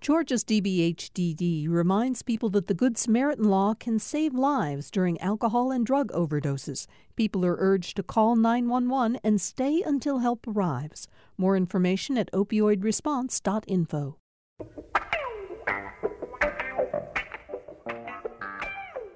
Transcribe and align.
Georgia's 0.00 0.44
DBHDD 0.44 1.68
reminds 1.68 2.22
people 2.22 2.48
that 2.48 2.68
the 2.68 2.74
Good 2.74 2.96
Samaritan 2.96 3.44
law 3.44 3.74
can 3.74 3.98
save 3.98 4.32
lives 4.32 4.90
during 4.90 5.20
alcohol 5.20 5.70
and 5.70 5.84
drug 5.84 6.10
overdoses. 6.12 6.86
People 7.16 7.44
are 7.44 7.56
urged 7.58 7.96
to 7.96 8.02
call 8.02 8.34
911 8.34 9.20
and 9.22 9.38
stay 9.38 9.82
until 9.84 10.20
help 10.20 10.46
arrives. 10.48 11.06
More 11.36 11.54
information 11.54 12.16
at 12.16 12.32
opioidresponse.info. 12.32 14.16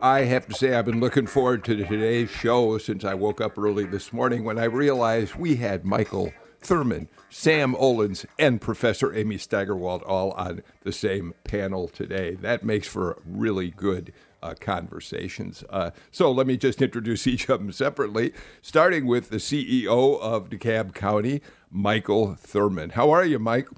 I 0.03 0.21
have 0.25 0.46
to 0.48 0.55
say, 0.55 0.75
I've 0.75 0.85
been 0.85 1.01
looking 1.01 1.27
forward 1.27 1.64
to 1.64 1.77
today's 1.77 2.29
show 2.29 2.77
since 2.77 3.05
I 3.05 3.14
woke 3.14 3.41
up 3.41 3.57
early 3.57 3.87
this 3.87 4.12
morning 4.12 4.45
when 4.45 4.59
I 4.59 4.64
realized 4.64 5.37
we 5.37 5.57
had 5.57 5.87
Michael 5.87 6.30
Thurmond, 6.64 7.08
Sam 7.28 7.74
Olens, 7.74 8.24
and 8.38 8.60
Professor 8.60 9.14
Amy 9.14 9.36
Steigerwalt 9.36 10.02
all 10.06 10.32
on 10.32 10.62
the 10.82 10.92
same 10.92 11.34
panel 11.44 11.88
today. 11.88 12.34
That 12.34 12.64
makes 12.64 12.88
for 12.88 13.20
really 13.24 13.70
good 13.70 14.12
uh, 14.42 14.55
conversations. 14.59 15.62
Uh, 15.69 15.91
so 16.10 16.32
let 16.32 16.46
me 16.46 16.56
just 16.56 16.80
introduce 16.80 17.27
each 17.28 17.48
of 17.48 17.60
them 17.60 17.70
separately, 17.70 18.32
starting 18.62 19.06
with 19.06 19.30
the 19.30 19.36
CEO 19.36 20.19
of 20.20 20.48
DeKalb 20.48 20.95
County, 20.95 21.42
Michael 21.70 22.36
Thurmond. 22.41 22.92
How 22.92 23.10
are 23.10 23.24
you, 23.24 23.38
Mike? 23.38 23.69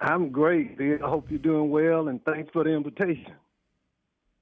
I'm 0.00 0.30
great, 0.30 0.78
I 0.80 1.06
hope 1.06 1.30
you're 1.30 1.38
doing 1.38 1.70
well, 1.70 2.08
and 2.08 2.24
thanks 2.24 2.50
for 2.52 2.64
the 2.64 2.70
invitation. 2.70 3.34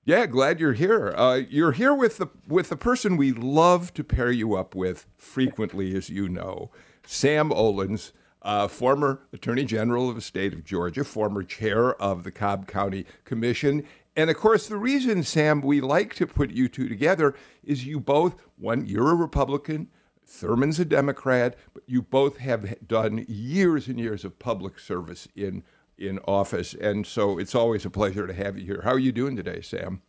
Yeah, 0.05 0.27
glad 0.27 0.61
you're 0.61 0.73
here. 0.73 1.13
Uh, 1.17 1.41
you're 1.51 1.73
here 1.73 1.93
with 1.93 2.17
the 2.17 2.29
with 2.47 2.71
the 2.71 2.77
person 2.77 3.19
we 3.19 3.33
love 3.33 3.93
to 3.93 4.03
pair 4.03 4.31
you 4.31 4.55
up 4.55 4.75
with 4.75 5.07
frequently, 5.19 5.95
as 5.95 6.09
you 6.09 6.31
know. 6.31 6.71
Sam 7.11 7.49
Olens, 7.49 8.13
uh, 8.43 8.69
former 8.69 9.23
Attorney 9.33 9.65
General 9.65 10.11
of 10.11 10.15
the 10.15 10.21
state 10.21 10.53
of 10.53 10.63
Georgia, 10.63 11.05
former 11.05 11.43
chair 11.43 11.95
of 11.95 12.23
the 12.23 12.31
Cobb 12.31 12.67
County 12.67 13.07
Commission. 13.25 13.85
And 14.15 14.29
of 14.29 14.37
course, 14.37 14.69
the 14.69 14.77
reason, 14.77 15.23
Sam, 15.23 15.63
we 15.63 15.81
like 15.81 16.15
to 16.17 16.27
put 16.27 16.51
you 16.51 16.69
two 16.69 16.87
together 16.87 17.35
is 17.65 17.87
you 17.87 17.99
both, 17.99 18.37
one, 18.59 18.85
you're 18.85 19.13
a 19.13 19.15
Republican, 19.15 19.89
Thurmond's 20.23 20.79
a 20.79 20.85
Democrat, 20.85 21.57
but 21.73 21.83
you 21.87 22.03
both 22.03 22.37
have 22.37 22.87
done 22.87 23.25
years 23.27 23.89
and 23.89 23.99
years 23.99 24.23
of 24.23 24.39
public 24.39 24.79
service 24.79 25.29
in 25.35 25.65
in 25.97 26.19
office. 26.29 26.75
And 26.75 27.07
so 27.07 27.39
it's 27.39 27.55
always 27.55 27.87
a 27.87 27.91
pleasure 27.91 28.27
to 28.27 28.35
have 28.35 28.59
you 28.59 28.67
here. 28.67 28.83
How 28.85 28.93
are 28.93 28.99
you 28.99 29.13
doing 29.13 29.35
today, 29.35 29.63
Sam? 29.63 30.03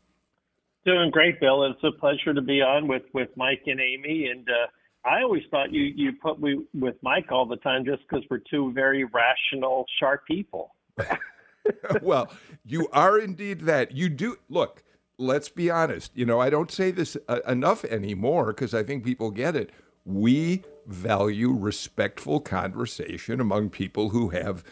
Doing 0.85 1.11
great, 1.11 1.39
Bill. 1.39 1.63
It's 1.63 1.83
a 1.83 1.97
pleasure 1.97 2.33
to 2.33 2.41
be 2.41 2.61
on 2.61 2.87
with, 2.87 3.03
with 3.13 3.29
Mike 3.35 3.63
and 3.65 3.79
Amy. 3.79 4.27
And 4.27 4.47
uh, 4.47 4.67
I 5.05 5.21
always 5.21 5.43
thought 5.49 5.71
you 5.71 5.83
you 5.83 6.13
put 6.13 6.41
me 6.41 6.65
with 6.73 6.95
Mike 7.01 7.31
all 7.31 7.45
the 7.45 7.57
time 7.57 7.85
just 7.85 8.01
because 8.07 8.23
we're 8.29 8.39
two 8.39 8.71
very 8.73 9.05
rational, 9.05 9.85
sharp 9.99 10.25
people. 10.25 10.75
well, 12.01 12.31
you 12.65 12.87
are 12.91 13.17
indeed 13.17 13.61
that. 13.61 13.93
You 13.93 14.09
do 14.09 14.37
look. 14.49 14.83
Let's 15.17 15.49
be 15.49 15.69
honest. 15.69 16.11
You 16.15 16.25
know, 16.25 16.39
I 16.39 16.49
don't 16.49 16.71
say 16.71 16.91
this 16.91 17.17
uh, 17.27 17.39
enough 17.47 17.83
anymore 17.85 18.47
because 18.47 18.73
I 18.73 18.83
think 18.83 19.03
people 19.03 19.31
get 19.31 19.55
it. 19.55 19.71
We 20.05 20.63
value 20.85 21.51
respectful 21.51 22.39
conversation 22.39 23.39
among 23.39 23.69
people 23.69 24.09
who 24.09 24.29
have 24.29 24.63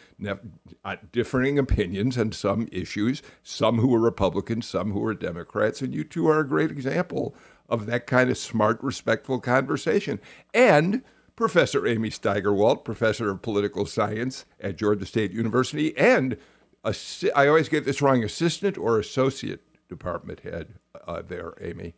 uh, 0.84 0.96
differing 1.12 1.58
opinions 1.58 2.18
on 2.18 2.32
some 2.32 2.66
issues, 2.72 3.22
some 3.42 3.78
who 3.78 3.94
are 3.94 4.00
Republicans, 4.00 4.66
some 4.66 4.92
who 4.92 5.04
are 5.04 5.14
Democrats, 5.14 5.80
and 5.80 5.94
you 5.94 6.02
two 6.02 6.26
are 6.28 6.40
a 6.40 6.48
great 6.48 6.70
example 6.70 7.34
of 7.68 7.86
that 7.86 8.06
kind 8.06 8.30
of 8.30 8.38
smart, 8.38 8.82
respectful 8.82 9.40
conversation. 9.40 10.20
And 10.54 11.02
Professor 11.36 11.86
Amy 11.86 12.10
Steigerwalt, 12.10 12.84
professor 12.84 13.30
of 13.30 13.42
political 13.42 13.86
science 13.86 14.44
at 14.60 14.76
Georgia 14.76 15.06
State 15.06 15.32
University, 15.32 15.96
and 15.96 16.36
I 16.84 17.46
always 17.46 17.68
get 17.68 17.84
this 17.84 18.00
wrong, 18.00 18.24
assistant 18.24 18.78
or 18.78 18.98
associate 18.98 19.60
department 19.88 20.40
head 20.40 20.74
uh, 21.06 21.22
there, 21.22 21.54
Amy. 21.60 21.94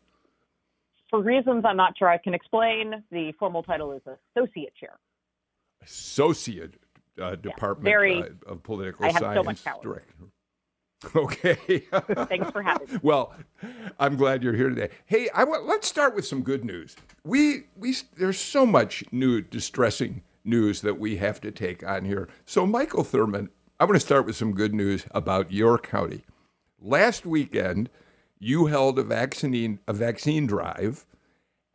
For 1.10 1.22
reasons 1.22 1.64
I'm 1.66 1.76
not 1.76 1.96
sure 1.98 2.08
I 2.08 2.18
can 2.18 2.34
explain, 2.34 3.02
the 3.10 3.32
formal 3.38 3.62
title 3.62 3.92
is 3.92 4.02
associate 4.36 4.74
chair. 4.76 4.98
Associate 5.82 6.74
uh, 7.20 7.36
department 7.36 7.86
yeah, 7.86 7.90
very, 7.90 8.22
uh, 8.22 8.52
of 8.52 8.62
political 8.62 9.06
I 9.06 9.12
science 9.12 9.24
have 9.24 9.34
so 9.36 9.42
much 9.42 9.64
power. 9.64 9.82
director. 9.82 10.14
Okay. 11.14 11.86
Thanks 12.28 12.50
for 12.50 12.62
having 12.62 12.92
me. 12.92 12.98
Well, 13.02 13.32
I'm 13.98 14.16
glad 14.16 14.42
you're 14.42 14.54
here 14.54 14.68
today. 14.68 14.90
Hey, 15.06 15.28
I 15.34 15.44
want 15.44 15.66
let's 15.66 15.88
start 15.88 16.14
with 16.14 16.26
some 16.26 16.42
good 16.42 16.64
news. 16.64 16.96
We 17.24 17.64
we 17.76 17.96
there's 18.16 18.38
so 18.38 18.66
much 18.66 19.04
new 19.10 19.40
distressing 19.40 20.22
news 20.44 20.82
that 20.82 20.98
we 20.98 21.16
have 21.16 21.40
to 21.40 21.50
take 21.50 21.86
on 21.86 22.04
here. 22.04 22.28
So, 22.44 22.66
Michael 22.66 23.04
Thurmond, 23.04 23.48
I 23.78 23.84
want 23.84 23.96
to 23.96 24.06
start 24.06 24.26
with 24.26 24.36
some 24.36 24.52
good 24.52 24.74
news 24.74 25.06
about 25.12 25.52
your 25.52 25.78
county. 25.78 26.24
Last 26.80 27.24
weekend, 27.26 27.88
you 28.38 28.66
held 28.66 28.98
a 28.98 29.02
vaccine 29.02 29.80
a 29.88 29.92
vaccine 29.92 30.46
drive, 30.46 31.06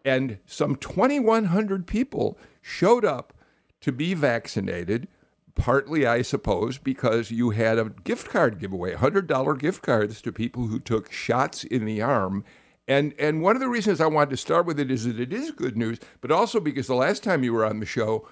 and 0.04 0.40
some 0.46 0.76
2,100 0.76 1.88
people 1.88 2.38
showed 2.62 3.06
up 3.06 3.34
to 3.82 3.92
be 3.92 4.14
vaccinated 4.14 5.08
partly, 5.56 6.06
I 6.06 6.22
suppose, 6.22 6.78
because 6.78 7.32
you 7.32 7.52
had 7.52 7.80
a 7.80 7.92
gift 8.04 8.30
card 8.30 8.60
giveaway, 8.60 8.94
$100 8.94 9.60
gift 9.60 9.82
cards 9.82 10.22
to 10.22 10.32
people 10.32 10.68
who 10.68 10.80
took 10.80 11.12
shots 11.12 11.64
in 11.64 11.86
the 11.86 12.02
arm. 12.02 12.44
And, 12.88 13.14
and 13.18 13.42
one 13.42 13.56
of 13.56 13.62
the 13.62 13.70
reasons 13.70 14.00
I 14.00 14.08
wanted 14.08 14.32
to 14.32 14.38
start 14.38 14.66
with 14.66 14.80
it 14.80 14.92
is 14.92 15.06
that 15.06 15.20
it 15.20 15.34
is 15.34 15.52
good 15.52 15.76
news, 15.76 16.00
but 16.22 16.32
also 16.32 16.60
because 16.60 16.88
the 16.88 16.96
last 16.96 17.24
time 17.24 17.44
you 17.44 17.54
were 17.54 17.66
on 17.66 17.80
the 17.80 17.86
show, 17.86 18.28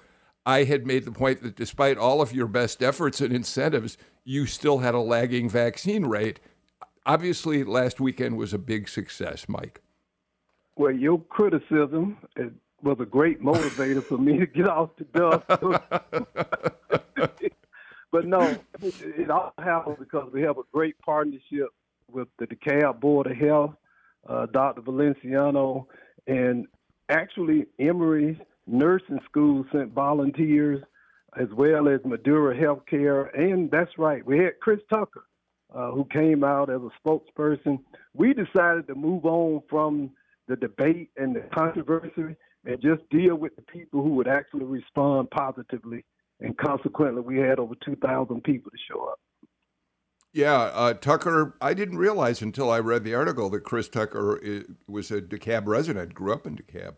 I 0.46 0.64
had 0.64 0.86
made 0.86 1.04
the 1.04 1.12
point 1.12 1.42
that 1.42 1.56
despite 1.56 1.96
all 1.96 2.20
of 2.20 2.32
your 2.32 2.46
best 2.46 2.82
efforts 2.82 3.20
and 3.20 3.32
incentives, 3.32 3.96
you 4.24 4.46
still 4.46 4.78
had 4.78 4.94
a 4.94 5.00
lagging 5.00 5.48
vaccine 5.48 6.06
rate. 6.06 6.38
Obviously, 7.06 7.64
last 7.64 8.00
weekend 8.00 8.36
was 8.36 8.52
a 8.52 8.58
big 8.58 8.88
success, 8.88 9.48
Mike. 9.48 9.80
Well, 10.76 10.92
your 10.92 11.20
criticism 11.20 12.18
was 12.84 12.98
a 13.00 13.06
great 13.06 13.42
motivator 13.42 14.04
for 14.04 14.18
me 14.18 14.38
to 14.38 14.46
get 14.46 14.68
off 14.68 14.90
the 14.96 15.04
dust. 15.04 15.44
but 18.12 18.26
no, 18.26 18.56
it, 18.82 19.30
all 19.30 19.54
happened 19.58 19.96
because 19.98 20.30
we 20.32 20.42
have 20.42 20.58
a 20.58 20.62
great 20.72 20.98
partnership 20.98 21.70
with 22.12 22.28
the 22.38 22.46
DeKalb 22.46 23.00
Board 23.00 23.26
of 23.26 23.36
Health, 23.36 23.74
uh, 24.28 24.46
Dr. 24.46 24.82
Valenciano, 24.82 25.86
and 26.26 26.66
actually 27.08 27.66
Emory's 27.78 28.36
nursing 28.66 29.20
school 29.24 29.64
sent 29.72 29.92
volunteers 29.92 30.82
as 31.36 31.48
well 31.56 31.88
as 31.88 32.00
Madura 32.04 32.56
Healthcare. 32.56 33.36
And 33.36 33.68
that's 33.70 33.98
right, 33.98 34.24
we 34.24 34.38
had 34.38 34.60
Chris 34.60 34.80
Tucker, 34.92 35.24
uh, 35.74 35.90
who 35.90 36.04
came 36.04 36.44
out 36.44 36.70
as 36.70 36.80
a 36.80 36.90
spokesperson. 37.02 37.80
We 38.14 38.34
decided 38.34 38.86
to 38.88 38.94
move 38.94 39.24
on 39.24 39.62
from 39.68 40.10
the 40.46 40.56
debate 40.56 41.10
and 41.16 41.34
the 41.34 41.40
controversy 41.52 42.36
and 42.64 42.80
just 42.80 43.08
deal 43.10 43.36
with 43.36 43.54
the 43.56 43.62
people 43.62 44.02
who 44.02 44.10
would 44.10 44.28
actually 44.28 44.64
respond 44.64 45.30
positively. 45.30 46.04
And 46.40 46.56
consequently, 46.56 47.22
we 47.22 47.38
had 47.38 47.58
over 47.58 47.74
2,000 47.84 48.42
people 48.42 48.70
to 48.70 48.76
show 48.90 49.04
up. 49.04 49.20
Yeah, 50.32 50.62
uh, 50.74 50.94
Tucker, 50.94 51.56
I 51.60 51.74
didn't 51.74 51.98
realize 51.98 52.42
until 52.42 52.68
I 52.68 52.80
read 52.80 53.04
the 53.04 53.14
article 53.14 53.48
that 53.50 53.60
Chris 53.60 53.88
Tucker 53.88 54.36
is, 54.38 54.64
was 54.88 55.12
a 55.12 55.22
DeKalb 55.22 55.66
resident, 55.66 56.12
grew 56.12 56.32
up 56.32 56.44
in 56.44 56.56
DeKalb. 56.56 56.96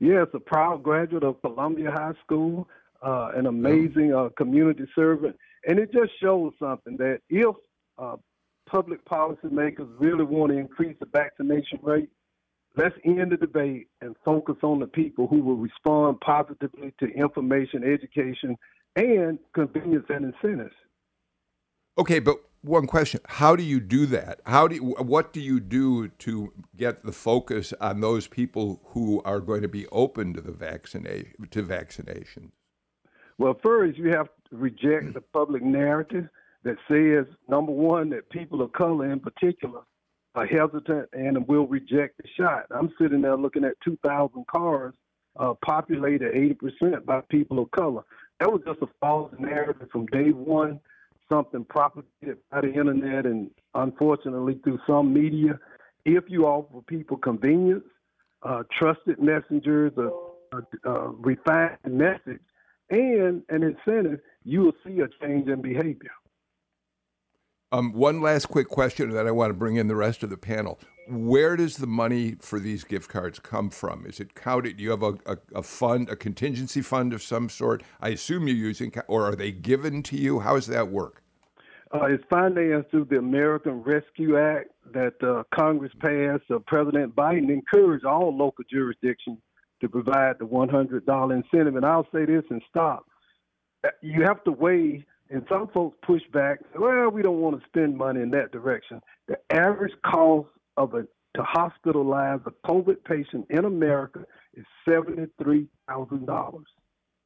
Yes, 0.00 0.26
a 0.34 0.38
proud 0.38 0.82
graduate 0.82 1.24
of 1.24 1.40
Columbia 1.40 1.90
High 1.90 2.12
School, 2.22 2.68
uh, 3.02 3.30
an 3.34 3.46
amazing 3.46 4.14
uh, 4.14 4.28
community 4.36 4.84
servant. 4.94 5.34
And 5.66 5.78
it 5.78 5.90
just 5.92 6.12
shows 6.22 6.52
something 6.58 6.98
that 6.98 7.20
if 7.30 7.56
uh, 7.96 8.16
public 8.68 9.02
policymakers 9.06 9.88
really 9.98 10.24
want 10.24 10.52
to 10.52 10.58
increase 10.58 10.96
the 11.00 11.06
vaccination 11.06 11.78
rate, 11.82 12.10
Let's 12.78 12.94
end 13.04 13.32
the 13.32 13.36
debate 13.36 13.88
and 14.00 14.14
focus 14.24 14.54
on 14.62 14.78
the 14.78 14.86
people 14.86 15.26
who 15.26 15.42
will 15.42 15.56
respond 15.56 16.20
positively 16.20 16.94
to 17.00 17.06
information, 17.06 17.82
education, 17.82 18.56
and 18.94 19.40
convenience 19.52 20.06
and 20.08 20.32
incentives. 20.32 20.74
Okay, 21.98 22.20
but 22.20 22.36
one 22.62 22.86
question: 22.86 23.20
How 23.26 23.56
do 23.56 23.64
you 23.64 23.80
do 23.80 24.06
that? 24.06 24.40
How 24.46 24.68
do 24.68 24.76
you, 24.76 24.82
what 25.00 25.32
do 25.32 25.40
you 25.40 25.58
do 25.58 26.06
to 26.08 26.52
get 26.76 27.04
the 27.04 27.10
focus 27.10 27.74
on 27.80 28.00
those 28.00 28.28
people 28.28 28.80
who 28.90 29.22
are 29.24 29.40
going 29.40 29.62
to 29.62 29.68
be 29.68 29.88
open 29.88 30.32
to 30.34 30.40
the 30.40 30.52
vaccination 30.52 31.32
to 31.50 31.62
vaccination? 31.62 32.52
Well, 33.38 33.58
first 33.60 33.98
you 33.98 34.10
have 34.10 34.28
to 34.50 34.56
reject 34.56 35.14
the 35.14 35.20
public 35.32 35.64
narrative 35.64 36.28
that 36.62 36.76
says 36.86 37.26
number 37.48 37.72
one 37.72 38.10
that 38.10 38.30
people 38.30 38.62
of 38.62 38.72
color 38.72 39.10
in 39.10 39.18
particular 39.18 39.80
are 40.38 40.46
hesitant 40.46 41.08
and 41.12 41.46
will 41.48 41.66
reject 41.66 42.16
the 42.18 42.28
shot. 42.36 42.66
I'm 42.70 42.92
sitting 43.00 43.22
there 43.22 43.36
looking 43.36 43.64
at 43.64 43.74
2,000 43.84 44.46
cars 44.46 44.94
uh, 45.36 45.54
populated 45.64 46.32
80% 46.32 47.04
by 47.04 47.20
people 47.28 47.58
of 47.58 47.70
color. 47.72 48.04
That 48.40 48.50
was 48.50 48.62
just 48.66 48.80
a 48.82 48.86
false 49.00 49.32
narrative 49.38 49.88
from 49.90 50.06
day 50.06 50.30
one, 50.30 50.80
something 51.28 51.64
propagated 51.64 52.38
by 52.50 52.60
the 52.60 52.72
internet 52.72 53.26
and 53.26 53.50
unfortunately 53.74 54.60
through 54.62 54.78
some 54.86 55.12
media. 55.12 55.58
If 56.04 56.24
you 56.28 56.46
offer 56.46 56.82
people 56.86 57.16
convenience, 57.16 57.84
uh, 58.42 58.62
trusted 58.78 59.20
messengers, 59.20 59.92
a, 59.96 60.10
a, 60.56 60.90
a 60.90 61.10
refined 61.10 61.78
message, 61.88 62.40
and 62.90 63.42
an 63.48 63.62
incentive, 63.62 64.20
you 64.44 64.60
will 64.60 64.72
see 64.86 65.00
a 65.00 65.08
change 65.20 65.48
in 65.48 65.60
behavior. 65.60 66.12
Um, 67.70 67.92
one 67.92 68.22
last 68.22 68.46
quick 68.46 68.68
question, 68.68 69.10
then 69.10 69.26
I 69.26 69.30
want 69.30 69.50
to 69.50 69.54
bring 69.54 69.76
in 69.76 69.88
the 69.88 69.96
rest 69.96 70.22
of 70.22 70.30
the 70.30 70.38
panel. 70.38 70.78
Where 71.06 71.54
does 71.54 71.76
the 71.76 71.86
money 71.86 72.36
for 72.40 72.58
these 72.58 72.82
gift 72.82 73.10
cards 73.10 73.38
come 73.38 73.68
from? 73.68 74.06
Is 74.06 74.20
it 74.20 74.34
counted? 74.34 74.78
Do 74.78 74.84
you 74.84 74.90
have 74.90 75.02
a, 75.02 75.14
a, 75.26 75.38
a 75.56 75.62
fund, 75.62 76.08
a 76.08 76.16
contingency 76.16 76.80
fund 76.80 77.12
of 77.12 77.22
some 77.22 77.48
sort? 77.50 77.82
I 78.00 78.10
assume 78.10 78.48
you're 78.48 78.56
using, 78.56 78.92
or 79.06 79.26
are 79.26 79.36
they 79.36 79.52
given 79.52 80.02
to 80.04 80.16
you? 80.16 80.40
How 80.40 80.54
does 80.54 80.66
that 80.68 80.88
work? 80.88 81.22
Uh, 81.92 82.06
it's 82.06 82.24
financed 82.28 82.90
through 82.90 83.06
the 83.06 83.18
American 83.18 83.82
Rescue 83.82 84.38
Act 84.38 84.70
that 84.92 85.14
uh, 85.22 85.42
Congress 85.54 85.92
passed. 86.00 86.50
Uh, 86.50 86.58
President 86.66 87.14
Biden 87.14 87.50
encouraged 87.50 88.04
all 88.04 88.34
local 88.34 88.64
jurisdictions 88.70 89.38
to 89.80 89.88
provide 89.88 90.38
the 90.38 90.46
$100 90.46 91.34
incentive. 91.34 91.76
And 91.76 91.84
I'll 91.84 92.08
say 92.12 92.24
this 92.24 92.44
and 92.50 92.62
stop. 92.68 93.04
Uh, 93.84 93.90
you 94.02 94.22
have 94.22 94.42
to 94.44 94.52
weigh, 94.52 95.06
and 95.30 95.44
some 95.48 95.68
folks 95.68 95.96
push 96.02 96.22
back, 96.32 96.60
well, 96.78 97.10
we 97.10 97.22
don't 97.22 97.40
want 97.40 97.60
to 97.60 97.66
spend 97.68 97.96
money 97.96 98.20
in 98.22 98.30
that 98.30 98.50
direction. 98.52 99.00
The 99.26 99.38
average 99.50 99.92
cost 100.04 100.48
of 100.76 100.94
a 100.94 101.06
to 101.36 101.42
hospitalize 101.42 102.44
a 102.46 102.50
COVID 102.66 103.04
patient 103.04 103.46
in 103.50 103.64
America 103.64 104.24
is 104.54 104.64
$73,000. 104.88 106.64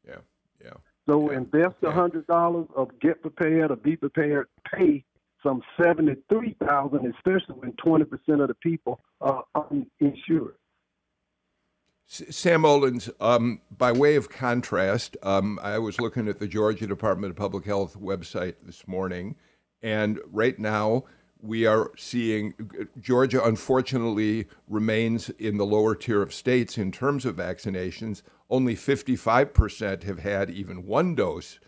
Yeah, 0.06 0.16
yeah. 0.62 0.70
So 1.08 1.30
yeah. 1.30 1.38
invest 1.38 1.76
a 1.82 1.90
hundred 1.90 2.26
dollars 2.26 2.66
of 2.76 2.88
get 3.00 3.22
prepared 3.22 3.70
or 3.70 3.76
be 3.76 3.96
prepared, 3.96 4.48
pay 4.72 5.04
some 5.42 5.62
seventy 5.80 6.14
three 6.28 6.56
thousand, 6.64 7.12
especially 7.14 7.56
when 7.56 7.72
twenty 7.72 8.04
percent 8.04 8.40
of 8.40 8.48
the 8.48 8.54
people 8.54 9.00
are 9.20 9.44
uninsured. 9.54 10.54
Sam 12.06 12.62
Olens, 12.62 13.10
um, 13.20 13.60
by 13.70 13.90
way 13.90 14.16
of 14.16 14.28
contrast, 14.28 15.16
um, 15.22 15.58
I 15.62 15.78
was 15.78 16.00
looking 16.00 16.28
at 16.28 16.38
the 16.38 16.46
Georgia 16.46 16.86
Department 16.86 17.30
of 17.30 17.36
Public 17.36 17.64
Health 17.64 17.98
website 17.98 18.56
this 18.64 18.86
morning, 18.86 19.36
and 19.82 20.20
right 20.30 20.58
now 20.58 21.04
we 21.40 21.66
are 21.66 21.90
seeing 21.96 22.54
Georgia, 23.00 23.42
unfortunately, 23.42 24.46
remains 24.68 25.28
in 25.30 25.56
the 25.56 25.66
lower 25.66 25.94
tier 25.94 26.22
of 26.22 26.32
states 26.32 26.78
in 26.78 26.92
terms 26.92 27.26
of 27.26 27.36
vaccinations. 27.36 28.22
Only 28.48 28.76
55% 28.76 30.04
have 30.04 30.20
had 30.20 30.50
even 30.50 30.86
one 30.86 31.16
dose 31.16 31.58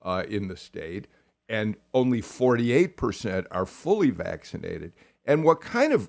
uh, 0.00 0.24
in 0.28 0.48
the 0.48 0.56
state, 0.56 1.08
and 1.48 1.76
only 1.92 2.22
48% 2.22 3.46
are 3.50 3.66
fully 3.66 4.10
vaccinated. 4.10 4.92
And 5.28 5.44
what 5.44 5.60
kind 5.60 5.92
of 5.92 6.08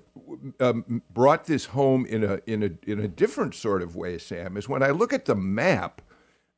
um, 0.60 1.02
brought 1.12 1.44
this 1.44 1.66
home 1.66 2.06
in 2.06 2.24
a, 2.24 2.40
in, 2.46 2.62
a, 2.62 2.90
in 2.90 2.98
a 2.98 3.06
different 3.06 3.54
sort 3.54 3.82
of 3.82 3.94
way, 3.94 4.16
Sam, 4.16 4.56
is 4.56 4.66
when 4.66 4.82
I 4.82 4.92
look 4.92 5.12
at 5.12 5.26
the 5.26 5.34
map, 5.34 6.00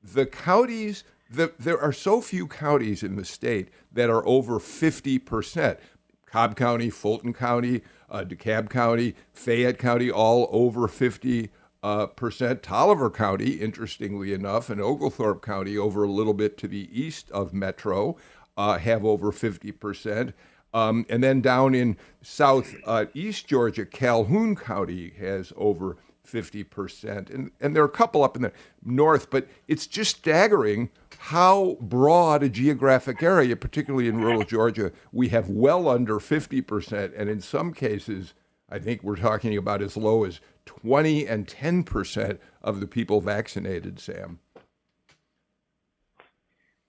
the 0.01 0.27
counties, 0.27 1.03
the, 1.29 1.53
there 1.59 1.81
are 1.81 1.93
so 1.93 2.21
few 2.21 2.47
counties 2.47 3.03
in 3.03 3.17
the 3.17 3.25
state 3.25 3.69
that 3.93 4.09
are 4.09 4.25
over 4.29 4.61
50%. 4.61 5.79
Cobb 6.25 6.55
County, 6.55 6.89
Fulton 6.89 7.33
County, 7.33 7.83
uh, 8.09 8.23
DeKalb 8.25 8.71
County, 8.71 9.17
Fayette 9.33 9.79
County, 9.79 10.09
all 10.09 10.49
over 10.53 10.87
50 10.87 11.51
uh, 11.83 12.07
percent. 12.07 12.63
Taliaferro 12.63 13.13
County, 13.13 13.55
interestingly 13.55 14.33
enough, 14.33 14.71
and 14.71 14.81
Oglethorpe 14.81 15.45
County, 15.45 15.77
over 15.77 16.05
a 16.05 16.11
little 16.11 16.33
bit 16.33 16.57
to 16.59 16.69
the 16.69 16.89
east 16.97 17.29
of 17.33 17.53
Metro, 17.53 18.17
uh, 18.57 18.79
have 18.79 19.05
over 19.05 19.33
50 19.33 19.73
percent. 19.73 20.33
Um, 20.75 21.05
and 21.09 21.23
then 21.23 21.41
down 21.41 21.75
in 21.75 21.97
southeast 22.23 23.45
uh, 23.45 23.49
Georgia, 23.49 23.85
Calhoun 23.85 24.57
County 24.57 25.13
has 25.19 25.53
over 25.57 25.97
50%. 26.27 27.31
And, 27.33 27.51
and 27.61 27.77
there 27.77 27.83
are 27.83 27.87
a 27.87 27.91
couple 27.91 28.23
up 28.23 28.37
in 28.37 28.43
the 28.43 28.53
north, 28.85 29.31
but 29.31 29.49
it's 29.69 29.87
just 29.87 30.19
staggering 30.19 30.91
how 31.19 31.77
broad 31.81 32.43
a 32.43 32.49
geographic 32.49 33.23
area, 33.23 33.57
particularly 33.57 34.09
in 34.09 34.21
rural 34.21 34.45
Georgia, 34.45 34.93
we 35.13 35.29
have 35.29 35.49
well 35.49 35.89
under 35.89 36.19
50%. 36.19 37.13
And 37.17 37.29
in 37.29 37.41
some 37.41 37.75
cases, 37.75 38.35
I 38.71 38.79
think 38.79 39.03
we're 39.03 39.17
talking 39.17 39.57
about 39.57 39.83
as 39.83 39.97
low 39.97 40.25
as 40.25 40.41
20 40.65 41.27
and 41.27 41.47
10% 41.47 42.39
of 42.63 42.81
the 42.81 42.87
people 42.87 43.21
vaccinated, 43.21 44.01
Sam. 44.01 44.39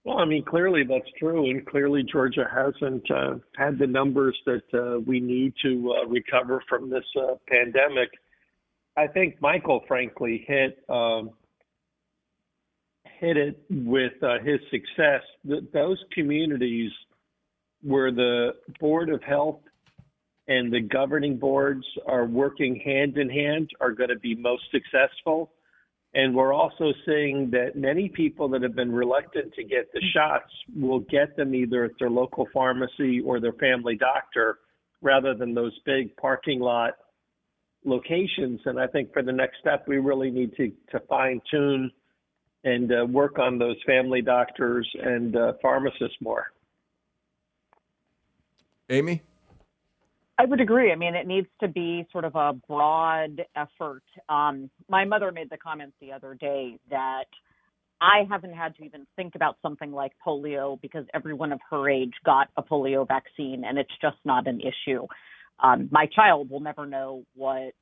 Well, 0.03 0.17
I 0.17 0.25
mean, 0.25 0.43
clearly 0.43 0.83
that's 0.83 1.09
true, 1.17 1.49
and 1.49 1.65
clearly 1.65 2.03
Georgia 2.03 2.45
hasn't 2.53 3.09
uh, 3.09 3.35
had 3.55 3.79
the 3.79 3.87
numbers 3.87 4.37
that 4.45 4.63
uh, 4.73 4.99
we 4.99 5.21
need 5.21 5.53
to 5.63 5.95
uh, 5.97 6.07
recover 6.07 6.61
from 6.67 6.89
this 6.89 7.05
uh, 7.17 7.35
pandemic. 7.47 8.09
I 8.97 9.07
think 9.07 9.41
Michael, 9.41 9.81
frankly, 9.87 10.43
hit 10.45 10.83
um, 10.89 11.31
hit 13.19 13.37
it 13.37 13.63
with 13.69 14.11
uh, 14.21 14.39
his 14.43 14.59
success. 14.69 15.21
That 15.45 15.71
those 15.71 15.97
communities 16.11 16.91
where 17.81 18.11
the 18.11 18.55
Board 18.81 19.09
of 19.09 19.23
Health 19.23 19.61
and 20.49 20.71
the 20.71 20.81
governing 20.81 21.37
boards 21.37 21.85
are 22.05 22.25
working 22.25 22.75
hand 22.83 23.17
in 23.17 23.29
hand 23.29 23.69
are 23.79 23.93
going 23.93 24.09
to 24.09 24.19
be 24.19 24.35
most 24.35 24.63
successful. 24.71 25.53
And 26.15 26.35
we're 26.35 26.53
also 26.53 26.93
seeing 27.05 27.49
that 27.51 27.75
many 27.75 28.07
people 28.07 28.47
that 28.49 28.61
have 28.61 28.75
been 28.75 28.91
reluctant 28.91 29.53
to 29.55 29.63
get 29.63 29.91
the 29.93 30.01
shots 30.13 30.51
will 30.75 30.99
get 30.99 31.35
them 31.35 31.55
either 31.55 31.85
at 31.85 31.91
their 31.97 32.09
local 32.09 32.47
pharmacy 32.53 33.19
or 33.21 33.39
their 33.39 33.53
family 33.53 33.95
doctor 33.95 34.59
rather 35.01 35.33
than 35.33 35.55
those 35.55 35.77
big 35.85 36.15
parking 36.17 36.59
lot 36.59 36.93
locations. 37.83 38.61
And 38.65 38.79
I 38.79 38.87
think 38.87 39.11
for 39.11 39.23
the 39.23 39.31
next 39.31 39.57
step, 39.59 39.87
we 39.87 39.97
really 39.97 40.29
need 40.29 40.55
to, 40.57 40.71
to 40.91 40.99
fine 41.09 41.41
tune 41.49 41.91
and 42.63 42.91
uh, 42.91 43.05
work 43.05 43.39
on 43.39 43.57
those 43.57 43.75
family 43.85 44.21
doctors 44.21 44.87
and 45.01 45.35
uh, 45.35 45.53
pharmacists 45.61 46.17
more. 46.21 46.45
Amy? 48.89 49.21
I 50.43 50.45
would 50.45 50.61
agree. 50.61 50.91
I 50.91 50.95
mean, 50.95 51.15
it 51.15 51.25
needs 51.25 51.47
to 51.61 51.69
be 51.69 52.05
sort 52.11 52.25
of 52.25 52.35
a 52.35 52.53
broad 52.67 53.41
effort. 53.55 54.03
Um, 54.27 54.69
my 54.89 55.05
mother 55.05 55.31
made 55.31 55.49
the 55.49 55.57
comments 55.57 55.95
the 56.01 56.11
other 56.11 56.33
day 56.33 56.79
that 56.89 57.25
I 58.01 58.23
haven't 58.29 58.53
had 58.53 58.75
to 58.75 58.83
even 58.83 59.07
think 59.15 59.35
about 59.35 59.57
something 59.61 59.91
like 59.91 60.11
polio 60.25 60.81
because 60.81 61.05
everyone 61.13 61.53
of 61.53 61.59
her 61.69 61.89
age 61.89 62.13
got 62.25 62.49
a 62.57 62.63
polio 62.63 63.07
vaccine 63.07 63.63
and 63.65 63.77
it's 63.77 63.93
just 64.01 64.17
not 64.25 64.47
an 64.47 64.59
issue 64.59 65.07
um, 65.61 65.89
my 65.91 66.05
child 66.07 66.49
will 66.49 66.59
never 66.59 66.85
know 66.85 67.23
what 67.35 67.73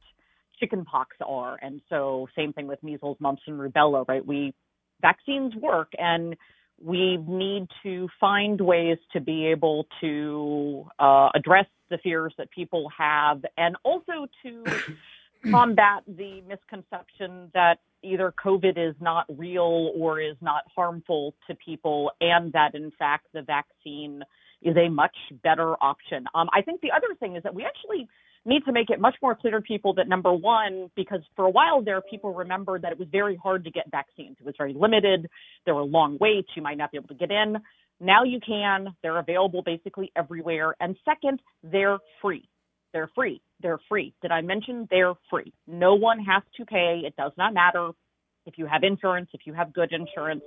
chickenpox 0.59 1.15
are. 1.25 1.57
And 1.61 1.81
so, 1.89 2.27
same 2.35 2.53
thing 2.53 2.67
with 2.67 2.81
measles, 2.83 3.17
mumps, 3.19 3.43
and 3.47 3.59
rubella, 3.59 4.07
right? 4.07 4.25
We 4.25 4.53
vaccines 5.01 5.55
work, 5.55 5.91
and 5.97 6.35
we 6.83 7.17
need 7.17 7.67
to 7.83 8.07
find 8.19 8.59
ways 8.59 8.97
to 9.13 9.21
be 9.21 9.45
able 9.47 9.87
to 10.01 10.85
uh, 10.99 11.29
address 11.35 11.65
the 11.89 11.97
fears 11.99 12.33
that 12.37 12.49
people 12.51 12.89
have, 12.97 13.43
and 13.57 13.75
also 13.83 14.27
to 14.43 14.63
combat 15.51 16.03
the 16.07 16.41
misconception 16.47 17.51
that 17.53 17.79
either 18.03 18.33
COVID 18.43 18.77
is 18.77 18.95
not 18.99 19.25
real 19.37 19.91
or 19.95 20.19
is 20.19 20.35
not 20.41 20.63
harmful 20.73 21.35
to 21.47 21.55
people, 21.55 22.11
and 22.19 22.51
that 22.53 22.73
in 22.73 22.91
fact 22.97 23.27
the 23.33 23.41
vaccine 23.41 24.23
is 24.61 24.75
a 24.77 24.89
much 24.89 25.15
better 25.43 25.75
option. 25.83 26.25
Um, 26.35 26.49
I 26.53 26.61
think 26.61 26.81
the 26.81 26.91
other 26.91 27.15
thing 27.19 27.35
is 27.35 27.43
that 27.43 27.53
we 27.53 27.65
actually 27.65 28.07
need 28.45 28.63
to 28.65 28.71
make 28.71 28.89
it 28.89 28.99
much 28.99 29.15
more 29.21 29.35
clear 29.35 29.53
to 29.53 29.61
people 29.61 29.93
that 29.95 30.07
number 30.07 30.33
one, 30.33 30.89
because 30.95 31.21
for 31.35 31.45
a 31.45 31.49
while 31.49 31.81
there, 31.83 32.01
people 32.01 32.33
remembered 32.33 32.81
that 32.81 32.91
it 32.91 32.99
was 32.99 33.07
very 33.11 33.35
hard 33.35 33.63
to 33.65 33.71
get 33.71 33.89
vaccines. 33.91 34.37
It 34.39 34.45
was 34.45 34.55
very 34.57 34.73
limited. 34.73 35.27
There 35.65 35.75
were 35.75 35.83
long 35.83 36.17
waits. 36.19 36.49
You 36.55 36.61
might 36.61 36.77
not 36.77 36.91
be 36.91 36.97
able 36.97 37.09
to 37.09 37.15
get 37.15 37.31
in. 37.31 37.57
Now 37.99 38.23
you 38.23 38.39
can. 38.45 38.95
They're 39.03 39.19
available 39.19 39.61
basically 39.63 40.11
everywhere. 40.15 40.75
And 40.79 40.95
second, 41.05 41.39
they're 41.63 41.99
free. 42.21 42.49
They're 42.93 43.11
free. 43.15 43.41
They're 43.61 43.79
free. 43.87 44.13
Did 44.21 44.31
I 44.31 44.41
mention 44.41 44.87
they're 44.89 45.13
free? 45.29 45.53
No 45.67 45.93
one 45.93 46.19
has 46.19 46.43
to 46.57 46.65
pay. 46.65 47.03
It 47.05 47.15
does 47.15 47.31
not 47.37 47.53
matter 47.53 47.91
if 48.45 48.57
you 48.57 48.65
have 48.65 48.83
insurance, 48.83 49.29
if 49.33 49.41
you 49.45 49.53
have 49.53 49.71
good 49.71 49.93
insurance, 49.93 50.41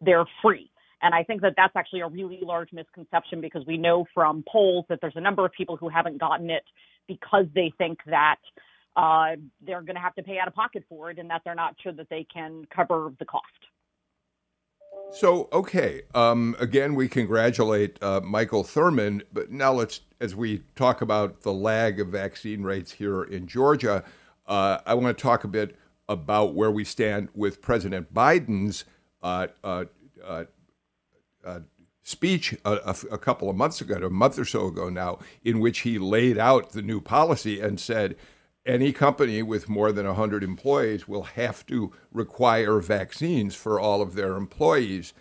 they're 0.00 0.26
free. 0.42 0.70
And 1.02 1.14
I 1.14 1.22
think 1.22 1.42
that 1.42 1.54
that's 1.56 1.76
actually 1.76 2.00
a 2.00 2.08
really 2.08 2.40
large 2.42 2.72
misconception 2.72 3.40
because 3.40 3.64
we 3.66 3.76
know 3.76 4.06
from 4.14 4.44
polls 4.50 4.86
that 4.88 4.98
there's 5.00 5.16
a 5.16 5.20
number 5.20 5.44
of 5.44 5.52
people 5.52 5.76
who 5.76 5.88
haven't 5.88 6.18
gotten 6.18 6.50
it 6.50 6.64
because 7.06 7.46
they 7.54 7.72
think 7.78 7.98
that 8.06 8.38
uh, 8.96 9.36
they're 9.60 9.82
going 9.82 9.94
to 9.94 10.00
have 10.00 10.14
to 10.14 10.22
pay 10.22 10.38
out 10.38 10.48
of 10.48 10.54
pocket 10.54 10.84
for 10.88 11.10
it 11.10 11.18
and 11.18 11.28
that 11.30 11.42
they're 11.44 11.54
not 11.54 11.76
sure 11.82 11.92
that 11.92 12.08
they 12.08 12.26
can 12.32 12.66
cover 12.74 13.12
the 13.18 13.24
cost. 13.24 13.44
So, 15.12 15.48
okay. 15.52 16.02
Um, 16.14 16.56
again, 16.58 16.94
we 16.94 17.08
congratulate 17.08 18.02
uh, 18.02 18.20
Michael 18.22 18.64
Thurmond. 18.64 19.22
but 19.32 19.50
now 19.50 19.72
let's, 19.72 20.00
as 20.20 20.34
we 20.34 20.62
talk 20.74 21.00
about 21.00 21.42
the 21.42 21.52
lag 21.52 22.00
of 22.00 22.08
vaccine 22.08 22.62
rates 22.62 22.92
here 22.92 23.22
in 23.22 23.46
Georgia, 23.46 24.02
uh, 24.46 24.78
I 24.86 24.94
want 24.94 25.16
to 25.16 25.22
talk 25.22 25.44
a 25.44 25.48
bit 25.48 25.76
about 26.08 26.54
where 26.54 26.70
we 26.70 26.84
stand 26.84 27.28
with 27.34 27.60
President 27.60 28.12
Biden's 28.12 28.84
uh, 29.22 29.48
uh, 29.62 29.84
uh 30.24 30.44
uh, 31.46 31.60
speech 32.06 32.54
a, 32.64 32.96
a, 33.10 33.18
couple 33.18 33.50
of 33.50 33.56
months 33.56 33.80
ago, 33.80 33.96
a 33.96 34.08
month 34.08 34.38
or 34.38 34.44
so 34.44 34.68
ago 34.68 34.88
now, 34.88 35.18
in 35.42 35.58
which 35.58 35.80
he 35.80 35.98
laid 35.98 36.38
out 36.38 36.70
the 36.70 36.80
new 36.80 37.00
policy 37.00 37.60
and 37.60 37.80
said 37.80 38.14
any 38.64 38.92
company 38.92 39.42
with 39.42 39.68
more 39.68 39.90
than 39.90 40.06
100 40.06 40.44
employees 40.44 41.08
will 41.08 41.24
have 41.24 41.66
to 41.66 41.92
require 42.12 42.78
vaccines 42.78 43.56
for 43.56 43.80
all 43.80 44.00
of 44.00 44.14
their 44.14 44.36
employees. 44.36 45.14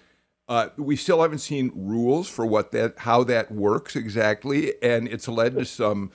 Uh, 0.48 0.70
we 0.77 0.96
still 0.96 1.24
haven't 1.24 1.39
seen 1.39 1.72
rules 1.74 2.30
for 2.30 2.46
what 2.46 2.72
that, 2.72 3.00
how 3.00 3.24
that 3.24 3.51
works 3.51 3.96
exactly, 3.96 4.74
and 4.84 5.08
it's 5.08 5.27
led 5.27 5.56
to 5.56 5.65
some 5.65 6.12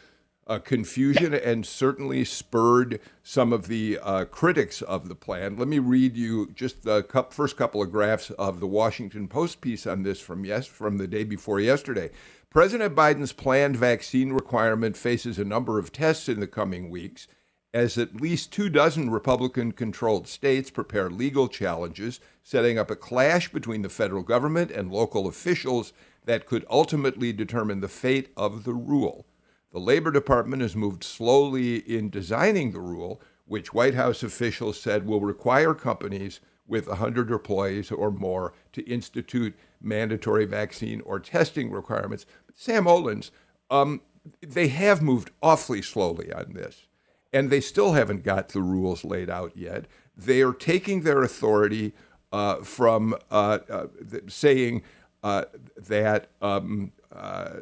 uh, 0.50 0.58
confusion 0.58 1.32
and 1.32 1.64
certainly 1.64 2.24
spurred 2.24 3.00
some 3.22 3.52
of 3.52 3.68
the 3.68 4.00
uh, 4.02 4.24
critics 4.24 4.82
of 4.82 5.08
the 5.08 5.14
plan. 5.14 5.56
Let 5.56 5.68
me 5.68 5.78
read 5.78 6.16
you 6.16 6.50
just 6.54 6.82
the 6.82 7.06
first 7.30 7.56
couple 7.56 7.80
of 7.80 7.92
graphs 7.92 8.30
of 8.32 8.58
the 8.58 8.66
Washington 8.66 9.28
Post 9.28 9.60
piece 9.60 9.86
on 9.86 10.02
this 10.02 10.20
from 10.20 10.44
yes 10.44 10.66
from 10.66 10.98
the 10.98 11.06
day 11.06 11.22
before 11.22 11.60
yesterday. 11.60 12.10
President 12.50 12.96
Biden's 12.96 13.32
planned 13.32 13.76
vaccine 13.76 14.32
requirement 14.32 14.96
faces 14.96 15.38
a 15.38 15.44
number 15.44 15.78
of 15.78 15.92
tests 15.92 16.28
in 16.28 16.40
the 16.40 16.48
coming 16.48 16.90
weeks 16.90 17.28
as 17.72 17.96
at 17.96 18.20
least 18.20 18.52
two 18.52 18.68
dozen 18.68 19.08
Republican 19.08 19.70
controlled 19.70 20.26
states 20.26 20.70
prepare 20.70 21.08
legal 21.08 21.46
challenges, 21.46 22.18
setting 22.42 22.76
up 22.76 22.90
a 22.90 22.96
clash 22.96 23.52
between 23.52 23.82
the 23.82 23.88
federal 23.88 24.24
government 24.24 24.72
and 24.72 24.90
local 24.90 25.28
officials 25.28 25.92
that 26.24 26.46
could 26.46 26.66
ultimately 26.68 27.32
determine 27.32 27.80
the 27.80 27.88
fate 27.88 28.32
of 28.36 28.64
the 28.64 28.74
rule. 28.74 29.24
The 29.72 29.78
Labor 29.78 30.10
Department 30.10 30.62
has 30.62 30.74
moved 30.74 31.04
slowly 31.04 31.76
in 31.76 32.10
designing 32.10 32.72
the 32.72 32.80
rule, 32.80 33.20
which 33.46 33.72
White 33.72 33.94
House 33.94 34.22
officials 34.22 34.80
said 34.80 35.06
will 35.06 35.20
require 35.20 35.74
companies 35.74 36.40
with 36.66 36.88
100 36.88 37.30
employees 37.30 37.90
or 37.90 38.10
more 38.10 38.52
to 38.72 38.82
institute 38.88 39.56
mandatory 39.80 40.44
vaccine 40.44 41.00
or 41.02 41.18
testing 41.18 41.70
requirements. 41.70 42.26
Sam 42.54 42.84
Olens, 42.84 43.30
um, 43.70 44.00
they 44.40 44.68
have 44.68 45.02
moved 45.02 45.30
awfully 45.42 45.82
slowly 45.82 46.32
on 46.32 46.52
this, 46.52 46.86
and 47.32 47.50
they 47.50 47.60
still 47.60 47.92
haven't 47.92 48.24
got 48.24 48.50
the 48.50 48.62
rules 48.62 49.04
laid 49.04 49.30
out 49.30 49.56
yet. 49.56 49.86
They 50.16 50.42
are 50.42 50.52
taking 50.52 51.02
their 51.02 51.22
authority 51.22 51.92
uh, 52.32 52.56
from 52.56 53.14
uh, 53.30 53.58
uh, 53.68 53.86
saying 54.28 54.82
uh, 55.22 55.44
that 55.76 56.28
um, 56.40 56.92
uh, 57.12 57.60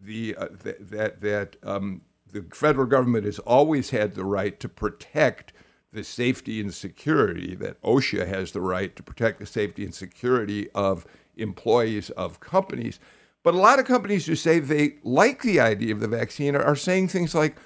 the 0.00 0.36
uh, 0.36 0.48
th- 0.62 0.76
that 0.80 1.20
that 1.20 1.56
um, 1.62 2.02
the 2.32 2.44
federal 2.52 2.86
government 2.86 3.24
has 3.24 3.38
always 3.40 3.90
had 3.90 4.14
the 4.14 4.24
right 4.24 4.58
to 4.60 4.68
protect 4.68 5.52
the 5.92 6.04
safety 6.04 6.60
and 6.60 6.74
security 6.74 7.54
that 7.54 7.80
OSHA 7.82 8.26
has 8.28 8.52
the 8.52 8.60
right 8.60 8.94
to 8.94 9.02
protect 9.02 9.38
the 9.38 9.46
safety 9.46 9.84
and 9.84 9.94
security 9.94 10.68
of 10.74 11.06
employees 11.36 12.10
of 12.10 12.40
companies. 12.40 13.00
But 13.42 13.54
a 13.54 13.58
lot 13.58 13.78
of 13.78 13.86
companies 13.86 14.26
who 14.26 14.34
say 14.34 14.58
they 14.58 14.96
like 15.02 15.42
the 15.42 15.60
idea 15.60 15.94
of 15.94 16.00
the 16.00 16.08
vaccine 16.08 16.54
are, 16.54 16.62
are 16.62 16.76
saying 16.76 17.08
things 17.08 17.34
like, 17.34 17.56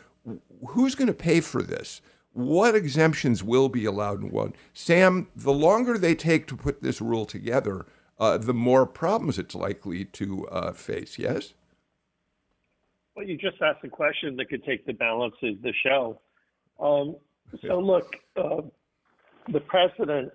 "Who's 0.69 0.95
going 0.95 1.09
to 1.09 1.15
pay 1.15 1.41
for 1.41 1.63
this? 1.63 2.01
What 2.33 2.75
exemptions 2.75 3.43
will 3.43 3.69
be 3.69 3.85
allowed 3.85 4.21
and 4.21 4.31
what?" 4.31 4.53
Sam, 4.73 5.29
the 5.35 5.53
longer 5.53 5.99
they 5.99 6.15
take 6.15 6.47
to 6.49 6.57
put 6.57 6.83
this 6.83 7.01
rule 7.01 7.25
together, 7.25 7.87
uh, 8.21 8.39
the 8.39 8.55
more 8.55 8.87
problems 8.87 9.39
it's 9.39 9.55
likely 9.55 10.05
to 10.05 10.47
uh, 10.49 10.73
face. 10.73 11.19
Yes. 11.19 11.55
Well, 13.15 13.27
you 13.27 13.37
just 13.37 13.61
asked 13.61 13.85
a 13.85 13.89
question 13.89 14.37
that 14.37 14.49
could 14.49 14.65
take 14.65 14.87
the 14.87 14.95
balance 14.95 15.35
of 15.43 15.61
the 15.63 15.73
show. 15.85 16.21
Um, 16.81 17.17
so, 17.67 17.79
look, 17.79 18.17
uh, 18.37 18.63
the 19.53 19.61
president 19.61 20.33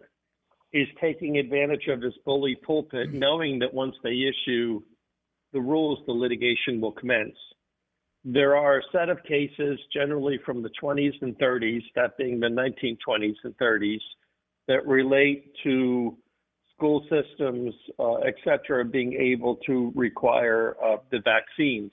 is 0.74 0.88
taking 1.02 1.38
advantage 1.38 1.88
of 1.88 2.02
his 2.02 2.14
bully 2.26 2.56
pulpit, 2.56 3.14
knowing 3.14 3.60
that 3.60 3.74
once 3.74 3.96
they 4.04 4.12
issue 4.12 4.82
the 5.54 5.62
rules, 5.62 6.00
the 6.06 6.12
litigation 6.12 6.80
will 6.80 6.92
commence. 6.92 7.36
There 8.24 8.56
are 8.56 8.80
a 8.80 8.82
set 8.92 9.10
of 9.10 9.24
cases, 9.24 9.80
generally 9.94 10.40
from 10.46 10.62
the 10.62 10.70
20s 10.82 11.14
and 11.22 11.38
30s, 11.40 11.82
that 11.96 12.18
being 12.18 12.40
the 12.40 12.48
1920s 12.48 13.36
and 13.44 13.58
30s, 13.58 14.02
that 14.68 14.86
relate 14.86 15.54
to 15.64 16.18
school 16.76 17.04
systems, 17.10 17.74
uh, 17.98 18.16
et 18.18 18.36
cetera, 18.44 18.84
being 18.84 19.14
able 19.14 19.56
to 19.66 19.92
require 19.96 20.76
uh, 20.84 20.98
the 21.12 21.20
vaccines. 21.24 21.92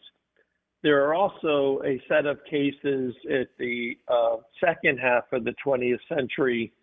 There 0.84 1.02
are 1.02 1.14
also 1.14 1.80
a 1.82 1.98
set 2.08 2.26
of 2.26 2.44
cases 2.44 3.14
at 3.32 3.48
the 3.58 3.96
uh, 4.06 4.36
second 4.62 4.98
half 4.98 5.24
of 5.32 5.44
the 5.44 5.54
20th 5.66 5.98
century 6.14 6.74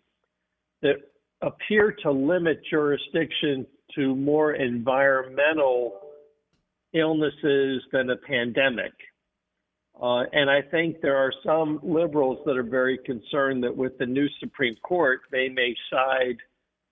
that 0.82 0.96
appear 1.40 1.94
to 2.02 2.10
limit 2.10 2.60
jurisdiction 2.68 3.64
to 3.94 4.16
more 4.16 4.54
environmental 4.54 6.00
illnesses 6.92 7.80
than 7.92 8.10
a 8.10 8.16
pandemic. 8.16 8.92
Uh, 10.02 10.24
and 10.32 10.50
I 10.50 10.62
think 10.62 11.00
there 11.00 11.16
are 11.16 11.32
some 11.46 11.78
liberals 11.84 12.38
that 12.44 12.56
are 12.56 12.64
very 12.64 12.98
concerned 13.06 13.62
that 13.62 13.76
with 13.76 13.96
the 13.98 14.06
new 14.06 14.26
Supreme 14.40 14.74
Court, 14.82 15.20
they 15.30 15.48
may 15.48 15.76
side 15.92 16.38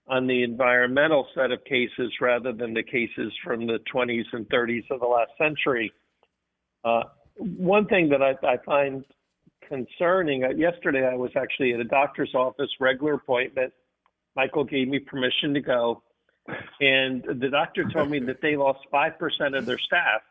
on 0.07 0.29
the 0.29 0.45
environmental 0.45 1.27
set 1.35 1.51
of 1.51 1.65
cases 1.65 2.13
rather 2.21 2.53
than 2.53 2.73
the 2.73 2.85
cases 2.85 3.33
from 3.43 3.67
the 3.67 3.81
20s 3.93 4.27
and 4.33 4.49
30s 4.49 4.85
of 4.93 5.01
the 5.01 5.07
last 5.07 5.33
century. 5.37 5.93
Uh, 6.85 7.03
one 7.37 7.87
thing 7.87 8.09
that 8.11 8.23
I, 8.23 8.35
I 8.47 8.57
find 8.65 9.05
concerning, 9.67 10.45
uh, 10.45 10.51
yesterday 10.51 11.07
I 11.07 11.15
was 11.15 11.31
actually 11.37 11.73
at 11.73 11.81
a 11.81 11.85
doctor's 11.85 12.35
office, 12.35 12.69
regular 12.81 13.15
appointment. 13.15 13.73
Michael 14.37 14.65
gave 14.65 14.89
me 14.89 14.99
permission 14.99 15.55
to 15.55 15.61
go. 15.61 16.03
And 16.81 17.23
the 17.23 17.49
doctor 17.51 17.85
told 17.93 18.11
me 18.11 18.19
that 18.21 18.41
they 18.43 18.57
lost 18.57 18.81
5% 18.93 19.57
of 19.57 19.67
their 19.67 19.79
staff 19.79 20.23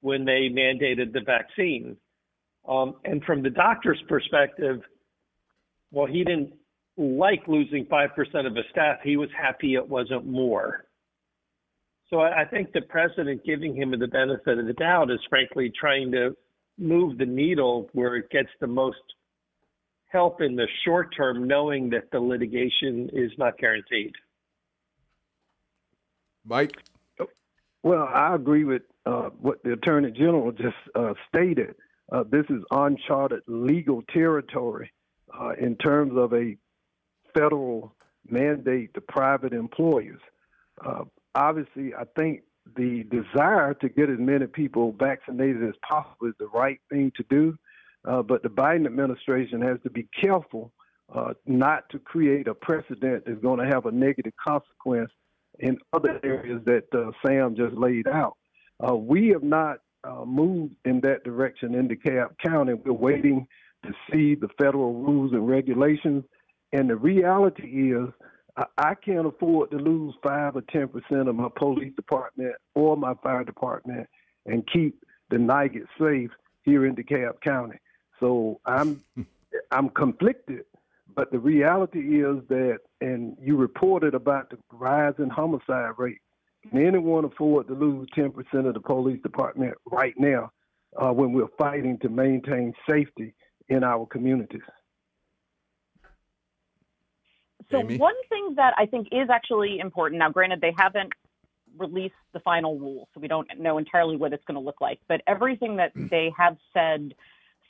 when 0.00 0.24
they 0.24 0.48
mandated 0.50 1.12
the 1.12 1.20
vaccine. 1.20 1.96
Um, 2.68 2.94
and 3.04 3.22
from 3.24 3.42
the 3.42 3.50
doctor's 3.50 4.02
perspective, 4.08 4.80
well, 5.92 6.06
he 6.06 6.24
didn't 6.24 6.54
like 6.96 7.46
losing 7.46 7.84
5% 7.86 8.46
of 8.46 8.56
his 8.56 8.64
staff. 8.70 8.98
He 9.04 9.16
was 9.16 9.28
happy 9.36 9.74
it 9.74 9.88
wasn't 9.88 10.26
more. 10.26 10.85
So 12.10 12.20
I, 12.20 12.42
I 12.42 12.44
think 12.44 12.72
the 12.72 12.82
president 12.82 13.44
giving 13.44 13.74
him 13.74 13.90
the 13.98 14.06
benefit 14.06 14.58
of 14.58 14.66
the 14.66 14.72
doubt 14.74 15.10
is 15.10 15.20
frankly 15.28 15.72
trying 15.78 16.12
to 16.12 16.36
move 16.78 17.18
the 17.18 17.26
needle 17.26 17.88
where 17.92 18.16
it 18.16 18.30
gets 18.30 18.50
the 18.60 18.66
most 18.66 18.98
help 20.08 20.40
in 20.40 20.56
the 20.56 20.68
short 20.84 21.14
term, 21.16 21.46
knowing 21.48 21.90
that 21.90 22.10
the 22.12 22.20
litigation 22.20 23.10
is 23.12 23.32
not 23.38 23.58
guaranteed. 23.58 24.12
Mike? 26.44 26.72
Well, 27.82 28.08
I 28.12 28.34
agree 28.34 28.64
with 28.64 28.82
uh, 29.04 29.30
what 29.40 29.62
the 29.62 29.72
Attorney 29.72 30.10
General 30.10 30.52
just 30.52 30.76
uh, 30.94 31.14
stated. 31.28 31.74
Uh, 32.10 32.24
this 32.28 32.44
is 32.50 32.62
uncharted 32.70 33.42
legal 33.46 34.02
territory 34.12 34.92
uh, 35.38 35.50
in 35.60 35.76
terms 35.76 36.12
of 36.16 36.32
a 36.32 36.56
federal 37.34 37.94
mandate 38.28 38.94
to 38.94 39.00
private 39.00 39.52
employers. 39.52 40.20
Obviously, 41.36 41.94
I 41.94 42.04
think 42.18 42.42
the 42.76 43.04
desire 43.04 43.74
to 43.74 43.88
get 43.88 44.08
as 44.10 44.18
many 44.18 44.46
people 44.46 44.92
vaccinated 44.98 45.62
as 45.62 45.74
possible 45.88 46.28
is 46.28 46.34
the 46.38 46.48
right 46.48 46.80
thing 46.90 47.12
to 47.16 47.24
do. 47.30 47.56
Uh, 48.06 48.22
but 48.22 48.42
the 48.42 48.48
Biden 48.48 48.86
administration 48.86 49.60
has 49.60 49.78
to 49.82 49.90
be 49.90 50.08
careful 50.18 50.72
uh, 51.14 51.34
not 51.44 51.88
to 51.90 51.98
create 51.98 52.48
a 52.48 52.54
precedent 52.54 53.24
that's 53.26 53.40
going 53.40 53.60
to 53.60 53.66
have 53.66 53.86
a 53.86 53.92
negative 53.92 54.32
consequence 54.44 55.10
in 55.58 55.76
other 55.92 56.18
areas 56.24 56.60
that 56.64 56.84
uh, 56.94 57.10
Sam 57.24 57.54
just 57.54 57.74
laid 57.74 58.08
out. 58.08 58.36
Uh, 58.86 58.96
we 58.96 59.28
have 59.28 59.42
not 59.42 59.78
uh, 60.04 60.24
moved 60.24 60.74
in 60.84 61.00
that 61.02 61.24
direction 61.24 61.74
in 61.74 61.88
DeKalb 61.88 62.30
County. 62.44 62.74
We're 62.74 62.92
waiting 62.92 63.46
to 63.84 63.92
see 64.10 64.34
the 64.34 64.48
federal 64.58 64.94
rules 64.94 65.32
and 65.32 65.46
regulations. 65.48 66.24
And 66.72 66.90
the 66.90 66.96
reality 66.96 67.92
is, 67.92 68.08
I 68.78 68.94
can't 68.94 69.26
afford 69.26 69.70
to 69.70 69.76
lose 69.76 70.14
five 70.22 70.56
or 70.56 70.62
ten 70.62 70.88
percent 70.88 71.28
of 71.28 71.34
my 71.34 71.48
police 71.56 71.94
department 71.94 72.54
or 72.74 72.96
my 72.96 73.14
fire 73.22 73.44
department 73.44 74.08
and 74.46 74.66
keep 74.72 75.02
the 75.30 75.36
Nigut 75.36 75.86
safe 76.00 76.30
here 76.62 76.86
in 76.86 76.94
DeKalb 76.96 77.40
County. 77.42 77.78
So 78.18 78.60
I'm 78.64 79.02
I'm 79.70 79.90
conflicted, 79.90 80.64
but 81.14 81.30
the 81.32 81.38
reality 81.38 82.20
is 82.20 82.38
that, 82.48 82.78
and 83.00 83.36
you 83.40 83.56
reported 83.56 84.14
about 84.14 84.50
the 84.50 84.58
rise 84.72 85.14
in 85.18 85.30
homicide 85.30 85.92
rate. 85.96 86.18
Can 86.70 86.84
anyone 86.84 87.24
afford 87.24 87.68
to 87.68 87.74
lose 87.74 88.08
ten 88.14 88.32
percent 88.32 88.66
of 88.66 88.74
the 88.74 88.80
police 88.80 89.22
department 89.22 89.74
right 89.90 90.14
now 90.18 90.50
uh, 91.00 91.12
when 91.12 91.32
we're 91.32 91.48
fighting 91.58 91.98
to 92.00 92.08
maintain 92.08 92.72
safety 92.88 93.34
in 93.68 93.84
our 93.84 94.06
communities? 94.06 94.62
So 97.70 97.80
Amy? 97.80 97.96
one 97.96 98.14
thing 98.28 98.54
that 98.56 98.74
I 98.78 98.86
think 98.86 99.08
is 99.12 99.28
actually 99.30 99.78
important 99.78 100.18
now, 100.18 100.30
granted 100.30 100.60
they 100.60 100.74
haven't 100.76 101.12
released 101.78 102.14
the 102.32 102.40
final 102.40 102.78
rule, 102.78 103.08
so 103.12 103.20
we 103.20 103.28
don't 103.28 103.48
know 103.58 103.78
entirely 103.78 104.16
what 104.16 104.32
it's 104.32 104.44
going 104.44 104.54
to 104.54 104.64
look 104.64 104.80
like. 104.80 105.00
But 105.08 105.22
everything 105.26 105.76
that 105.76 105.92
hmm. 105.92 106.06
they 106.10 106.32
have 106.36 106.56
said 106.72 107.14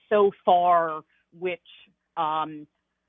so 0.09 0.31
far, 0.45 1.03
which 1.39 1.61
um, 2.17 2.67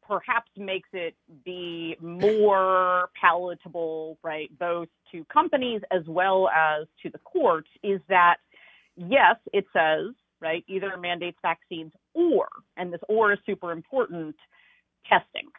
perhaps 0.08 0.50
makes 0.58 0.90
it 0.94 1.16
be 1.46 1.96
more 2.00 3.10
palatable, 3.20 4.18
right, 4.24 4.50
both 4.58 4.88
to 5.12 5.26
companies 5.26 5.82
as 5.92 6.04
well 6.08 6.50
as 6.50 6.88
to 7.04 7.10
the 7.10 7.20
courts, 7.20 7.70
is 7.84 8.00
that 8.10 8.38
yes, 8.96 9.36
it 9.54 9.66
says 9.74 10.14
right 10.40 10.64
either 10.68 10.98
mandates 10.98 11.38
vaccines 11.42 11.92
or, 12.14 12.48
and 12.78 12.94
this 12.94 13.02
or 13.10 13.34
is 13.34 13.40
super 13.46 13.72
important, 13.72 14.36
testing 15.08 15.50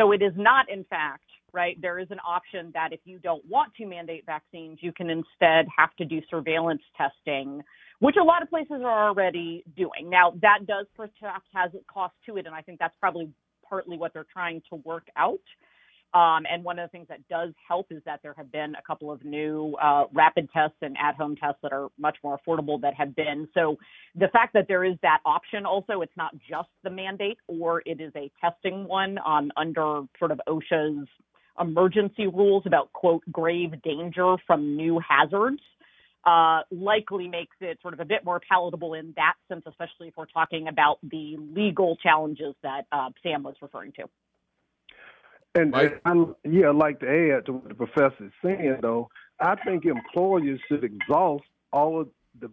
so 0.00 0.12
it 0.12 0.22
is 0.22 0.32
not, 0.34 0.70
in 0.70 0.84
fact, 0.84 1.24
right? 1.52 1.76
There 1.80 1.98
is 1.98 2.08
an 2.10 2.20
option 2.26 2.70
that 2.72 2.92
if 2.92 3.00
you 3.04 3.18
don't 3.18 3.44
want 3.46 3.74
to 3.74 3.86
mandate 3.86 4.24
vaccines, 4.24 4.78
you 4.80 4.92
can 4.92 5.10
instead 5.10 5.66
have 5.76 5.94
to 5.96 6.06
do 6.06 6.20
surveillance 6.30 6.80
testing, 6.96 7.60
which 7.98 8.16
a 8.18 8.24
lot 8.24 8.42
of 8.42 8.48
places 8.48 8.80
are 8.82 9.08
already 9.08 9.62
doing. 9.76 10.08
Now, 10.08 10.32
that 10.40 10.66
does 10.66 10.86
perhaps 10.96 11.44
has 11.54 11.70
a 11.74 11.92
cost 11.92 12.14
to 12.26 12.38
it, 12.38 12.46
and 12.46 12.54
I 12.54 12.62
think 12.62 12.78
that's 12.78 12.94
probably 12.98 13.28
partly 13.68 13.98
what 13.98 14.14
they're 14.14 14.26
trying 14.32 14.62
to 14.70 14.76
work 14.76 15.08
out. 15.16 15.40
Um, 16.12 16.42
and 16.50 16.64
one 16.64 16.78
of 16.80 16.88
the 16.88 16.90
things 16.90 17.06
that 17.08 17.20
does 17.28 17.50
help 17.66 17.86
is 17.90 18.02
that 18.04 18.20
there 18.22 18.34
have 18.36 18.50
been 18.50 18.74
a 18.74 18.82
couple 18.84 19.12
of 19.12 19.24
new 19.24 19.76
uh, 19.80 20.04
rapid 20.12 20.48
tests 20.52 20.76
and 20.82 20.96
at 21.00 21.14
home 21.14 21.36
tests 21.36 21.58
that 21.62 21.72
are 21.72 21.88
much 21.98 22.16
more 22.24 22.38
affordable 22.38 22.80
that 22.80 22.94
have 22.94 23.14
been. 23.14 23.48
So 23.54 23.76
the 24.16 24.26
fact 24.28 24.54
that 24.54 24.66
there 24.66 24.84
is 24.84 24.96
that 25.02 25.18
option 25.24 25.64
also, 25.66 26.00
it's 26.00 26.16
not 26.16 26.32
just 26.48 26.68
the 26.82 26.90
mandate 26.90 27.38
or 27.46 27.82
it 27.86 28.00
is 28.00 28.12
a 28.16 28.30
testing 28.40 28.88
one 28.88 29.18
um, 29.24 29.52
under 29.56 30.02
sort 30.18 30.32
of 30.32 30.40
OSHA's 30.48 31.06
emergency 31.60 32.26
rules 32.26 32.64
about, 32.66 32.92
quote, 32.92 33.22
grave 33.30 33.80
danger 33.82 34.36
from 34.46 34.76
new 34.76 34.98
hazards. 35.06 35.60
Uh, 36.26 36.60
likely 36.70 37.28
makes 37.28 37.56
it 37.62 37.78
sort 37.80 37.94
of 37.94 38.00
a 38.00 38.04
bit 38.04 38.26
more 38.26 38.42
palatable 38.46 38.92
in 38.92 39.14
that 39.16 39.34
sense, 39.48 39.62
especially 39.66 40.08
if 40.08 40.14
we're 40.18 40.26
talking 40.26 40.68
about 40.68 40.98
the 41.02 41.36
legal 41.54 41.96
challenges 41.96 42.54
that 42.62 42.82
uh, 42.92 43.08
Sam 43.22 43.42
was 43.42 43.54
referring 43.62 43.92
to. 43.92 44.02
And, 45.54 45.74
and 45.74 45.94
I, 46.04 46.48
yeah, 46.48 46.68
I'd 46.68 46.76
like 46.76 47.00
to 47.00 47.08
add 47.08 47.46
to 47.46 47.52
what 47.54 47.68
the 47.68 47.74
professor 47.74 48.26
is 48.26 48.32
saying, 48.42 48.78
though. 48.82 49.08
I 49.40 49.56
think 49.56 49.84
employers 49.84 50.60
should 50.68 50.84
exhaust 50.84 51.44
all 51.72 52.02
of 52.02 52.08
the 52.38 52.50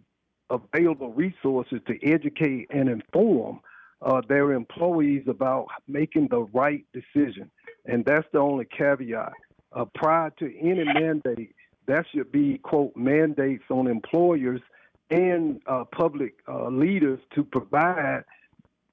available 0.50 1.12
resources 1.12 1.80
to 1.86 1.94
educate 2.02 2.66
and 2.70 2.88
inform 2.88 3.60
uh, 4.02 4.22
their 4.28 4.52
employees 4.52 5.24
about 5.28 5.66
making 5.86 6.28
the 6.28 6.40
right 6.52 6.84
decision. 6.92 7.50
And 7.86 8.04
that's 8.04 8.26
the 8.32 8.38
only 8.38 8.66
caveat. 8.66 9.32
Uh, 9.72 9.84
prior 9.94 10.30
to 10.38 10.58
any 10.58 10.84
mandate, 10.84 11.54
that 11.86 12.04
should 12.12 12.32
be, 12.32 12.58
quote, 12.58 12.96
mandates 12.96 13.64
on 13.70 13.86
employers 13.86 14.60
and 15.10 15.60
uh, 15.66 15.84
public 15.92 16.34
uh, 16.48 16.68
leaders 16.68 17.20
to 17.34 17.44
provide 17.44 18.24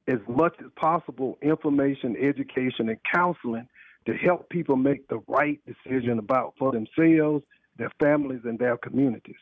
as 0.07 0.19
much 0.27 0.55
as 0.59 0.67
possible 0.75 1.37
information, 1.41 2.15
education, 2.21 2.89
and 2.89 2.99
counseling 3.11 3.67
to 4.05 4.13
help 4.13 4.49
people 4.49 4.75
make 4.75 5.07
the 5.07 5.21
right 5.27 5.59
decision 5.65 6.19
about 6.19 6.53
for 6.57 6.71
themselves, 6.71 7.43
their 7.77 7.91
families, 7.99 8.41
and 8.43 8.59
their 8.59 8.77
communities. 8.77 9.35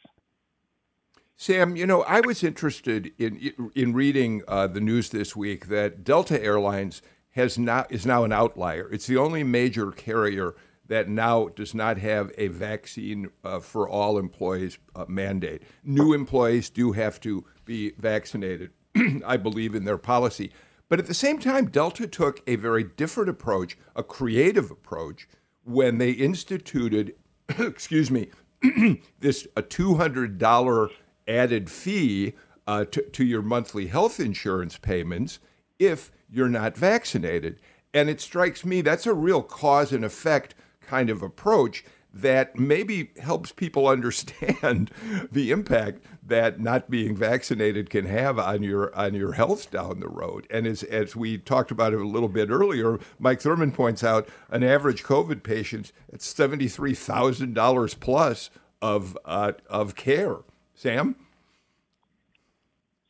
Sam, 1.36 1.75
you 1.75 1.86
know, 1.86 2.03
I 2.03 2.22
was 2.22 2.43
interested 2.43 3.12
in 3.17 3.72
in 3.75 3.93
reading 3.93 4.43
uh, 4.48 4.67
the 4.67 4.79
news 4.79 5.10
this 5.10 5.36
week 5.36 5.67
that 5.67 6.03
Delta 6.03 6.41
Airlines 6.41 7.01
has 7.32 7.58
not 7.58 7.91
is 7.91 8.05
now 8.05 8.24
an 8.24 8.32
outlier. 8.32 8.88
It's 8.91 9.08
the 9.08 9.17
only 9.17 9.43
major 9.43 9.91
carrier 9.91 10.55
that 10.88 11.10
now 11.10 11.48
does 11.48 11.74
not 11.74 11.98
have 11.98 12.32
a 12.38 12.48
vaccine 12.48 13.29
uh, 13.43 13.60
for 13.60 13.88
all 13.88 14.17
employees 14.17 14.77
uh, 14.96 15.05
mandate. 15.08 15.63
New 15.84 16.13
employees 16.13 16.70
do 16.70 16.91
have 16.91 17.20
to 17.22 17.46
be 17.65 17.91
vaccinated, 17.98 18.72
I 19.25 19.38
believe, 19.38 19.75
in 19.75 19.86
their 19.86 19.98
policy. 19.98 20.51
But 20.89 20.99
at 20.99 21.07
the 21.07 21.13
same 21.13 21.39
time, 21.39 21.67
Delta 21.67 22.07
took 22.07 22.41
a 22.47 22.55
very 22.55 22.83
different 22.83 23.29
approach, 23.29 23.77
a 23.95 24.03
creative 24.03 24.69
approach, 24.69 25.27
when 25.63 25.97
they 25.97 26.11
instituted, 26.11 27.15
excuse 27.57 28.11
me, 28.11 28.29
this 29.19 29.47
a 29.55 29.61
two 29.61 29.95
hundred 29.95 30.37
dollar 30.37 30.89
added 31.27 31.69
fee 31.69 32.33
uh, 32.67 32.85
to, 32.85 33.01
to 33.01 33.23
your 33.25 33.41
monthly 33.41 33.87
health 33.87 34.19
insurance 34.19 34.77
payments 34.77 35.39
if 35.79 36.11
you're 36.29 36.49
not 36.49 36.77
vaccinated. 36.77 37.59
And 37.93 38.09
it 38.09 38.21
strikes 38.21 38.65
me 38.65 38.81
that's 38.81 39.05
a 39.05 39.13
real 39.13 39.43
cause 39.43 39.91
and 39.91 40.03
effect 40.03 40.55
kind 40.81 41.09
of 41.09 41.21
approach 41.21 41.83
that 42.13 42.58
maybe 42.58 43.12
helps 43.22 43.51
people 43.51 43.88
understand 43.93 44.91
the 45.32 45.51
impact 45.51 46.03
that 46.25 46.60
not 46.60 46.89
being 46.89 47.15
vaccinated 47.15 47.89
can 47.89 48.05
have 48.05 48.39
on 48.39 48.63
your 48.63 48.96
on 48.96 49.13
your 49.13 49.34
health 49.34 49.72
down 49.72 50.00
the 50.00 50.08
road. 50.08 50.48
And 50.50 50.67
as 50.67 50.84
as 50.84 51.15
we 51.15 51.38
talked 51.38 51.72
about 51.72 51.94
it 51.94 52.00
a 52.00 52.07
little 52.07 52.29
bit 52.29 52.50
earlier, 52.50 53.00
Mike 53.20 53.40
Thurmond 53.40 53.74
points 53.74 54.03
out 54.03 54.29
an 54.50 54.64
average 54.64 55.03
COVID 55.03 55.44
patient 55.44 55.92
at 56.11 56.22
seventy 56.22 56.68
three 56.68 56.94
thousand 56.94 57.53
dollars 57.53 57.94
plus 57.94 58.50
of 58.81 59.18
uh, 59.25 59.53
of 59.70 59.96
care. 59.96 60.37
Sam. 60.75 61.16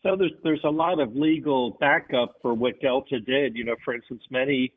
So 0.04 0.16
there's 0.18 0.34
there's 0.44 0.64
a 0.64 0.70
lot 0.70 1.00
of 1.00 1.16
legal 1.16 1.72
backup 1.80 2.36
for 2.42 2.54
what 2.54 2.80
Delta 2.82 3.20
did. 3.20 3.56
You 3.56 3.64
know, 3.64 3.76
for 3.86 3.94
instance, 3.94 4.24
many 4.30 4.74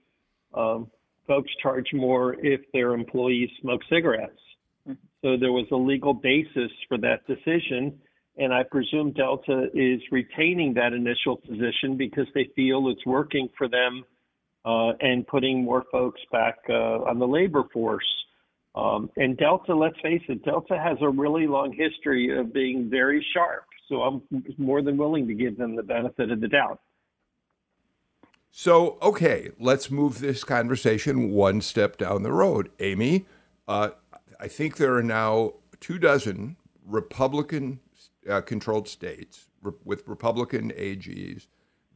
um, 0.54 0.90
folks 1.26 1.50
charge 1.62 1.88
more 1.92 2.34
if 2.34 2.60
their 2.72 2.94
employees 2.94 3.50
smoke 3.60 3.80
cigarettes. 3.90 4.40
Mm-hmm. 4.88 4.94
So 5.22 5.36
there 5.38 5.52
was 5.52 5.66
a 5.72 5.76
legal 5.76 6.14
basis 6.14 6.70
for 6.88 6.98
that 6.98 7.26
decision. 7.26 7.98
And 8.38 8.52
I 8.52 8.62
presume 8.64 9.12
Delta 9.12 9.68
is 9.72 10.00
retaining 10.12 10.74
that 10.74 10.92
initial 10.92 11.36
position 11.36 11.96
because 11.96 12.26
they 12.34 12.50
feel 12.54 12.88
it's 12.90 13.04
working 13.06 13.48
for 13.56 13.66
them 13.66 14.04
uh, 14.64 14.92
and 15.00 15.26
putting 15.26 15.64
more 15.64 15.84
folks 15.90 16.20
back 16.30 16.56
uh, 16.68 17.08
on 17.08 17.18
the 17.18 17.26
labor 17.26 17.64
force. 17.72 18.04
Um, 18.74 19.10
and 19.16 19.38
Delta, 19.38 19.74
let's 19.74 19.98
face 20.02 20.20
it, 20.28 20.44
Delta 20.44 20.76
has 20.76 20.98
a 21.00 21.08
really 21.08 21.46
long 21.46 21.72
history 21.72 22.38
of 22.38 22.52
being 22.52 22.90
very 22.90 23.24
sharp. 23.32 23.64
So 23.88 24.02
I'm 24.02 24.22
more 24.58 24.82
than 24.82 24.98
willing 24.98 25.26
to 25.28 25.34
give 25.34 25.56
them 25.56 25.76
the 25.76 25.82
benefit 25.82 26.30
of 26.30 26.40
the 26.40 26.48
doubt. 26.48 26.80
So, 28.58 28.96
okay, 29.02 29.50
let's 29.60 29.90
move 29.90 30.20
this 30.20 30.42
conversation 30.42 31.30
one 31.30 31.60
step 31.60 31.98
down 31.98 32.22
the 32.22 32.32
road. 32.32 32.70
Amy, 32.80 33.26
uh, 33.68 33.90
I 34.40 34.48
think 34.48 34.78
there 34.78 34.94
are 34.94 35.02
now 35.02 35.56
two 35.78 35.98
dozen 35.98 36.56
Republican 36.82 37.80
uh, 38.26 38.40
controlled 38.40 38.88
states 38.88 39.48
re- 39.60 39.74
with 39.84 40.08
Republican 40.08 40.70
AGs 40.70 41.48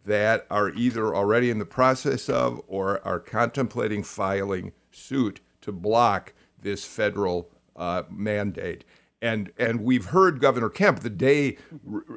that 0.05 0.47
are 0.51 0.69
either 0.69 1.17
already 1.17 1.49
in 1.49 1.59
the 1.59 1.65
process 1.65 2.29
of 2.29 2.61
or 2.67 3.01
are 3.07 3.21
contemplating 3.21 4.03
filing 4.03 4.73
suit 4.91 5.41
to 5.63 5.73
block 5.73 6.35
this 6.61 6.85
federal 6.85 7.49
uh, 7.75 8.03
mandate. 8.11 8.85
And, 9.23 9.51
and 9.57 9.83
we've 9.83 10.07
heard 10.07 10.41
Governor 10.41 10.69
Kemp 10.69 11.01
the 11.01 11.09
day 11.09 11.57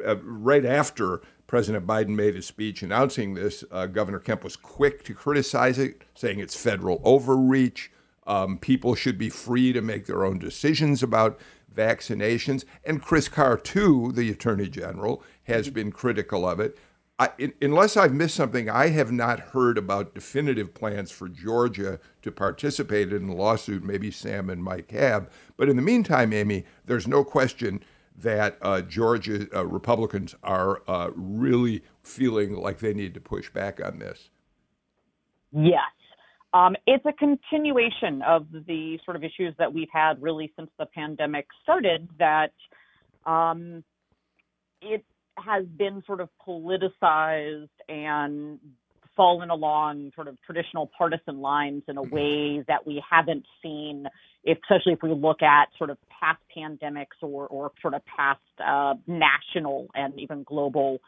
uh, 0.06 0.18
right 0.18 0.66
after 0.66 1.22
President 1.54 1.86
Biden 1.86 2.16
made 2.16 2.34
his 2.34 2.48
speech 2.48 2.82
announcing 2.82 3.36
this, 3.36 3.64
uh, 3.70 3.86
Governor 3.86 4.18
Kemp 4.18 4.44
was 4.44 4.56
quick 4.56 5.04
to 5.04 5.14
criticize 5.14 5.78
it, 5.78 6.02
saying 6.16 6.40
it's 6.40 6.56
federal 6.56 7.00
overreach. 7.04 7.92
Um, 8.26 8.58
people 8.58 8.96
should 8.96 9.20
be 9.20 9.30
free 9.30 9.72
to 9.72 9.80
make 9.80 10.08
their 10.08 10.26
own 10.26 10.40
decisions 10.40 11.04
about 11.04 11.40
vaccinations. 11.72 12.66
And 12.84 13.04
Chris 13.04 13.30
Carr, 13.30 13.58
too, 13.58 14.12
the 14.14 14.32
Attorney 14.32 14.68
General, 14.68 15.22
has 15.44 15.70
been 15.70 15.92
critical 15.92 16.50
of 16.50 16.60
it. 16.60 16.76
I, 17.20 17.30
in, 17.38 17.54
unless 17.62 17.96
I've 17.96 18.16
missed 18.16 18.34
something, 18.34 18.68
I 18.68 18.88
have 18.88 19.12
not 19.12 19.40
heard 19.40 19.78
about 19.78 20.16
definitive 20.16 20.74
plans 20.74 21.12
for 21.12 21.30
Georgia 21.30 22.00
to 22.24 22.32
participate 22.32 23.14
in 23.14 23.28
the 23.28 23.36
lawsuit. 23.36 23.84
Maybe 23.84 24.10
Sam 24.10 24.50
and 24.50 24.64
Mike 24.64 24.90
have. 24.90 25.30
But 25.56 25.70
in 25.70 25.76
the 25.76 25.84
meantime, 25.84 26.34
Amy, 26.34 26.66
there's 26.86 27.08
no 27.08 27.24
question 27.24 27.84
that 28.18 28.58
uh, 28.62 28.82
Georgia 28.82 29.48
uh, 29.56 29.66
Republicans 29.66 30.36
are 30.44 30.82
uh, 30.88 31.10
really 31.16 31.84
feeling 32.02 32.56
like 32.56 32.80
they 32.80 32.94
need 32.94 33.14
to 33.14 33.22
push 33.22 33.50
back 33.50 33.84
on 33.84 34.00
this. 34.00 34.30
Yes. 35.52 35.80
Um, 36.54 36.76
it's 36.86 37.06
a 37.06 37.14
continuation 37.14 38.22
of 38.22 38.46
the 38.52 39.00
sort 39.06 39.18
of 39.18 39.24
issues 39.24 39.56
that 39.58 39.74
we've 39.74 39.90
had 39.92 40.22
really 40.22 40.54
since 40.56 40.70
the 40.78 40.86
pandemic 40.86 41.48
started 41.64 42.08
that 42.20 42.54
um, 43.26 43.84
it 44.82 45.04
has 45.38 45.66
been 45.66 46.04
sort 46.06 46.22
of 46.22 46.30
politicized 46.46 47.70
and 47.90 48.60
fallen 49.16 49.50
along 49.50 50.12
sort 50.16 50.28
of 50.28 50.38
traditional 50.42 50.92
partisan 50.98 51.42
lines 51.42 51.84
in 51.88 51.98
a 51.98 52.02
mm-hmm. 52.02 52.16
way 52.16 52.66
that 52.68 52.86
we 52.86 53.04
haven't 53.10 53.46
seen, 53.62 54.08
especially 54.48 54.94
if 54.94 55.02
we 55.02 55.10
look 55.10 55.42
at 55.42 55.70
sort 55.78 55.90
of 55.90 55.98
past 56.24 56.42
pandemics 56.56 57.18
or, 57.22 57.48
or 57.48 57.72
sort 57.82 57.94
of 57.94 58.02
past 58.06 58.40
uh, 58.66 58.94
national 59.08 59.88
and 59.94 60.20
even 60.20 60.44
global 60.44 61.00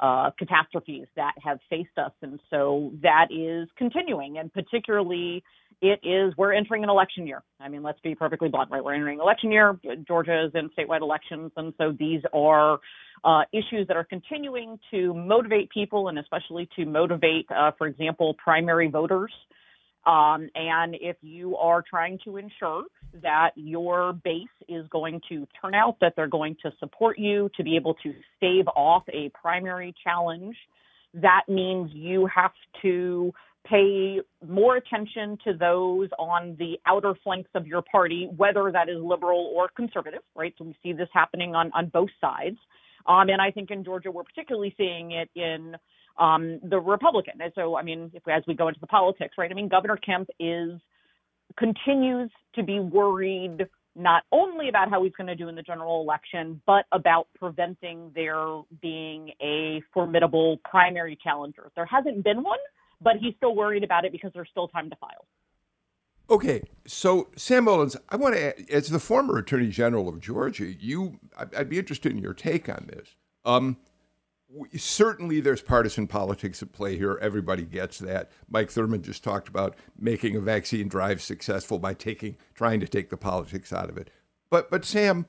uh, 0.00 0.30
catastrophes 0.38 1.06
that 1.16 1.34
have 1.42 1.58
faced 1.70 1.96
us. 1.98 2.12
And 2.22 2.40
so 2.50 2.92
that 3.02 3.26
is 3.30 3.68
continuing. 3.76 4.38
And 4.38 4.52
particularly, 4.52 5.42
it 5.82 6.00
is, 6.02 6.34
we're 6.36 6.52
entering 6.52 6.82
an 6.82 6.90
election 6.90 7.26
year. 7.26 7.42
I 7.60 7.68
mean, 7.68 7.82
let's 7.82 8.00
be 8.00 8.14
perfectly 8.14 8.48
blunt, 8.48 8.70
right? 8.70 8.82
We're 8.82 8.94
entering 8.94 9.20
election 9.20 9.52
year. 9.52 9.78
Georgia 10.06 10.46
is 10.46 10.52
in 10.54 10.70
statewide 10.70 11.02
elections. 11.02 11.52
And 11.56 11.74
so 11.78 11.92
these 11.98 12.22
are 12.32 12.78
uh, 13.22 13.42
issues 13.52 13.86
that 13.88 13.96
are 13.96 14.04
continuing 14.04 14.78
to 14.92 15.14
motivate 15.14 15.70
people 15.70 16.08
and 16.08 16.18
especially 16.18 16.68
to 16.76 16.86
motivate, 16.86 17.46
uh, 17.50 17.72
for 17.76 17.86
example, 17.86 18.34
primary 18.42 18.88
voters. 18.88 19.32
Um, 20.06 20.50
and 20.54 20.96
if 21.00 21.16
you 21.22 21.56
are 21.56 21.82
trying 21.88 22.18
to 22.24 22.36
ensure 22.36 22.84
that 23.22 23.50
your 23.56 24.12
base 24.12 24.48
is 24.68 24.86
going 24.90 25.20
to 25.28 25.46
turn 25.60 25.74
out, 25.74 25.96
that 26.00 26.14
they're 26.16 26.28
going 26.28 26.56
to 26.62 26.70
support 26.78 27.18
you 27.18 27.50
to 27.56 27.62
be 27.62 27.76
able 27.76 27.94
to 28.02 28.12
stave 28.36 28.66
off 28.76 29.04
a 29.08 29.30
primary 29.30 29.94
challenge, 30.04 30.56
that 31.14 31.42
means 31.48 31.90
you 31.94 32.28
have 32.34 32.52
to 32.82 33.32
pay 33.66 34.20
more 34.46 34.76
attention 34.76 35.38
to 35.44 35.54
those 35.54 36.08
on 36.18 36.54
the 36.58 36.74
outer 36.86 37.14
flanks 37.22 37.48
of 37.54 37.66
your 37.66 37.82
party, 37.82 38.28
whether 38.36 38.70
that 38.70 38.88
is 38.90 38.96
liberal 39.02 39.52
or 39.56 39.68
conservative, 39.74 40.20
right? 40.34 40.54
So 40.58 40.64
we 40.64 40.76
see 40.82 40.92
this 40.92 41.08
happening 41.14 41.54
on, 41.54 41.70
on 41.72 41.86
both 41.88 42.10
sides. 42.20 42.58
Um, 43.06 43.28
and 43.28 43.40
I 43.40 43.50
think 43.50 43.70
in 43.70 43.84
Georgia, 43.84 44.10
we're 44.10 44.24
particularly 44.24 44.74
seeing 44.76 45.12
it 45.12 45.30
in 45.34 45.76
um, 46.18 46.60
the 46.62 46.78
Republican. 46.78 47.34
And 47.40 47.52
so, 47.54 47.76
I 47.76 47.82
mean, 47.82 48.10
if, 48.14 48.26
as 48.28 48.42
we 48.46 48.54
go 48.54 48.68
into 48.68 48.80
the 48.80 48.86
politics, 48.86 49.34
right? 49.38 49.50
I 49.50 49.54
mean, 49.54 49.68
Governor 49.68 49.96
Kemp 49.96 50.28
is 50.38 50.80
continues 51.58 52.30
to 52.54 52.62
be 52.62 52.80
worried 52.80 53.66
not 53.96 54.24
only 54.32 54.68
about 54.68 54.90
how 54.90 55.02
he's 55.04 55.12
going 55.16 55.28
to 55.28 55.36
do 55.36 55.48
in 55.48 55.54
the 55.54 55.62
general 55.62 56.00
election, 56.00 56.60
but 56.66 56.84
about 56.90 57.28
preventing 57.38 58.10
there 58.14 58.62
being 58.82 59.30
a 59.40 59.80
formidable 59.92 60.58
primary 60.68 61.16
challenger. 61.22 61.70
There 61.76 61.86
hasn't 61.86 62.24
been 62.24 62.42
one, 62.42 62.58
but 63.00 63.14
he's 63.20 63.34
still 63.36 63.54
worried 63.54 63.84
about 63.84 64.04
it 64.04 64.10
because 64.10 64.32
there's 64.34 64.48
still 64.50 64.68
time 64.68 64.90
to 64.90 64.96
file. 64.96 65.26
Okay, 66.30 66.62
so 66.86 67.28
Sam 67.36 67.66
Olens, 67.66 67.96
I 68.08 68.16
want 68.16 68.34
to, 68.34 68.72
as 68.72 68.88
the 68.88 68.98
former 68.98 69.36
Attorney 69.38 69.68
General 69.68 70.08
of 70.08 70.20
Georgia, 70.20 70.72
you, 70.72 71.20
I'd 71.54 71.68
be 71.68 71.78
interested 71.78 72.12
in 72.12 72.18
your 72.18 72.32
take 72.32 72.68
on 72.68 72.88
this. 72.88 73.14
Um, 73.44 73.76
certainly, 74.76 75.40
there's 75.40 75.62
partisan 75.62 76.06
politics 76.06 76.62
at 76.62 76.72
play 76.72 76.96
here. 76.96 77.18
Everybody 77.20 77.64
gets 77.64 77.98
that. 77.98 78.30
Mike 78.48 78.68
Thurmond 78.68 79.02
just 79.02 79.24
talked 79.24 79.48
about 79.48 79.76
making 79.98 80.36
a 80.36 80.40
vaccine 80.40 80.88
drive 80.88 81.22
successful 81.22 81.78
by 81.78 81.94
taking, 81.94 82.36
trying 82.54 82.80
to 82.80 82.88
take 82.88 83.10
the 83.10 83.16
politics 83.16 83.72
out 83.72 83.88
of 83.88 83.96
it. 83.96 84.10
But, 84.50 84.70
but 84.70 84.84
Sam, 84.84 85.26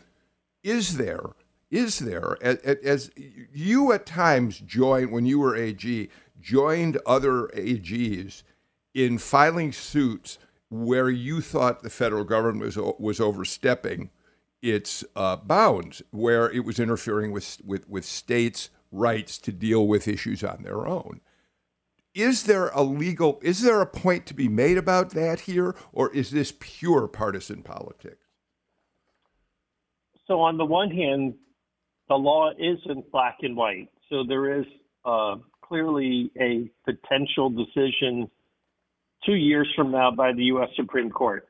is 0.63 0.97
there, 0.97 1.31
is 1.71 1.99
there, 1.99 2.37
as, 2.41 2.57
as 2.57 3.11
you 3.15 3.91
at 3.91 4.05
times 4.05 4.59
joined 4.59 5.11
when 5.11 5.25
you 5.25 5.39
were 5.39 5.55
AG, 5.55 6.09
joined 6.39 6.97
other 7.05 7.47
AGs 7.55 8.43
in 8.93 9.17
filing 9.17 9.71
suits 9.71 10.37
where 10.69 11.09
you 11.09 11.41
thought 11.41 11.83
the 11.83 11.89
federal 11.89 12.23
government 12.23 12.65
was 12.65 12.77
was 12.99 13.19
overstepping 13.19 14.09
its 14.61 15.03
uh, 15.15 15.35
bounds, 15.35 16.01
where 16.11 16.49
it 16.49 16.65
was 16.65 16.79
interfering 16.79 17.31
with, 17.31 17.61
with 17.63 17.87
with 17.87 18.05
states' 18.05 18.69
rights 18.95 19.37
to 19.39 19.51
deal 19.51 19.87
with 19.87 20.07
issues 20.07 20.43
on 20.43 20.63
their 20.63 20.87
own. 20.87 21.21
Is 22.13 22.43
there 22.43 22.69
a 22.69 22.81
legal? 22.81 23.39
Is 23.43 23.61
there 23.61 23.81
a 23.81 23.85
point 23.85 24.25
to 24.27 24.33
be 24.33 24.47
made 24.47 24.77
about 24.77 25.09
that 25.11 25.41
here, 25.41 25.75
or 25.91 26.13
is 26.13 26.31
this 26.31 26.53
pure 26.59 27.07
partisan 27.07 27.61
politics? 27.61 28.25
So, 30.27 30.39
on 30.39 30.57
the 30.57 30.65
one 30.65 30.89
hand, 30.91 31.35
the 32.07 32.15
law 32.15 32.51
isn't 32.51 33.11
black 33.11 33.37
and 33.41 33.55
white. 33.55 33.89
So 34.09 34.23
there 34.27 34.59
is 34.59 34.65
uh, 35.03 35.35
clearly 35.61 36.31
a 36.39 36.69
potential 36.85 37.49
decision 37.49 38.29
two 39.25 39.35
years 39.35 39.67
from 39.75 39.91
now 39.91 40.11
by 40.11 40.33
the 40.33 40.43
U.S. 40.45 40.69
Supreme 40.75 41.09
Court. 41.09 41.47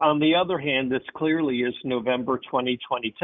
On 0.00 0.20
the 0.20 0.34
other 0.34 0.58
hand, 0.58 0.92
this 0.92 1.02
clearly 1.16 1.60
is 1.60 1.74
November 1.82 2.38
2022. 2.38 3.14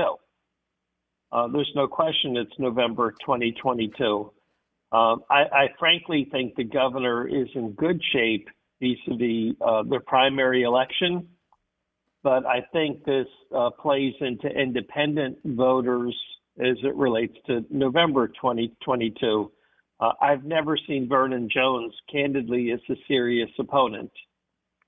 Uh, 1.35 1.49
there's 1.49 1.73
no 1.75 1.89
question 1.89 2.37
it's 2.37 2.53
November 2.61 3.11
2022. 3.11 4.31
Um, 4.93 5.25
I, 5.29 5.43
I, 5.53 5.69
frankly 5.81 6.29
think 6.31 6.55
the 6.55 6.63
governor 6.63 7.27
is 7.27 7.49
in 7.57 7.73
good 7.73 8.01
shape 8.13 8.49
vis-a-vis 8.81 9.57
uh, 9.61 9.83
the 9.83 9.99
primary 10.07 10.63
election, 10.63 11.27
but 12.23 12.47
I 12.47 12.65
think 12.73 13.05
this 13.05 13.27
uh, 13.53 13.71
plays 13.71 14.15
into 14.21 14.47
independent 14.47 15.39
voters 15.45 16.17
as 16.61 16.77
it 16.85 16.95
relates 16.95 17.35
to 17.49 17.65
November 17.69 18.29
2022. 18.29 19.51
Uh, 19.99 20.13
I've 20.23 20.45
never 20.45 20.79
seen 20.87 21.09
Vernon 21.09 21.49
Jones, 21.53 21.93
candidly, 22.13 22.71
as 22.71 22.81
a 22.89 22.95
serious 23.09 23.51
opponent. 23.59 24.13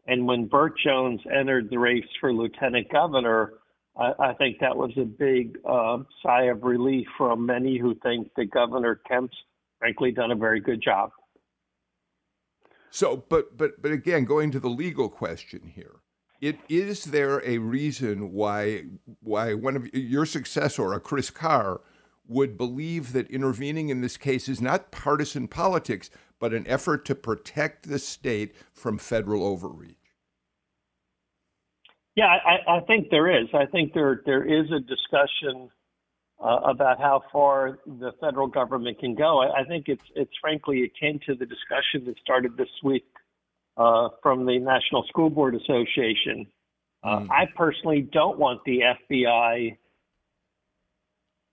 And 0.07 0.29
when 0.29 0.47
Burt 0.47 0.75
Jones 0.85 1.21
entered 1.29 1.71
the 1.71 1.81
race 1.81 2.07
for 2.21 2.33
lieutenant 2.33 2.93
governor, 2.93 3.55
I, 3.99 4.35
think 4.35 4.59
that 4.61 4.77
was 4.77 4.93
a 4.97 5.05
big 5.05 5.59
uh, 5.65 5.99
sigh 6.23 6.45
of 6.45 6.63
relief 6.63 7.07
from 7.17 7.47
many 7.47 7.79
who 7.79 7.95
think 8.03 8.31
that 8.37 8.51
Governor 8.51 9.01
Kemp's, 9.09 9.37
frankly, 9.79 10.13
done 10.13 10.31
a 10.31 10.37
very 10.37 10.61
good 10.61 10.83
job. 10.83 11.13
So, 12.91 13.25
but 13.29 13.57
but 13.57 13.81
but 13.83 13.93
again, 13.93 14.25
going 14.25 14.51
to 14.53 14.61
the 14.61 14.69
legal 14.69 15.09
question 15.09 15.73
here, 15.75 15.97
it 16.41 16.59
is 16.69 17.05
there 17.05 17.43
a 17.45 17.59
reason 17.59 18.33
why 18.33 18.85
why 19.21 19.55
one 19.55 19.77
of 19.77 19.93
your 19.95 20.27
successor, 20.27 20.93
a 20.93 21.01
Chris 21.01 21.31
Carr, 21.31 21.81
would 22.27 22.57
believe 22.57 23.13
that 23.13 23.31
intervening 23.31 23.89
in 23.89 24.01
this 24.01 24.17
case 24.17 24.49
is 24.49 24.61
not 24.61 24.91
partisan 24.91 25.49
politics, 25.49 26.11
but 26.39 26.53
an 26.53 26.67
effort 26.67 27.05
to 27.07 27.15
protect 27.15 27.89
the 27.89 27.99
state 27.99 28.55
from 28.73 28.99
federal 28.99 29.45
overreach. 29.45 29.96
Yeah, 32.17 32.25
I, 32.27 32.79
I 32.79 32.81
think 32.81 33.11
there 33.11 33.31
is. 33.31 33.47
I 33.53 33.67
think 33.67 33.93
there 33.93 34.23
there 34.25 34.43
is 34.43 34.71
a 34.73 34.81
discussion 34.81 35.71
uh, 36.43 36.61
about 36.65 36.99
how 36.99 37.23
far 37.31 37.79
the 37.87 38.13
federal 38.21 38.47
government 38.47 38.99
can 38.99 39.15
go. 39.15 39.43
I, 39.43 39.61
I, 39.61 39.65
think 39.65 39.85
it's 39.89 40.03
it's 40.15 40.33
frankly 40.41 40.85
akin 40.85 41.21
to 41.27 41.35
the 41.35 41.47
discussion 41.47 42.07
that 42.07 42.19
started 42.23 42.57
this 42.57 42.71
week 42.83 43.05
uh, 43.77 44.09
from 44.23 44.47
the 44.47 44.59
National 44.59 45.05
School 45.09 45.29
Board 45.29 45.55
Association. 45.55 46.47
Uh, 47.05 47.21
mm. 47.21 47.29
I 47.31 47.47
personally 47.55 48.09
don't 48.13 48.39
want 48.39 48.61
the 48.65 48.81
FBI 49.11 49.77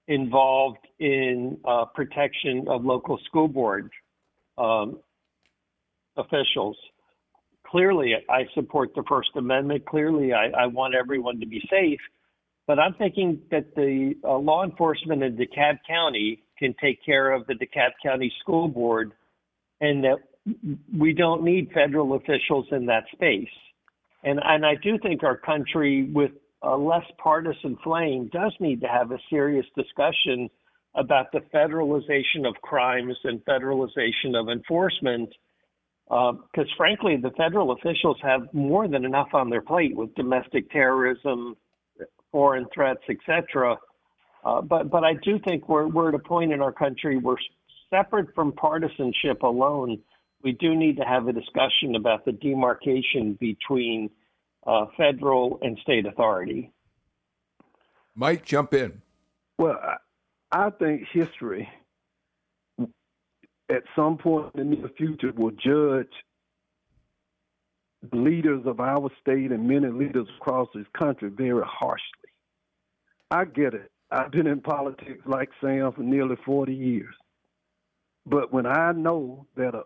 involved 0.07 0.85
in 0.99 1.57
uh, 1.65 1.85
protection 1.93 2.65
of 2.69 2.85
local 2.85 3.19
school 3.25 3.47
board 3.47 3.91
um, 4.57 4.99
officials. 6.17 6.77
Clearly, 7.73 8.13
I 8.29 8.43
support 8.53 8.91
the 8.93 9.01
First 9.09 9.29
Amendment. 9.35 9.87
Clearly, 9.87 10.31
I, 10.31 10.65
I, 10.65 10.67
want 10.67 10.93
everyone 10.93 11.39
to 11.39 11.47
be 11.47 11.59
safe. 11.71 11.99
But 12.67 12.77
I'm 12.77 12.93
thinking 12.93 13.41
that 13.49 13.73
the 13.73 14.13
uh, 14.23 14.37
law 14.37 14.63
enforcement 14.63 15.23
in 15.23 15.35
DeKalb 15.35 15.79
County 15.87 16.43
can 16.59 16.75
take 16.79 17.03
care 17.03 17.31
of 17.31 17.47
the 17.47 17.55
DeKalb 17.55 17.89
County 18.05 18.31
School 18.41 18.67
Board 18.67 19.13
and 19.81 20.03
that 20.03 20.17
we 20.95 21.13
don't 21.13 21.43
need 21.43 21.71
federal 21.73 22.13
officials 22.13 22.67
in 22.71 22.85
that 22.85 23.05
space. 23.11 23.49
And, 24.23 24.39
and 24.43 24.63
I 24.63 24.75
do 24.75 24.99
think 24.99 25.23
our 25.23 25.37
country, 25.37 26.11
with 26.13 26.29
a 26.61 26.77
less 26.77 27.05
partisan 27.17 27.75
flame 27.83 28.29
does 28.31 28.53
need 28.59 28.81
to 28.81 28.87
have 28.87 29.11
a 29.11 29.17
serious 29.31 29.65
discussion 29.75 30.47
about 30.93 31.31
the 31.31 31.39
federalization 31.51 32.47
of 32.47 32.53
crimes 32.61 33.17
and 33.23 33.43
federalization 33.45 34.39
of 34.39 34.49
enforcement. 34.49 35.33
Because 36.13 36.69
uh, 36.69 36.77
frankly, 36.77 37.17
the 37.17 37.31
federal 37.31 37.71
officials 37.71 38.17
have 38.21 38.41
more 38.53 38.87
than 38.87 39.03
enough 39.03 39.29
on 39.33 39.49
their 39.49 39.61
plate 39.61 39.95
with 39.95 40.13
domestic 40.13 40.69
terrorism, 40.69 41.57
foreign 42.31 42.67
threats, 42.71 43.01
etc. 43.09 43.77
Uh, 44.45 44.61
but 44.61 44.91
but 44.91 45.03
I 45.03 45.13
do 45.23 45.39
think 45.39 45.67
we're 45.67 45.87
we're 45.87 46.09
at 46.09 46.15
a 46.15 46.19
point 46.19 46.53
in 46.53 46.61
our 46.61 46.71
country 46.71 47.17
where 47.17 47.37
separate 47.89 48.27
from 48.35 48.51
partisanship 48.51 49.41
alone, 49.41 49.97
we 50.43 50.51
do 50.51 50.75
need 50.75 50.97
to 50.97 51.03
have 51.03 51.27
a 51.27 51.33
discussion 51.33 51.95
about 51.95 52.25
the 52.25 52.31
demarcation 52.33 53.35
between 53.39 54.11
uh, 54.67 54.85
federal 54.95 55.57
and 55.63 55.79
state 55.81 56.05
authority. 56.05 56.71
Mike, 58.13 58.45
jump 58.45 58.75
in. 58.75 59.01
Well, 59.57 59.79
I, 59.81 60.67
I 60.67 60.69
think 60.69 61.07
history 61.11 61.67
at 63.73 63.83
some 63.95 64.17
point 64.17 64.53
in 64.55 64.69
the 64.69 64.75
near 64.75 64.89
future 64.97 65.31
will 65.35 65.51
judge 65.51 66.11
leaders 68.11 68.61
of 68.65 68.79
our 68.79 69.09
state 69.21 69.51
and 69.51 69.67
many 69.67 69.87
leaders 69.87 70.27
across 70.37 70.67
this 70.75 70.85
country 70.97 71.29
very 71.29 71.63
harshly. 71.65 72.29
I 73.31 73.45
get 73.45 73.73
it. 73.73 73.89
I've 74.11 74.31
been 74.31 74.47
in 74.47 74.61
politics 74.61 75.21
like 75.25 75.49
Sam 75.61 75.91
for 75.93 76.03
nearly 76.03 76.35
40 76.45 76.73
years. 76.73 77.15
But 78.25 78.53
when 78.53 78.65
I 78.65 78.91
know 78.91 79.47
that 79.55 79.73
a 79.73 79.83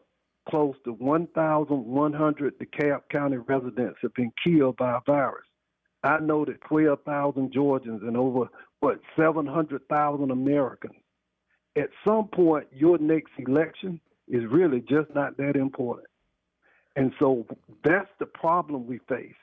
close 0.49 0.75
to 0.85 0.93
1,100 0.93 2.59
DeKalb 2.59 3.01
County 3.11 3.37
residents 3.37 3.97
have 4.01 4.13
been 4.13 4.31
killed 4.43 4.77
by 4.77 4.91
a 4.91 4.99
virus. 5.05 5.45
I 6.03 6.19
know 6.19 6.45
that 6.45 6.61
12,000 6.61 7.51
Georgians 7.51 8.01
and 8.03 8.15
over, 8.15 8.47
what, 8.79 8.99
700,000 9.17 10.31
Americans. 10.31 10.93
At 11.77 11.89
some 12.05 12.27
point, 12.27 12.67
your 12.71 12.97
next 12.97 13.31
election 13.37 13.99
is 14.27 14.43
really 14.49 14.81
just 14.81 15.13
not 15.13 15.37
that 15.37 15.55
important. 15.55 16.07
And 16.95 17.13
so 17.19 17.45
that's 17.83 18.09
the 18.19 18.25
problem 18.25 18.87
we 18.87 18.99
face. 19.07 19.35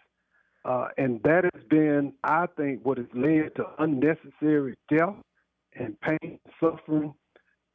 Uh, 0.64 0.88
and 0.98 1.22
that 1.22 1.44
has 1.44 1.62
been, 1.68 2.12
I 2.24 2.46
think, 2.56 2.80
what 2.82 2.98
has 2.98 3.06
led 3.14 3.54
to 3.56 3.66
unnecessary 3.78 4.74
death 4.90 5.14
and 5.76 5.98
pain, 6.00 6.18
and 6.22 6.38
suffering. 6.58 7.14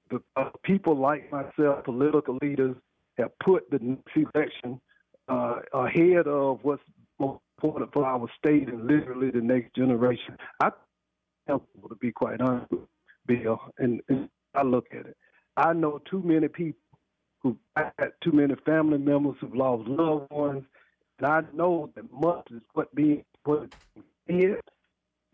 The 0.09 0.21
uh, 0.35 0.49
people 0.63 0.95
like 0.95 1.31
myself, 1.31 1.85
political 1.85 2.37
leaders, 2.41 2.75
have 3.17 3.37
put 3.39 3.69
the 3.69 3.79
next 3.79 4.33
election 4.35 4.81
uh, 5.27 5.59
ahead 5.73 6.27
of 6.27 6.59
what's 6.63 6.81
more 7.19 7.39
important 7.57 7.93
for 7.93 8.05
our 8.05 8.27
state 8.37 8.67
and 8.67 8.87
literally 8.87 9.29
the 9.29 9.41
next 9.41 9.75
generation. 9.75 10.35
I 10.61 10.71
am 11.47 11.61
to 11.87 11.95
be 11.95 12.11
quite 12.11 12.41
honest 12.41 12.71
Bill, 13.27 13.59
and, 13.77 14.01
and 14.09 14.29
I 14.53 14.63
look 14.63 14.87
at 14.91 15.05
it. 15.05 15.17
I 15.57 15.73
know 15.73 15.99
too 16.09 16.21
many 16.23 16.47
people 16.47 16.79
who 17.41 17.57
had 17.75 18.11
too 18.23 18.31
many 18.31 18.55
family 18.65 18.97
members 18.97 19.35
who've 19.39 19.55
lost 19.55 19.87
loved 19.87 20.31
ones. 20.31 20.63
And 21.19 21.27
I 21.27 21.41
know 21.53 21.91
that 21.95 22.11
much 22.11 22.47
is 22.51 22.61
what 22.73 22.93
being 22.95 23.23
what 23.43 23.73
is 24.27 24.57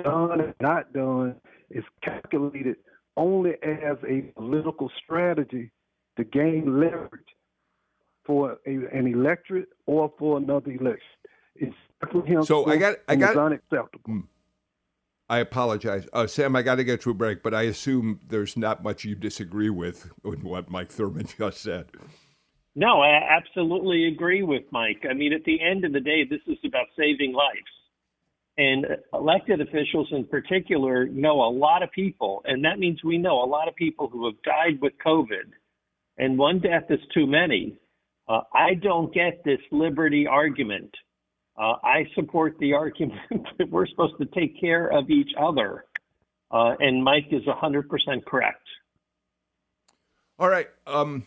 done 0.04 0.41
and 0.41 0.54
not 0.60 0.93
done 0.93 1.36
is 1.69 1.84
calculated 2.01 2.78
only 3.17 3.54
as 3.62 3.97
a 4.08 4.21
political 4.38 4.91
strategy 5.04 5.71
to 6.17 6.23
gain 6.23 6.80
leverage 6.80 7.36
for 8.25 8.58
a, 8.65 8.71
an 8.71 9.08
electorate 9.08 9.69
or 9.86 10.12
for 10.17 10.38
another 10.38 10.71
election. 10.71 10.99
It's 11.56 11.75
so 12.47 12.67
I 12.67 12.78
got 12.78 12.95
I 13.08 13.15
got 13.15 13.38
unacceptable. 13.38 14.10
Mm. 14.10 14.23
I 15.28 15.40
apologize, 15.40 16.08
uh, 16.14 16.28
Sam. 16.28 16.56
I 16.56 16.62
got 16.62 16.76
to 16.76 16.84
get 16.84 17.02
to 17.02 17.10
a 17.10 17.14
break, 17.14 17.42
but 17.42 17.54
I 17.54 17.64
assume 17.64 18.20
there's 18.28 18.56
not 18.56 18.84
much 18.84 19.04
you 19.04 19.16
disagree 19.16 19.72
with 19.72 20.12
in 20.24 20.44
what 20.44 20.70
Mike 20.70 20.90
Thurmond 20.90 21.36
just 21.38 21.62
said. 21.62 21.88
No, 22.76 23.02
I 23.02 23.22
absolutely 23.30 24.08
agree 24.08 24.44
with 24.44 24.64
Mike. 24.72 25.04
I 25.10 25.14
mean, 25.14 25.34
at 25.34 25.46
the 25.46 25.60
end 25.62 25.86
of 25.86 25.94
the 25.94 26.00
day, 26.00 26.26
this 26.30 26.42
is 26.46 26.58
about 26.66 26.88
saving 26.98 27.34
lives. 27.34 27.64
And 28.58 28.86
elected 29.14 29.62
officials 29.62 30.10
in 30.12 30.26
particular 30.26 31.08
know 31.08 31.42
a 31.42 31.50
lot 31.50 31.84
of 31.84 31.92
people, 31.92 32.42
and 32.46 32.64
that 32.64 32.80
means 32.80 33.04
we 33.04 33.18
know 33.18 33.44
a 33.44 33.48
lot 33.48 33.68
of 33.68 33.76
people 33.76 34.08
who 34.08 34.26
have 34.26 34.42
died 34.44 34.80
with 34.82 34.94
COVID, 35.06 35.52
and 36.18 36.38
one 36.38 36.60
death 36.60 36.86
is 36.90 37.00
too 37.14 37.26
many. 37.28 37.78
Uh, 38.28 38.42
I 38.54 38.76
don't 38.76 39.14
get 39.14 39.44
this 39.44 39.60
liberty 39.72 40.26
argument. 40.28 40.92
Uh, 41.58 41.76
I 41.84 42.06
support 42.15 42.58
the 42.60 42.74
argument 42.74 43.20
that 43.58 43.70
we're 43.70 43.88
supposed 43.88 44.15
to 44.20 44.26
take 44.26 44.60
care 44.60 44.88
of 44.88 45.10
each 45.10 45.32
other, 45.39 45.86
uh, 46.52 46.76
and 46.80 47.04
Mike 47.04 47.28
is 47.32 47.44
100% 47.44 48.26
correct. 48.26 48.62
All 50.38 50.50
right. 50.50 50.68
Um, 50.86 51.26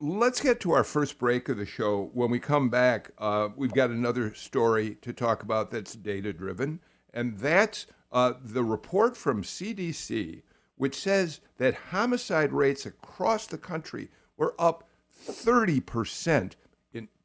let's 0.00 0.40
get 0.42 0.60
to 0.60 0.72
our 0.72 0.84
first 0.84 1.18
break 1.18 1.48
of 1.48 1.56
the 1.56 1.64
show. 1.64 2.10
When 2.12 2.30
we 2.30 2.38
come 2.38 2.68
back, 2.68 3.10
uh, 3.18 3.48
we've 3.56 3.72
got 3.72 3.90
another 3.90 4.34
story 4.34 4.96
to 5.02 5.14
talk 5.14 5.42
about 5.42 5.70
that's 5.70 5.94
data 5.94 6.32
driven, 6.34 6.80
and 7.14 7.38
that's 7.38 7.86
uh, 8.12 8.34
the 8.42 8.64
report 8.64 9.16
from 9.16 9.42
CDC, 9.42 10.42
which 10.76 10.94
says 10.96 11.40
that 11.56 11.74
homicide 11.90 12.52
rates 12.52 12.84
across 12.84 13.46
the 13.46 13.58
country 13.58 14.10
were 14.36 14.54
up 14.58 14.88
30% 15.26 16.26
in 16.36 16.50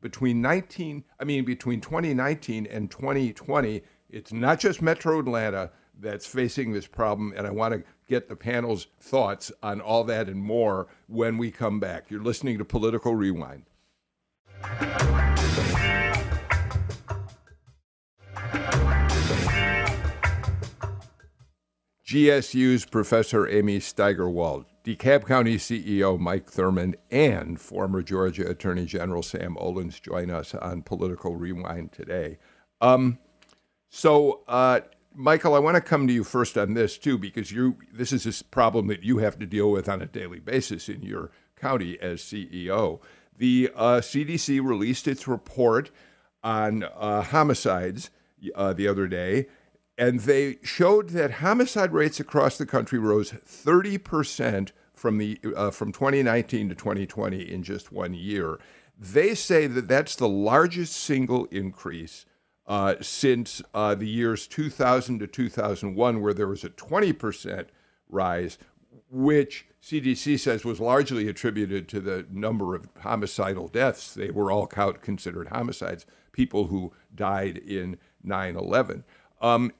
between 0.06 0.39
19 0.39 1.04
I 1.20 1.24
mean 1.24 1.46
between 1.46 1.82
2019 1.82 2.68
and 2.68 2.91
2020 2.91 3.82
it's 4.08 4.32
not 4.32 4.60
just 4.60 4.80
Metro 4.80 5.20
Atlanta 5.20 5.72
that's 6.00 6.28
facing 6.28 6.74
this 6.74 6.86
problem 6.86 7.34
and 7.36 7.48
I 7.48 7.50
want 7.50 7.74
to 7.74 7.84
get 8.08 8.30
the 8.30 8.36
panel's 8.36 8.86
thoughts 9.00 9.52
on 9.63 9.82
all 9.82 10.04
that 10.04 10.30
and 10.30 10.39
more 10.39 10.86
when 11.08 11.39
we 11.39 11.50
come 11.50 11.80
back. 11.80 12.12
You're 12.12 12.22
listening 12.22 12.60
to 12.60 12.65
Political 12.65 13.15
Rewind. 13.15 13.63
GSU's 22.06 22.86
Professor 22.86 23.48
Amy 23.48 23.80
Steigerwalt, 23.80 24.65
DeKalb 24.86 25.26
County 25.26 25.58
CEO 25.58 26.19
Mike 26.19 26.52
Thurmond, 26.52 26.93
and 27.10 27.60
former 27.60 28.04
Georgia 28.04 28.48
Attorney 28.48 28.86
General 28.86 29.24
Sam 29.24 29.56
Olens 29.56 30.00
join 30.00 30.30
us 30.30 30.54
on 30.54 30.84
Political 30.84 31.38
Rewind 31.38 31.91
today. 31.91 32.38
Um, 32.82 33.17
so, 33.89 34.43
uh, 34.48 34.82
Michael, 35.15 35.56
I 35.56 35.60
want 35.60 35.74
to 35.74 35.82
come 35.82 36.06
to 36.06 36.13
you 36.13 36.24
first 36.24 36.56
on 36.56 36.76
this 36.76 37.00
too, 37.00 37.17
because 37.17 37.52
you 37.52 37.78
this 37.91 38.13
is 38.13 38.28
a 38.28 38.43
problem 38.43 38.86
that 38.88 39.02
you 39.02 39.17
have 39.17 39.39
to 39.39 39.48
deal 39.48 39.71
with 39.71 39.89
on 39.89 40.04
a 40.04 40.06
daily 40.06 40.39
basis 40.39 40.88
in 40.88 41.02
your 41.02 41.32
county 41.56 42.00
as 42.00 42.21
CEO. 42.21 43.00
The 43.36 43.71
uh, 43.76 44.02
CDC 44.02 44.63
released 44.63 45.08
its 45.08 45.28
report 45.28 45.89
on 46.43 46.84
uh, 46.84 47.24
homicides 47.24 48.12
uh, 48.54 48.74
the 48.74 48.88
other 48.88 49.08
day, 49.08 49.48
and 49.98 50.22
they 50.22 50.58
showed 50.62 51.10
that 51.10 51.32
homicide 51.32 51.94
rates 51.94 52.20
across 52.20 52.58
the 52.58 52.66
country 52.66 53.00
rose 53.00 53.32
30 53.32 53.98
percent 53.98 54.72
from 54.94 55.18
the 55.18 55.40
uh, 55.56 55.72
from 55.72 55.92
2019 55.92 56.70
to 56.70 56.76
2020 56.76 57.42
in 57.42 57.64
just 57.64 57.92
one 57.92 58.14
year. 58.14 58.60
They 58.98 59.36
say 59.36 59.68
that 59.68 59.88
that's 59.88 60.16
the 60.16 60.30
largest 60.30 60.96
single 60.96 61.46
increase 61.46 62.26
uh, 62.68 62.96
since 63.02 63.62
uh, 63.74 63.96
the 63.96 64.08
years 64.08 64.48
2000 64.48 65.20
to 65.20 65.28
2001, 65.28 66.22
where 66.22 66.34
there 66.34 66.48
was 66.48 66.64
a 66.64 66.70
20% 66.70 67.68
rise, 68.10 68.58
which 69.12 69.68
CDC 69.84 70.40
says 70.40 70.66
was 70.66 70.80
largely 70.80 71.28
attributed 71.28 71.88
to 71.90 72.00
the 72.00 72.26
number 72.32 72.74
of 72.74 72.88
homicidal 73.02 73.68
deaths. 73.68 74.14
They 74.14 74.32
were 74.32 74.52
all 74.52 74.66
considered 74.66 75.50
homicides, 75.50 76.06
people 76.32 76.68
who 76.68 76.94
died 77.14 77.58
in 77.58 77.98
9 78.24 78.56
11. 78.56 79.04
Um, 79.42 79.74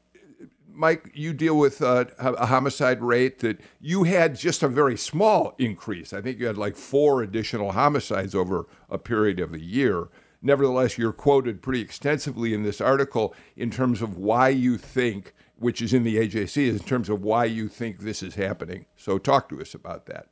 Mike, 0.75 1.11
you 1.13 1.33
deal 1.33 1.57
with 1.57 1.81
uh, 1.81 2.05
a 2.19 2.47
homicide 2.47 3.01
rate 3.01 3.39
that 3.39 3.59
you 3.79 4.03
had 4.03 4.35
just 4.35 4.61
a 4.61 4.67
very 4.67 4.97
small 4.97 5.55
increase. 5.57 6.13
I 6.13 6.21
think 6.21 6.39
you 6.39 6.47
had 6.47 6.57
like 6.57 6.75
four 6.75 7.21
additional 7.21 7.71
homicides 7.71 8.35
over 8.35 8.67
a 8.89 8.97
period 8.97 9.39
of 9.39 9.53
a 9.53 9.61
year. 9.61 10.09
Nevertheless, 10.41 10.97
you're 10.97 11.13
quoted 11.13 11.61
pretty 11.61 11.81
extensively 11.81 12.53
in 12.53 12.63
this 12.63 12.81
article 12.81 13.33
in 13.55 13.71
terms 13.71 14.01
of 14.01 14.17
why 14.17 14.49
you 14.49 14.77
think, 14.77 15.33
which 15.57 15.81
is 15.81 15.93
in 15.93 16.03
the 16.03 16.17
AJC, 16.17 16.69
in 16.69 16.79
terms 16.79 17.09
of 17.09 17.23
why 17.23 17.45
you 17.45 17.67
think 17.67 17.99
this 17.99 18.21
is 18.21 18.35
happening. 18.35 18.85
So, 18.95 19.17
talk 19.17 19.49
to 19.49 19.61
us 19.61 19.73
about 19.73 20.05
that. 20.07 20.27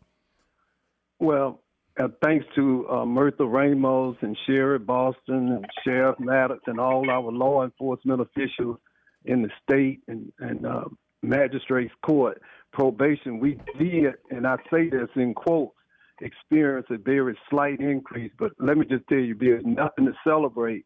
Well, 1.20 1.62
uh, 2.00 2.10
thanks 2.22 2.46
to 2.56 2.88
uh, 2.90 3.06
Mirtha 3.06 3.50
Ramos 3.50 4.18
and 4.22 4.38
Sheriff 4.46 4.86
Boston 4.86 5.54
and 5.54 5.66
Sheriff 5.84 6.20
Maddox 6.20 6.62
and 6.68 6.80
all 6.80 7.10
our 7.10 7.32
law 7.32 7.64
enforcement 7.64 8.22
officials 8.22 8.78
in 9.26 9.42
the 9.42 9.50
state 9.64 10.02
and, 10.08 10.32
and 10.40 10.66
uh, 10.66 10.86
magistrates 11.22 11.94
court 12.06 12.42
probation, 12.72 13.40
we 13.40 13.58
did, 13.78 14.16
and 14.32 14.48
I 14.48 14.58
say 14.72 14.90
this 14.90 15.10
in 15.16 15.34
quotes, 15.34 15.76
experience 16.22 16.88
a 16.90 16.98
very 16.98 17.38
slight 17.50 17.80
increase. 17.80 18.32
But 18.38 18.52
let 18.60 18.78
me 18.78 18.86
just 18.86 19.08
tell 19.08 19.20
you, 19.20 19.36
there's 19.40 19.66
nothing 19.66 20.06
to 20.06 20.14
celebrate 20.24 20.86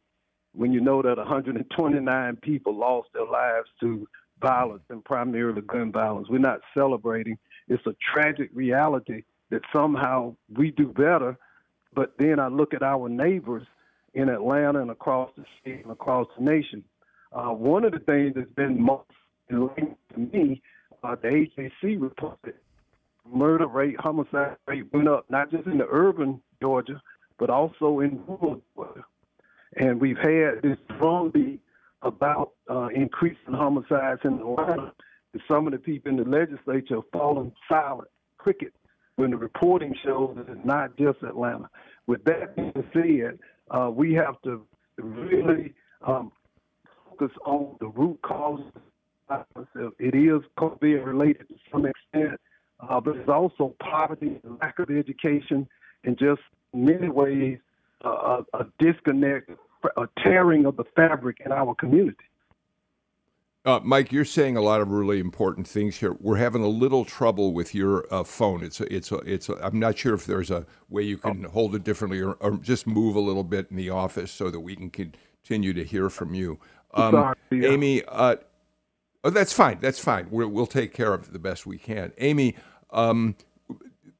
when 0.54 0.73
you 0.73 0.82
know 0.82 1.02
that 1.02 1.17
129 1.17 2.36
people 2.38 2.76
lost 2.76 3.10
their 3.13 3.26
lives 3.26 3.67
to 3.82 4.08
violence 4.41 4.84
and 4.89 5.04
primarily 5.04 5.62
gun 5.62 5.91
violence. 5.91 6.28
We're 6.30 6.39
not 6.39 6.60
celebrating. 6.73 7.38
It's 7.67 7.86
a 7.86 7.95
tragic 8.13 8.50
reality 8.54 9.23
that 9.50 9.62
somehow 9.73 10.36
we 10.56 10.71
do 10.71 10.88
better. 10.88 11.38
But 11.93 12.13
then 12.19 12.39
I 12.39 12.47
look 12.47 12.73
at 12.73 12.84
our 12.84 13.10
neighbors 13.10 13.63
in 14.13 14.30
Atlanta 14.30 14.82
and 14.82 14.91
across 14.91 15.30
the 15.38 15.45
state 15.62 15.84
and 15.84 15.91
across 15.91 16.28
the 16.38 16.43
nation. 16.43 16.84
Uh, 17.32 17.50
one 17.50 17.84
of 17.84 17.92
the 17.92 18.00
things 18.00 18.34
that's 18.36 18.52
been 18.52 18.82
most 18.82 19.10
linked 19.50 19.98
to 20.13 20.20
me, 20.20 20.62
uh, 21.04 21.16
the 21.22 21.28
AJC 21.28 22.02
reported 22.02 22.56
murder 23.32 23.68
rate, 23.68 24.00
homicide 24.00 24.58
rate 24.68 24.86
went 24.94 25.08
up, 25.08 25.26
not 25.30 25.52
just 25.52 25.66
in 25.68 25.78
the 25.78 25.88
urban 25.90 26.42
Georgia, 26.62 27.02
but 27.38 27.50
also 27.50 28.00
in 28.00 28.22
rural 28.28 28.62
Georgia. 28.76 29.04
And 29.76 30.00
we've 30.00 30.18
had 30.18 30.62
this 30.63 30.78
drumbeat 30.98 31.60
about 32.02 32.52
uh, 32.70 32.88
increasing 32.88 33.54
homicides 33.54 34.22
in 34.24 34.34
Atlanta. 34.34 34.94
And 35.34 35.42
some 35.48 35.68
of 35.68 35.74
the 35.74 35.80
people 35.80 36.12
in 36.12 36.18
the 36.18 36.24
legislature 36.24 36.96
have 36.96 37.10
fallen 37.12 37.52
silent, 37.70 38.08
cricket, 38.38 38.74
when 39.18 39.32
the 39.32 39.38
reporting 39.38 39.94
shows 40.04 40.36
that 40.38 40.50
it's 40.50 40.66
not 40.66 40.96
just 40.98 41.22
Atlanta. 41.24 41.70
With 42.06 42.24
that 42.26 42.56
being 42.56 42.72
said, 42.94 43.40
uh, 43.70 43.90
we 43.92 44.13
have 44.13 44.42
to 44.44 44.66
really 44.98 45.74
um, 46.06 46.32
focus 47.17 47.36
on 47.45 47.75
the 47.80 47.88
root 47.88 48.19
causes. 48.21 48.65
It 49.99 50.15
is 50.15 50.41
COVID 50.58 51.06
related 51.06 51.47
to 51.49 51.56
some 51.71 51.86
extent, 51.86 52.39
uh, 52.80 52.99
but 53.01 53.17
it's 53.17 53.30
also 53.30 53.75
poverty, 53.80 54.39
lack 54.62 54.80
of 54.80 54.89
education, 54.89 55.67
and 56.03 56.17
just 56.17 56.41
many 56.73 57.10
ways 57.10 57.60
uh, 58.06 58.41
a, 58.53 58.60
a 58.60 58.67
disconnect, 58.80 59.49
a 59.97 60.08
tearing 60.23 60.65
of 60.65 60.77
the 60.77 60.86
fabric 60.95 61.38
in 61.45 61.51
our 61.51 61.75
community. 61.75 62.17
Uh, 63.65 63.82
Mike, 63.84 64.13
you're 64.13 64.23
saying 64.23 64.56
a 64.56 64.62
lot 64.62 64.80
of 64.80 64.91
really 64.91 65.19
important 65.19 65.67
things 65.67 65.97
here. 65.97 66.15
We're 66.21 66.38
having 66.38 66.63
a 66.63 66.69
little 66.69 67.03
trouble 67.03 67.51
with 67.53 67.75
your 67.75 68.06
uh, 68.13 68.23
phone. 68.23 68.63
It's 68.63 68.80
a, 68.80 68.93
it's 68.93 69.12
a, 69.12 69.17
it's. 69.17 69.49
A, 69.49 69.56
I'm 69.62 69.77
not 69.77 69.97
sure 69.97 70.13
if 70.13 70.25
there's 70.25 70.49
a 70.49 70.65
way 70.88 71.01
you 71.01 71.17
can 71.17 71.45
oh. 71.45 71.49
hold 71.49 71.75
it 71.75 71.84
differently, 71.84 72.21
or, 72.21 72.34
or, 72.36 72.51
just 72.58 72.88
move 72.88 73.17
a 73.17 73.19
little 73.19 73.43
bit 73.43 73.67
in 73.69 73.75
the 73.75 73.89
office 73.89 74.32
so 74.32 74.49
that 74.49 74.62
we 74.62 74.77
can 74.77 74.89
continue 74.89 75.73
to 75.73 75.84
hear 75.84 76.10
from 76.10 76.34
you. 76.34 76.60
Um, 76.93 77.12
Sorry, 77.12 77.36
yeah. 77.52 77.69
Amy, 77.69 78.04
uh, 78.08 78.38
Oh, 79.28 79.30
that's 79.30 79.52
fine. 79.52 79.80
That's 79.82 80.00
fine. 80.00 80.30
we 80.32 80.45
will 80.45 80.65
take 80.65 80.93
care 80.93 81.13
of 81.13 81.26
it 81.26 81.34
the 81.34 81.39
best 81.39 81.65
we 81.65 81.78
can. 81.78 82.13
Amy, 82.17 82.56
um, 82.91 83.36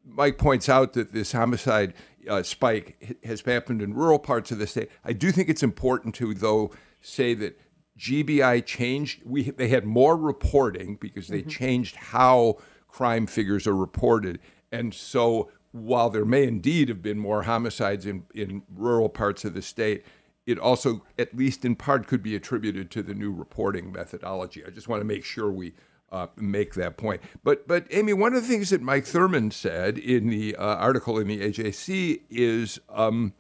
Mike 0.04 0.38
points 0.38 0.68
out 0.68 0.92
that 0.94 1.14
this 1.14 1.32
homicide 1.32 1.94
uh, 2.28 2.44
spike 2.44 3.16
has 3.24 3.40
happened 3.40 3.82
in 3.82 3.94
rural 3.94 4.20
parts 4.20 4.52
of 4.52 4.60
the 4.60 4.68
state. 4.68 4.90
I 5.06 5.14
do 5.14 5.32
think 5.32 5.48
it's 5.48 5.64
important 5.64 6.14
to, 6.16 6.34
though, 6.34 6.72
say 7.00 7.34
that 7.36 7.58
GBI 7.98 8.66
changed. 8.66 9.22
We 9.24 9.52
they 9.52 9.70
had 9.70 9.86
more 9.86 10.18
reporting 10.18 10.98
because 11.00 11.30
they 11.30 11.40
mm-hmm. 11.40 11.50
changed 11.50 11.96
how 11.96 12.58
crime 12.90 13.28
figures 13.28 13.66
are 13.66 13.76
reported, 13.76 14.40
and 14.74 14.94
so 14.94 15.50
while 15.72 16.10
there 16.10 16.26
may 16.26 16.46
indeed 16.46 16.90
have 16.90 17.02
been 17.02 17.20
more 17.20 17.44
homicides 17.44 18.06
in, 18.06 18.24
in 18.34 18.64
rural 18.74 19.10
parts 19.10 19.46
of 19.46 19.54
the 19.54 19.62
state, 19.62 20.04
it 20.48 20.58
also, 20.58 21.04
at 21.20 21.36
least 21.36 21.66
in 21.66 21.76
part, 21.76 22.08
could 22.08 22.24
be 22.24 22.36
attributed 22.36 22.90
to 22.92 23.04
the 23.04 23.14
new 23.14 23.32
reporting 23.32 23.92
methodology. 23.92 24.64
I 24.66 24.70
just 24.70 24.88
want 24.88 25.02
to 25.02 25.06
make 25.06 25.26
sure 25.26 25.52
we 25.52 25.74
uh, 26.10 26.28
make 26.38 26.74
that 26.76 26.96
point. 26.96 27.22
But, 27.44 27.68
but 27.68 27.86
Amy, 27.92 28.14
one 28.14 28.34
of 28.34 28.42
the 28.42 28.48
things 28.48 28.70
that 28.70 28.82
Mike 28.82 29.04
Thurmond 29.04 29.52
said 29.52 29.98
in 29.98 30.30
the 30.30 30.56
uh, 30.56 30.64
article 30.64 31.20
in 31.20 31.28
the 31.28 31.42
AJC 31.42 32.22
is 32.30 32.80
um, 32.90 33.34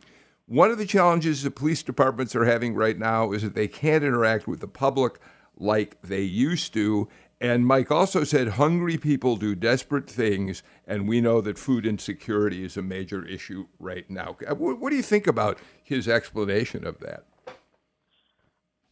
one 0.48 0.70
of 0.70 0.78
the 0.78 0.86
challenges 0.86 1.44
the 1.44 1.50
police 1.50 1.82
departments 1.82 2.36
are 2.36 2.44
having 2.44 2.76
right 2.76 3.00
now 3.00 3.32
is 3.32 3.42
that 3.42 3.56
they 3.56 3.70
can't 3.70 4.04
interact 4.04 4.46
with 4.46 4.60
the 4.60 4.68
public 4.68 5.18
like 5.56 6.02
they 6.02 6.22
used 6.22 6.74
to. 6.74 7.08
And 7.40 7.68
Mike 7.68 7.92
also 7.92 8.24
said 8.24 8.50
hungry 8.50 8.98
people 8.98 9.36
do 9.36 9.54
desperate 9.54 10.10
things, 10.10 10.64
and 10.88 11.08
we 11.08 11.22
know 11.22 11.40
that 11.42 11.60
food 11.60 11.86
insecurity 11.86 12.64
is 12.64 12.78
a 12.78 12.82
major 12.82 13.24
issue 13.26 13.68
right 13.80 14.10
now. 14.10 14.38
Uh, 14.48 14.56
what 14.56 14.90
do 14.90 14.96
you 14.96 15.04
think 15.04 15.28
about 15.28 15.60
his 15.84 16.08
explanation 16.08 16.86
of 16.86 17.00
that? 17.00 17.26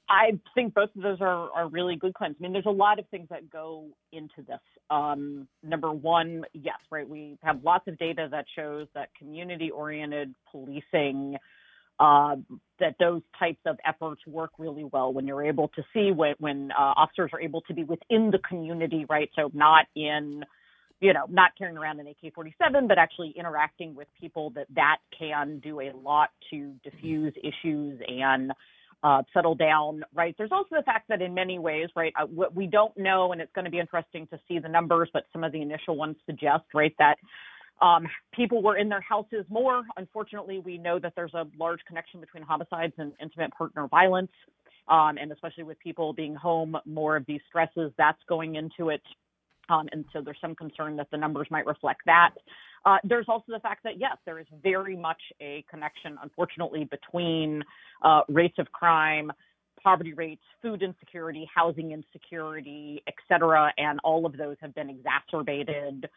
I 0.08 0.40
think 0.54 0.76
both 0.76 0.90
of 0.96 1.02
those 1.02 1.20
are, 1.22 1.50
are 1.52 1.68
really 1.68 1.96
good 1.96 2.14
claims. 2.14 2.36
I 2.40 2.44
mean, 2.44 2.54
there's 2.54 2.68
a 2.68 2.72
lot 2.72 3.00
of 3.00 3.08
things 3.10 3.28
that 3.32 3.50
go 3.50 3.86
into 4.12 4.44
this. 4.48 4.60
Um, 4.92 5.48
number 5.64 5.92
one, 5.92 6.46
yes, 6.54 6.78
right, 6.92 7.10
we 7.10 7.40
have 7.42 7.64
lots 7.64 7.88
of 7.88 7.98
data 7.98 8.28
that 8.30 8.46
shows 8.56 8.88
that 8.94 9.10
community 9.18 9.72
oriented 9.72 10.36
policing 10.52 11.38
uh, 12.00 12.36
that 12.80 12.96
those 13.00 13.22
types 13.40 13.60
of 13.66 13.78
efforts 13.86 14.22
work 14.28 14.52
really 14.58 14.84
well 14.84 15.14
when 15.14 15.26
you're 15.26 15.46
able 15.46 15.70
to 15.70 15.84
see 15.94 16.12
when, 16.12 16.36
when 16.40 16.72
uh, 16.72 16.94
officers 16.98 17.32
are 17.34 17.42
able 17.42 17.62
to 17.62 17.74
be 17.74 17.84
within 17.84 18.32
the 18.32 18.40
community, 18.48 19.06
right? 19.10 19.30
So 19.36 19.50
not 19.54 19.86
in, 19.96 20.44
you 21.00 21.14
know, 21.14 21.26
not 21.30 21.52
carrying 21.58 21.78
around 21.78 22.00
an 22.00 22.08
AK-47, 22.08 22.88
but 22.88 22.98
actually 22.98 23.34
interacting 23.38 23.96
with 23.96 24.08
people. 24.20 24.50
That 24.52 24.68
that 24.76 24.98
can 25.18 25.60
do 25.60 25.80
a 25.80 25.92
lot 25.96 26.30
to 26.52 26.74
diffuse 26.84 27.34
issues 27.42 28.02
and 28.08 28.52
uh, 29.04 29.22
settle 29.34 29.56
down, 29.56 30.04
right? 30.14 30.36
There's 30.38 30.52
also 30.52 30.70
the 30.72 30.84
fact 30.84 31.08
that 31.10 31.22
in 31.22 31.34
many 31.34 31.60
ways, 31.60 31.90
right, 31.96 32.14
uh, 32.20 32.26
what 32.26 32.56
we 32.56 32.66
don't 32.66 32.98
know, 32.98 33.32
and 33.32 33.40
it's 33.40 33.52
going 33.54 33.66
to 33.66 33.72
be 33.72 33.80
interesting 33.80 34.28
to 34.28 34.40
see 34.48 34.60
the 34.60 34.68
numbers, 34.68 35.10
but 35.14 35.26
some 35.32 35.44
of 35.44 35.52
the 35.52 35.62
initial 35.62 35.96
ones 35.96 36.16
suggest, 36.26 36.64
right, 36.74 36.94
that 37.00 37.18
um, 37.82 38.08
people 38.34 38.62
were 38.62 38.78
in 38.78 38.90
their 38.90 39.02
houses 39.02 39.46
more. 39.50 39.84
Unfortunately, 39.98 40.60
we 40.60 40.78
know 40.78 41.00
that 41.00 41.14
there's 41.16 41.34
a 41.34 41.46
large 41.60 41.80
connection 41.88 42.20
between 42.20 42.44
homicides 42.44 42.94
and 42.98 43.14
intimate 43.22 43.52
partner 43.52 43.88
violence. 43.88 44.32
Um, 44.88 45.18
and 45.18 45.32
especially 45.32 45.64
with 45.64 45.80
people 45.80 46.14
being 46.14 46.36
home, 46.36 46.78
more 46.86 47.16
of 47.16 47.26
these 47.26 47.42
stresses 47.48 47.92
that's 47.98 48.22
going 48.30 48.54
into 48.54 48.90
it. 48.90 49.02
Um, 49.68 49.90
and 49.92 50.06
so 50.14 50.22
there's 50.22 50.38
some 50.40 50.54
concern 50.54 50.96
that 50.98 51.08
the 51.10 51.18
numbers 51.18 51.48
might 51.50 51.66
reflect 51.66 52.02
that. 52.06 52.36
Uh, 52.86 52.98
there's 53.04 53.26
also 53.28 53.46
the 53.48 53.60
fact 53.62 53.82
that, 53.84 54.00
yes, 54.00 54.16
there 54.28 54.38
is 54.38 54.46
very 54.62 54.96
much 54.96 55.22
a 55.42 55.66
connection, 55.72 56.20
unfortunately, 56.22 56.84
between 56.84 57.64
uh, 58.04 58.22
rates 58.30 58.60
of 58.60 58.72
crime, 58.74 59.34
poverty 59.82 60.14
rates, 60.14 60.44
food 60.62 60.84
insecurity, 60.84 61.50
housing 61.52 61.92
insecurity, 61.92 63.02
et 63.08 63.16
cetera. 63.28 63.74
And 63.80 64.00
all 64.04 64.28
of 64.28 64.38
those 64.38 64.58
have 64.62 64.76
been 64.76 64.92
exacerbated 64.92 66.08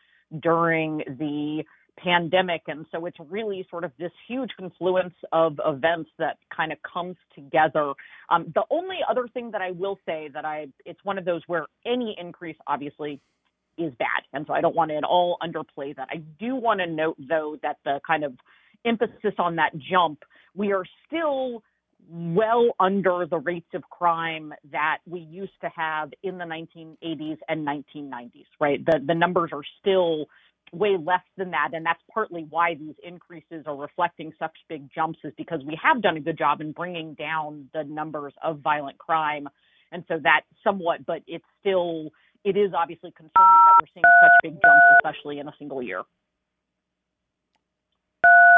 during 0.41 0.99
the 1.07 1.65
pandemic. 1.99 2.63
And 2.67 2.87
so 2.93 3.07
it's 3.07 3.17
really 3.29 3.67
sort 3.71 3.85
of 3.85 3.93
this 3.99 4.13
huge 4.27 4.51
confluence 4.59 5.15
of 5.33 5.59
events 5.65 6.11
that 6.19 6.39
kind 6.55 6.73
of 6.73 6.79
comes 6.83 7.17
together. 7.35 7.93
Um, 8.31 8.53
the 8.55 8.63
only 8.71 8.99
other 9.09 9.27
thing 9.33 9.51
that 9.53 9.63
I 9.63 9.73
will 9.73 9.99
say 10.07 10.29
that 10.33 10.45
I, 10.45 10.67
it's 10.85 11.01
one 11.05 11.19
of 11.19 11.25
those 11.25 11.43
where 11.47 11.67
any 11.85 12.17
increase 12.19 12.57
obviously 12.67 13.21
is 13.77 13.93
bad. 13.99 14.23
And 14.33 14.45
so 14.47 14.53
I 14.53 14.61
don't 14.61 14.75
want 14.75 14.91
to 14.91 14.97
at 14.97 15.05
all 15.05 15.39
underplay 15.43 15.95
that. 15.97 16.09
I 16.11 16.17
do 16.39 16.57
want 16.57 16.81
to 16.81 16.87
note 16.87 17.17
though 17.19 17.57
that 17.63 17.79
the 17.85 18.01
kind 18.07 18.25
of 18.25 18.35
emphasis 18.85 19.35
on 19.39 19.57
that 19.57 19.73
jump, 19.79 20.25
we 20.55 20.73
are 20.73 20.85
still 21.07 21.63
well 22.09 22.71
under 22.81 23.27
the 23.29 23.39
rates 23.39 23.69
of 23.75 23.83
crime 23.91 24.53
that 24.73 24.99
we 25.07 25.21
used 25.21 25.61
to 25.61 25.71
have 25.75 26.11
in 26.23 26.39
the 26.39 26.45
1980s 26.45 27.39
and 27.49 27.67
1990s, 27.67 28.47
right? 28.61 28.85
The, 28.85 29.01
the 29.07 29.15
numbers 29.15 29.51
are 29.53 29.63
still 29.81 30.27
way 30.73 30.97
less 30.97 31.23
than 31.37 31.51
that. 31.51 31.71
And 31.73 31.85
that's 31.85 32.01
partly 32.13 32.47
why 32.49 32.75
these 32.75 32.95
increases 33.03 33.65
are 33.67 33.77
reflecting 33.77 34.33
such 34.39 34.53
big 34.69 34.89
jumps, 34.95 35.19
is 35.25 35.33
because 35.37 35.61
we 35.67 35.79
have 35.83 36.03
done 36.03 36.17
a 36.17 36.21
good 36.21 36.39
job 36.39 36.61
in 36.61 36.73
bringing 36.73 37.15
down 37.15 37.69
the 37.75 37.85
numbers 37.85 38.33
of 38.43 38.61
violent 38.61 38.99
crime. 38.99 39.49
And 39.93 40.05
so 40.09 40.19
that 40.23 40.43
somewhat, 40.63 41.07
but 41.07 41.23
it's 41.27 41.45
still, 41.61 42.11
it 42.45 42.57
is 42.57 42.73
obviously 42.77 43.11
concerning 43.13 43.33
that 43.35 43.75
we're 43.81 43.89
seeing 43.95 44.05
such 44.23 44.31
big 44.43 44.53
jumps, 44.53 44.85
especially 44.99 45.39
in 45.39 45.49
a 45.49 45.55
single 45.59 45.83
year. 45.83 46.03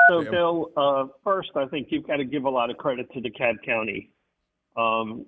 So, 0.08 0.24
Bill, 0.30 0.70
uh, 0.76 1.06
first, 1.22 1.50
I 1.54 1.66
think 1.66 1.88
you've 1.90 2.06
got 2.06 2.16
to 2.16 2.24
give 2.24 2.44
a 2.44 2.50
lot 2.50 2.70
of 2.70 2.76
credit 2.78 3.12
to 3.12 3.20
DeKalb 3.20 3.62
County. 3.64 4.10
Um, 4.76 5.26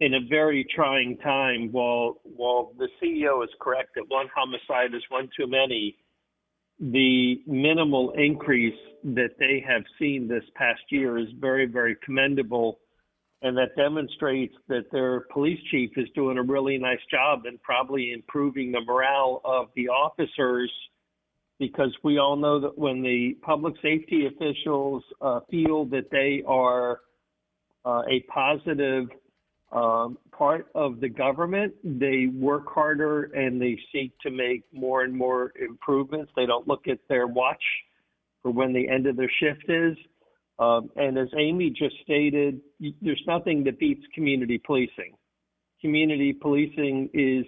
in 0.00 0.14
a 0.14 0.20
very 0.28 0.66
trying 0.74 1.16
time, 1.18 1.70
while 1.72 2.20
while 2.22 2.72
the 2.78 2.88
CEO 3.02 3.42
is 3.42 3.50
correct 3.60 3.90
that 3.94 4.04
one 4.08 4.28
homicide 4.34 4.94
is 4.94 5.02
one 5.08 5.28
too 5.36 5.46
many, 5.46 5.96
the 6.78 7.40
minimal 7.46 8.10
increase 8.12 8.78
that 9.04 9.30
they 9.38 9.64
have 9.66 9.82
seen 9.98 10.28
this 10.28 10.44
past 10.54 10.82
year 10.90 11.18
is 11.18 11.28
very, 11.40 11.66
very 11.66 11.96
commendable. 12.04 12.78
And 13.42 13.56
that 13.58 13.76
demonstrates 13.76 14.54
that 14.68 14.90
their 14.90 15.20
police 15.32 15.60
chief 15.70 15.90
is 15.96 16.08
doing 16.14 16.38
a 16.38 16.42
really 16.42 16.78
nice 16.78 17.04
job 17.10 17.42
and 17.44 17.62
probably 17.62 18.12
improving 18.12 18.72
the 18.72 18.80
morale 18.80 19.40
of 19.44 19.68
the 19.76 19.88
officers 19.88 20.70
because 21.58 21.94
we 22.02 22.18
all 22.18 22.36
know 22.36 22.60
that 22.60 22.76
when 22.78 23.02
the 23.02 23.36
public 23.42 23.74
safety 23.82 24.26
officials 24.26 25.02
uh, 25.20 25.40
feel 25.50 25.86
that 25.86 26.10
they 26.10 26.42
are 26.46 27.00
uh, 27.84 28.02
a 28.10 28.20
positive 28.32 29.06
um, 29.72 30.18
part 30.36 30.68
of 30.74 31.00
the 31.00 31.08
government, 31.08 31.74
they 31.82 32.26
work 32.32 32.64
harder 32.72 33.24
and 33.34 33.60
they 33.60 33.78
seek 33.92 34.12
to 34.20 34.30
make 34.30 34.64
more 34.72 35.02
and 35.02 35.14
more 35.14 35.52
improvements. 35.60 36.30
They 36.36 36.46
don't 36.46 36.68
look 36.68 36.86
at 36.88 36.98
their 37.08 37.26
watch 37.26 37.62
for 38.42 38.50
when 38.52 38.72
the 38.72 38.88
end 38.88 39.06
of 39.06 39.16
their 39.16 39.30
shift 39.40 39.68
is. 39.68 39.96
Um, 40.58 40.90
and 40.96 41.18
as 41.18 41.28
Amy 41.36 41.70
just 41.70 41.96
stated, 42.02 42.60
there's 43.02 43.22
nothing 43.26 43.64
that 43.64 43.78
beats 43.78 44.04
community 44.14 44.58
policing. 44.58 45.14
Community 45.80 46.32
policing 46.32 47.10
is 47.12 47.44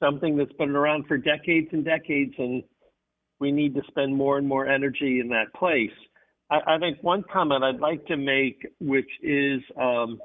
something 0.00 0.36
that's 0.36 0.52
been 0.54 0.70
around 0.70 1.06
for 1.06 1.18
decades 1.18 1.68
and 1.72 1.84
decades, 1.84 2.34
and 2.38 2.62
we 3.42 3.50
need 3.50 3.74
to 3.74 3.82
spend 3.88 4.16
more 4.16 4.38
and 4.38 4.46
more 4.46 4.66
energy 4.68 5.18
in 5.18 5.28
that 5.28 5.52
place. 5.54 5.90
I, 6.48 6.58
I 6.74 6.78
think 6.78 7.02
one 7.02 7.24
comment 7.30 7.64
I'd 7.64 7.80
like 7.80 8.06
to 8.06 8.16
make, 8.16 8.64
which 8.78 9.10
is 9.20 9.60
um, 9.76 10.20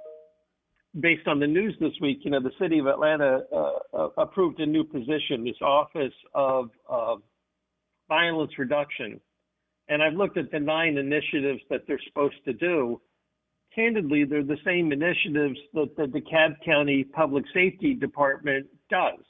based 1.00 1.28
on 1.28 1.40
the 1.40 1.48
news 1.48 1.76
this 1.80 1.94
week, 2.00 2.20
you 2.22 2.30
know, 2.30 2.40
the 2.40 2.52
city 2.62 2.78
of 2.78 2.86
Atlanta 2.86 3.42
uh, 3.52 3.72
uh, 3.98 4.10
approved 4.20 4.60
a 4.60 4.68
new 4.68 4.84
position, 4.84 5.44
this 5.44 5.62
Office 5.62 6.14
of 6.36 6.70
uh, 6.88 7.16
Violence 8.08 8.52
Reduction. 8.60 9.20
And 9.90 10.04
I've 10.04 10.14
looked 10.14 10.38
at 10.38 10.52
the 10.52 10.60
nine 10.60 10.98
initiatives 10.98 11.62
that 11.72 11.82
they're 11.88 12.06
supposed 12.08 12.44
to 12.46 12.54
do. 12.54 13.02
Candidly, 13.74 14.26
they're 14.26 14.44
the 14.44 14.64
same 14.64 14.92
initiatives 14.92 15.58
that 15.74 15.96
the 15.98 16.04
DeKalb 16.04 16.56
County 16.64 17.04
Public 17.04 17.46
Safety 17.52 17.96
Department 17.96 18.68
does. 18.92 19.24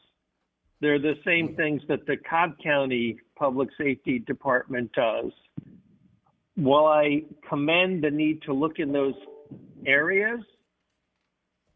They're 0.81 0.99
the 0.99 1.15
same 1.25 1.55
things 1.55 1.81
that 1.87 2.05
the 2.05 2.17
Cobb 2.29 2.51
County 2.61 3.17
Public 3.37 3.69
Safety 3.77 4.19
Department 4.19 4.91
does. 4.93 5.31
While 6.55 6.87
I 6.87 7.23
commend 7.47 8.03
the 8.03 8.09
need 8.09 8.41
to 8.43 8.53
look 8.53 8.79
in 8.79 8.91
those 8.91 9.13
areas, 9.85 10.39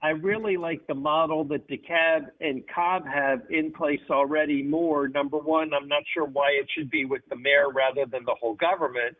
I 0.03 0.09
really 0.09 0.57
like 0.57 0.87
the 0.87 0.95
model 0.95 1.43
that 1.45 1.67
DeKalb 1.69 2.25
and 2.39 2.63
Cobb 2.73 3.05
have 3.05 3.41
in 3.51 3.71
place 3.71 3.99
already 4.09 4.63
more. 4.63 5.07
Number 5.07 5.37
one, 5.37 5.71
I'm 5.73 5.87
not 5.87 6.01
sure 6.11 6.25
why 6.25 6.49
it 6.59 6.67
should 6.75 6.89
be 6.89 7.05
with 7.05 7.21
the 7.29 7.35
mayor 7.35 7.69
rather 7.69 8.09
than 8.11 8.25
the 8.25 8.35
whole 8.39 8.55
government. 8.55 9.15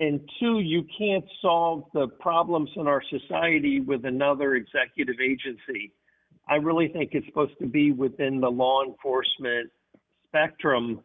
And 0.00 0.20
two, 0.40 0.60
you 0.60 0.86
can't 0.98 1.24
solve 1.42 1.84
the 1.92 2.08
problems 2.08 2.70
in 2.76 2.86
our 2.86 3.02
society 3.10 3.80
with 3.80 4.06
another 4.06 4.54
executive 4.54 5.16
agency. 5.22 5.92
I 6.48 6.56
really 6.56 6.88
think 6.88 7.10
it's 7.12 7.26
supposed 7.26 7.58
to 7.60 7.66
be 7.66 7.92
within 7.92 8.40
the 8.40 8.50
law 8.50 8.84
enforcement 8.84 9.70
spectrum. 10.28 11.00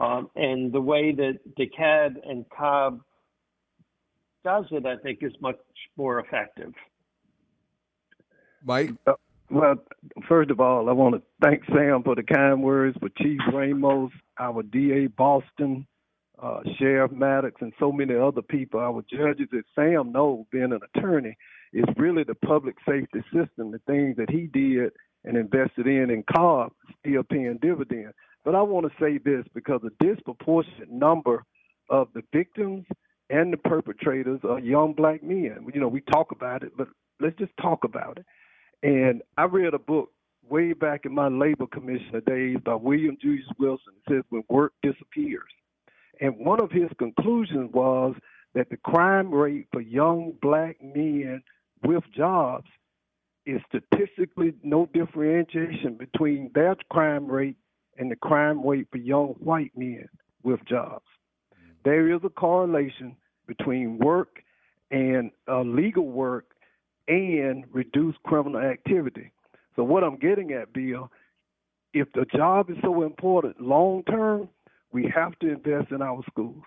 Um, 0.00 0.30
and 0.34 0.72
the 0.72 0.80
way 0.80 1.12
that 1.12 1.38
DeKalb 1.58 2.16
and 2.26 2.46
Cobb 2.48 3.02
does 4.44 4.64
it, 4.70 4.86
I 4.86 4.96
think, 4.96 5.18
is 5.22 5.32
much 5.40 5.58
more 5.96 6.20
effective. 6.20 6.72
Mike? 8.64 8.90
Uh, 9.06 9.12
well, 9.50 9.74
first 10.28 10.50
of 10.50 10.60
all, 10.60 10.88
I 10.88 10.92
want 10.92 11.16
to 11.16 11.22
thank 11.42 11.64
Sam 11.66 12.02
for 12.02 12.14
the 12.14 12.22
kind 12.22 12.62
words, 12.62 12.96
for 12.98 13.08
Chief 13.20 13.40
Ramos, 13.52 14.10
our 14.38 14.62
DA 14.62 15.08
Boston, 15.08 15.86
uh, 16.40 16.60
Sheriff 16.78 17.12
Maddox, 17.12 17.60
and 17.60 17.72
so 17.78 17.92
many 17.92 18.14
other 18.14 18.42
people, 18.42 18.80
our 18.80 19.04
judges 19.10 19.48
that 19.52 19.64
Sam 19.74 20.12
knows, 20.12 20.44
being 20.50 20.72
an 20.72 20.80
attorney, 20.94 21.36
is 21.72 21.84
really 21.96 22.24
the 22.24 22.34
public 22.34 22.76
safety 22.88 23.22
system, 23.32 23.72
the 23.72 23.80
things 23.86 24.16
that 24.16 24.30
he 24.30 24.46
did 24.46 24.92
and 25.24 25.36
invested 25.36 25.86
in 25.86 26.10
in 26.10 26.24
Cobb 26.34 26.72
still 27.00 27.22
paying 27.22 27.58
dividends. 27.60 28.14
But 28.44 28.54
I 28.54 28.62
want 28.62 28.86
to 28.86 28.92
say 29.04 29.18
this 29.18 29.44
because 29.54 29.80
a 29.84 30.04
disproportionate 30.04 30.90
number 30.90 31.44
of 31.88 32.08
the 32.14 32.22
victims 32.32 32.86
and 33.28 33.52
the 33.52 33.56
perpetrators 33.56 34.40
are 34.48 34.58
young 34.58 34.94
black 34.94 35.22
men. 35.22 35.66
You 35.72 35.80
know, 35.80 35.88
we 35.88 36.00
talk 36.00 36.32
about 36.32 36.62
it, 36.62 36.72
but 36.76 36.88
let's 37.20 37.36
just 37.38 37.52
talk 37.60 37.84
about 37.84 38.18
it. 38.18 38.26
And 38.82 39.22
I 39.36 39.44
read 39.44 39.74
a 39.74 39.78
book 39.78 40.10
way 40.48 40.72
back 40.72 41.04
in 41.04 41.14
my 41.14 41.28
labor 41.28 41.66
commissioner 41.66 42.20
days 42.22 42.56
by 42.64 42.74
William 42.74 43.16
Julius 43.20 43.46
Wilson. 43.58 43.92
It 44.06 44.12
says, 44.12 44.22
When 44.30 44.42
work 44.48 44.72
disappears. 44.82 45.50
And 46.20 46.36
one 46.38 46.60
of 46.60 46.70
his 46.70 46.88
conclusions 46.98 47.70
was 47.72 48.14
that 48.54 48.68
the 48.70 48.76
crime 48.78 49.32
rate 49.32 49.68
for 49.72 49.80
young 49.80 50.32
black 50.42 50.76
men 50.82 51.42
with 51.84 52.02
jobs 52.16 52.66
is 53.46 53.60
statistically 53.68 54.54
no 54.62 54.86
differentiation 54.92 55.96
between 55.96 56.50
their 56.54 56.76
crime 56.90 57.26
rate 57.26 57.56
and 58.00 58.10
the 58.10 58.16
crime 58.16 58.66
rate 58.66 58.88
for 58.90 58.96
young 58.96 59.34
white 59.40 59.72
men 59.76 60.08
with 60.42 60.58
jobs. 60.64 61.04
There 61.84 62.12
is 62.12 62.20
a 62.24 62.30
correlation 62.30 63.14
between 63.46 63.98
work 63.98 64.42
and 64.90 65.30
uh, 65.46 65.60
legal 65.62 66.06
work 66.06 66.46
and 67.08 67.64
reduced 67.72 68.22
criminal 68.22 68.60
activity. 68.60 69.32
So 69.76 69.84
what 69.84 70.02
I'm 70.02 70.16
getting 70.16 70.52
at, 70.52 70.72
Bill, 70.72 71.10
if 71.92 72.08
the 72.14 72.24
job 72.34 72.70
is 72.70 72.76
so 72.82 73.02
important 73.02 73.60
long 73.60 74.02
term, 74.04 74.48
we 74.92 75.12
have 75.14 75.38
to 75.40 75.48
invest 75.52 75.90
in 75.90 76.00
our 76.00 76.22
schools, 76.30 76.62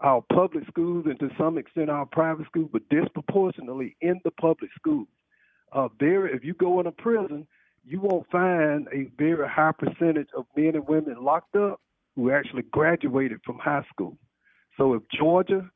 our 0.00 0.22
public 0.32 0.66
schools, 0.68 1.06
and 1.06 1.18
to 1.18 1.30
some 1.36 1.58
extent 1.58 1.90
our 1.90 2.06
private 2.06 2.46
schools, 2.46 2.70
but 2.72 2.88
disproportionately 2.90 3.96
in 4.00 4.20
the 4.24 4.30
public 4.30 4.70
schools. 4.78 5.08
Uh, 5.72 5.88
there, 5.98 6.28
if 6.28 6.44
you 6.44 6.54
go 6.54 6.78
in 6.78 6.86
a 6.86 6.92
prison, 6.92 7.46
you 7.86 8.00
won't 8.00 8.26
find 8.30 8.88
a 8.92 9.08
very 9.16 9.48
high 9.48 9.72
percentage 9.72 10.28
of 10.36 10.44
men 10.56 10.74
and 10.74 10.88
women 10.88 11.22
locked 11.22 11.54
up 11.54 11.80
who 12.16 12.32
actually 12.32 12.62
graduated 12.72 13.38
from 13.44 13.58
high 13.58 13.84
school. 13.92 14.16
So 14.76 14.94
if 14.94 15.02
Georgia 15.16 15.70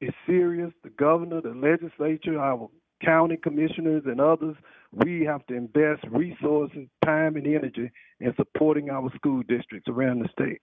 is 0.00 0.12
serious, 0.26 0.72
the 0.84 0.90
governor, 0.90 1.40
the 1.40 1.50
legislature, 1.50 2.38
our 2.38 2.68
county 3.04 3.36
commissioners, 3.36 4.02
and 4.06 4.20
others, 4.20 4.56
we 4.92 5.24
have 5.24 5.44
to 5.46 5.54
invest 5.54 6.04
resources, 6.10 6.86
time, 7.04 7.36
and 7.36 7.46
energy 7.46 7.90
in 8.20 8.34
supporting 8.36 8.90
our 8.90 9.10
school 9.16 9.42
districts 9.48 9.88
around 9.88 10.20
the 10.20 10.28
state. 10.28 10.60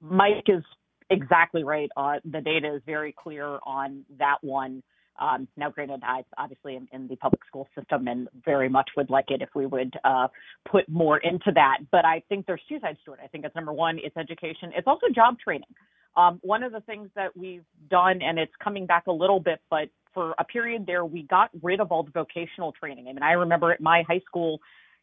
Mike 0.00 0.44
is 0.48 0.64
exactly 1.10 1.64
right. 1.64 1.88
Uh, 1.96 2.16
the 2.24 2.40
data 2.40 2.74
is 2.74 2.82
very 2.84 3.14
clear 3.16 3.58
on 3.64 4.04
that 4.18 4.36
one. 4.42 4.82
Um, 5.18 5.48
now, 5.56 5.70
granted, 5.70 6.00
I 6.02 6.24
obviously 6.38 6.76
am 6.76 6.88
in 6.92 7.08
the 7.08 7.16
public 7.16 7.40
school 7.46 7.68
system 7.78 8.08
and 8.08 8.28
very 8.44 8.68
much 8.68 8.90
would 8.96 9.10
like 9.10 9.26
it 9.30 9.42
if 9.42 9.48
we 9.54 9.66
would 9.66 9.94
uh, 10.04 10.28
put 10.70 10.88
more 10.88 11.18
into 11.18 11.52
that. 11.54 11.78
But 11.90 12.04
I 12.04 12.22
think 12.28 12.46
there's 12.46 12.62
two 12.68 12.78
sides 12.80 12.98
to 13.06 13.12
it. 13.12 13.20
I 13.22 13.26
think 13.28 13.44
it's 13.44 13.54
number 13.54 13.72
one, 13.72 13.98
it's 14.02 14.16
education. 14.16 14.72
It's 14.76 14.86
also 14.86 15.06
job 15.14 15.38
training. 15.38 15.68
Um, 16.16 16.40
one 16.42 16.62
of 16.62 16.72
the 16.72 16.80
things 16.80 17.10
that 17.14 17.36
we've 17.36 17.64
done, 17.90 18.22
and 18.22 18.38
it's 18.38 18.52
coming 18.62 18.86
back 18.86 19.06
a 19.06 19.12
little 19.12 19.40
bit, 19.40 19.60
but 19.70 19.88
for 20.14 20.34
a 20.38 20.44
period 20.44 20.86
there, 20.86 21.04
we 21.04 21.24
got 21.24 21.50
rid 21.62 21.78
of 21.78 21.92
all 21.92 22.02
the 22.02 22.10
vocational 22.10 22.72
training. 22.72 23.06
I 23.08 23.12
mean, 23.12 23.22
I 23.22 23.32
remember 23.32 23.70
at 23.70 23.82
my 23.82 24.02
high 24.08 24.22
school, 24.26 24.60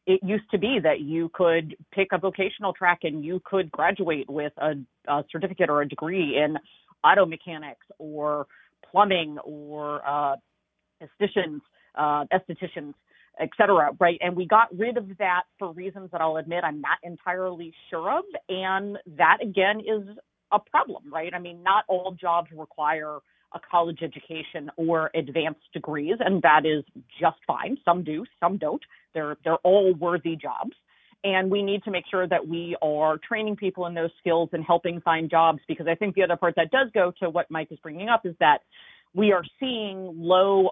it 0.07 0.19
used 0.23 0.49
to 0.51 0.57
be 0.57 0.79
that 0.81 1.01
you 1.01 1.29
could 1.33 1.75
pick 1.91 2.09
a 2.11 2.17
vocational 2.17 2.73
track 2.73 2.99
and 3.03 3.23
you 3.23 3.41
could 3.45 3.71
graduate 3.71 4.29
with 4.29 4.53
a, 4.57 4.73
a 5.07 5.23
certificate 5.31 5.69
or 5.69 5.81
a 5.81 5.87
degree 5.87 6.41
in 6.43 6.57
auto 7.03 7.25
mechanics 7.25 7.85
or 7.99 8.47
plumbing 8.91 9.37
or 9.43 10.01
uh, 10.07 10.35
estheticians, 11.01 11.61
uh, 11.95 12.25
estheticians, 12.33 12.93
et 13.39 13.49
cetera, 13.57 13.89
right? 13.99 14.17
And 14.21 14.35
we 14.35 14.45
got 14.47 14.67
rid 14.77 14.97
of 14.97 15.17
that 15.17 15.43
for 15.57 15.71
reasons 15.71 16.09
that 16.11 16.21
I'll 16.21 16.37
admit 16.37 16.63
I'm 16.63 16.81
not 16.81 16.97
entirely 17.03 17.73
sure 17.89 18.11
of. 18.19 18.23
And 18.49 18.97
that 19.17 19.37
again 19.41 19.79
is 19.79 20.17
a 20.51 20.59
problem, 20.59 21.03
right? 21.11 21.33
I 21.33 21.39
mean, 21.39 21.63
not 21.63 21.85
all 21.87 22.15
jobs 22.19 22.49
require 22.55 23.17
a 23.55 23.59
college 23.69 23.99
education 24.01 24.69
or 24.77 25.11
advanced 25.15 25.61
degrees, 25.73 26.15
and 26.19 26.41
that 26.41 26.65
is 26.65 26.83
just 27.19 27.37
fine. 27.45 27.77
Some 27.85 28.03
do, 28.03 28.25
some 28.39 28.57
don't. 28.57 28.81
They're 29.13 29.37
they're 29.43 29.57
all 29.63 29.93
worthy 29.93 30.35
jobs. 30.35 30.73
And 31.23 31.49
we 31.49 31.63
need 31.63 31.83
to 31.83 31.91
make 31.91 32.03
sure 32.11 32.27
that 32.27 32.45
we 32.45 32.75
are 32.81 33.17
training 33.17 33.55
people 33.55 33.85
in 33.85 33.93
those 33.93 34.09
skills 34.19 34.49
and 34.51 34.63
helping 34.63 34.99
find 35.01 35.29
jobs 35.29 35.59
because 35.67 35.87
I 35.87 35.95
think 35.95 36.15
the 36.15 36.23
other 36.23 36.35
part 36.35 36.55
that 36.57 36.69
does 36.71 36.89
go 36.93 37.13
to 37.21 37.29
what 37.29 37.49
Mike 37.49 37.69
is 37.71 37.79
bringing 37.81 38.09
up 38.09 38.25
is 38.25 38.35
that 38.39 38.59
we 39.13 39.31
are 39.31 39.43
seeing 39.59 40.11
low, 40.17 40.69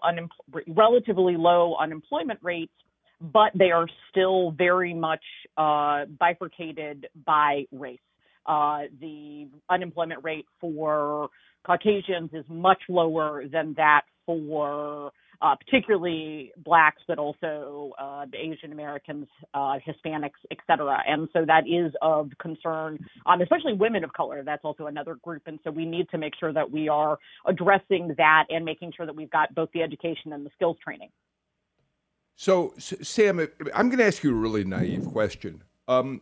relatively 0.68 1.38
low 1.38 1.76
unemployment 1.80 2.39
rates, 2.41 2.74
but 3.22 3.52
they 3.58 3.72
are 3.72 3.88
still 4.10 4.52
very 4.52 4.93
much 4.93 5.24
uh, 5.58 6.06
bifurcated 6.20 7.08
by 7.26 7.66
race. 7.72 7.99
Uh, 8.45 8.82
the 8.99 9.47
unemployment 9.70 10.24
rate 10.24 10.47
for 10.60 11.30
Caucasians 11.64 12.32
is 12.34 12.43
much 12.49 12.82
lower 12.89 13.43
than 13.47 13.76
that 13.78 14.02
for 14.26 15.12
uh, 15.42 15.56
particularly 15.56 16.52
blacks, 16.58 17.02
but 17.08 17.18
also 17.18 17.94
uh, 18.00 18.26
Asian 18.34 18.72
Americans, 18.72 19.28
uh, 19.54 19.78
Hispanics, 19.86 20.42
et 20.52 20.58
cetera. 20.68 21.00
And 21.08 21.28
so 21.34 21.46
that 21.46 21.64
is 21.68 21.94
of 22.02 22.30
concern, 22.39 23.00
um, 23.26 23.42
especially 23.42 23.74
women 23.74 24.04
of 24.04 24.14
color. 24.14 24.44
That's 24.44 24.64
also 24.64 24.86
another 24.88 25.16
group. 25.16 25.44
And 25.48 25.60
so 25.64 25.72
we 25.72 25.86
need 25.86 26.10
to 26.10 26.18
make 26.18 26.34
sure 26.39 26.54
that 26.54 26.70
we 26.70 26.89
are 26.89 27.18
addressing 27.48 28.14
that 28.18 28.46
and 28.50 28.64
making 28.64 28.94
sure 28.96 29.06
that 29.06 29.16
we've 29.16 29.32
got 29.32 29.54
both 29.56 29.70
the 29.74 29.82
education 29.82 30.34
and 30.34 30.46
the 30.46 30.52
skills 30.56 30.78
training. 30.84 31.10
So, 32.36 32.74
Sam, 32.78 33.39
I'm 33.76 33.89
going 33.89 34.00
to 34.00 34.06
ask 34.06 34.24
you 34.24 34.32
a 34.32 34.34
really 34.34 34.64
naive 34.64 35.06
question. 35.06 35.64
Um, 35.88 36.22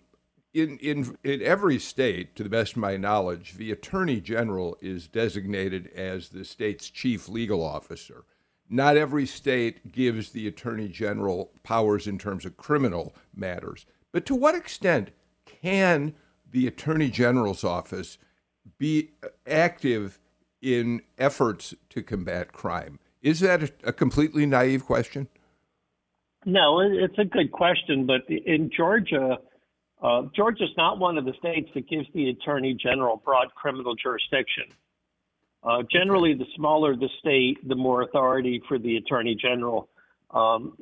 in, 0.53 0.78
in, 0.80 1.17
in 1.24 1.41
every 1.41 1.78
state, 1.78 2.36
to 2.36 2.43
the 2.43 2.49
best 2.49 2.74
of 2.74 2.78
my 2.78 2.97
knowledge, 2.97 3.53
the 3.53 3.72
attorney 3.72 4.20
general 4.20 4.78
is 4.82 5.07
designated 5.07 5.88
as 5.95 6.30
the 6.30 6.43
state's 6.43 6.89
chief 6.89 7.30
legal 7.30 7.63
officer. 7.63 8.26
Not 8.70 8.97
every 8.97 9.26
state 9.26 9.91
gives 9.91 10.30
the 10.30 10.47
attorney 10.47 10.88
general 10.88 11.51
powers 11.63 12.05
in 12.05 12.20
terms 12.20 12.45
of 12.45 12.55
criminal 12.55 13.15
matters. 13.36 13.86
But 14.11 14.26
to 14.28 14.36
what 14.36 14.55
extent 14.55 15.09
can 15.45 16.13
the 16.51 16.67
attorney 16.67 17.09
general's 17.09 17.63
office 17.63 18.17
be 18.78 19.11
active 19.47 20.20
in 20.61 21.01
efforts 21.17 21.74
to 21.89 22.03
combat 22.03 22.51
crime? 22.53 22.99
Is 23.22 23.39
that 23.39 23.63
a, 23.63 23.72
a 23.86 23.93
completely 23.93 24.45
naive 24.45 24.86
question? 24.86 25.28
No, 26.45 26.80
it's 26.80 27.17
a 27.17 27.26
good 27.26 27.51
question. 27.51 28.05
But 28.05 28.22
in 28.30 28.70
Georgia, 28.76 29.39
uh, 30.01 30.24
Georgia's 30.36 30.70
not 30.78 30.99
one 30.99 31.17
of 31.17 31.26
the 31.26 31.34
states 31.39 31.70
that 31.74 31.89
gives 31.89 32.07
the 32.13 32.30
attorney 32.30 32.78
general 32.82 33.22
broad 33.24 33.47
criminal 33.55 33.95
jurisdiction. 33.95 34.65
Uh, 35.64 35.84
generally, 35.91 36.34
the 36.34 36.45
smaller 36.55 36.95
the 36.95 37.10
state, 37.20 37.57
the 37.68 37.76
more 37.76 38.03
authority 38.03 38.62
for 38.68 38.80
the 38.80 38.97
attorney 38.97 39.36
general. 39.36 39.89
Um, 40.32 40.74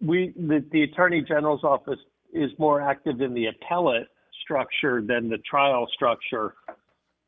we, 0.00 0.32
the, 0.36 0.64
the 0.70 0.82
attorney 0.82 1.22
general's 1.22 1.64
office 1.64 1.98
is 2.32 2.50
more 2.58 2.82
active 2.82 3.20
in 3.22 3.32
the 3.32 3.46
appellate 3.46 4.08
structure 4.42 5.00
than 5.00 5.30
the 5.30 5.38
trial 5.38 5.86
structure. 5.94 6.54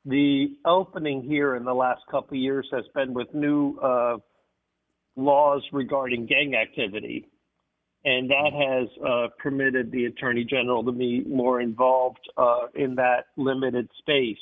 The 0.05 0.57
opening 0.67 1.23
here 1.23 1.57
in 1.57 1.65
the 1.65 1.75
last 1.75 2.03
couple 2.11 2.37
of 2.37 2.43
years 2.43 2.69
has 2.73 2.85
been 2.95 3.15
with 3.15 3.33
new 3.35 3.79
uh, 3.79 4.19
laws 5.17 5.63
regarding 5.73 6.27
gang 6.27 6.55
activity 6.55 7.27
and 8.05 8.31
that 8.31 8.53
has 8.53 8.89
uh, 9.05 9.29
permitted 9.39 9.91
the 9.91 10.07
attorney 10.07 10.45
general 10.45 10.85
to 10.85 10.93
be 10.93 11.25
more 11.25 11.61
involved 11.61 12.21
uh, 12.37 12.67
in 12.75 12.95
that 12.95 13.27
limited 13.37 13.89
space. 13.99 14.39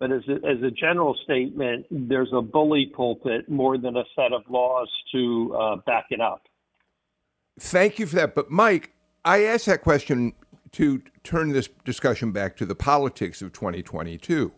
But 0.00 0.12
as 0.12 0.22
a, 0.28 0.36
as 0.46 0.62
a 0.62 0.70
general 0.70 1.14
statement, 1.24 1.86
there's 1.90 2.30
a 2.32 2.40
bully 2.40 2.86
pulpit 2.86 3.48
more 3.50 3.76
than 3.76 3.96
a 3.96 4.04
set 4.16 4.32
of 4.32 4.42
laws 4.48 4.88
to 5.12 5.54
uh, 5.54 5.76
back 5.86 6.06
it 6.10 6.22
up. 6.22 6.42
Thank 7.60 7.98
you 7.98 8.06
for 8.06 8.16
that. 8.16 8.34
But 8.34 8.50
Mike, 8.50 8.92
I 9.26 9.44
asked 9.44 9.66
that 9.66 9.82
question 9.82 10.32
to 10.72 11.02
turn 11.22 11.50
this 11.50 11.68
discussion 11.84 12.32
back 12.32 12.56
to 12.56 12.64
the 12.64 12.74
politics 12.74 13.42
of 13.42 13.52
2022. 13.52 14.52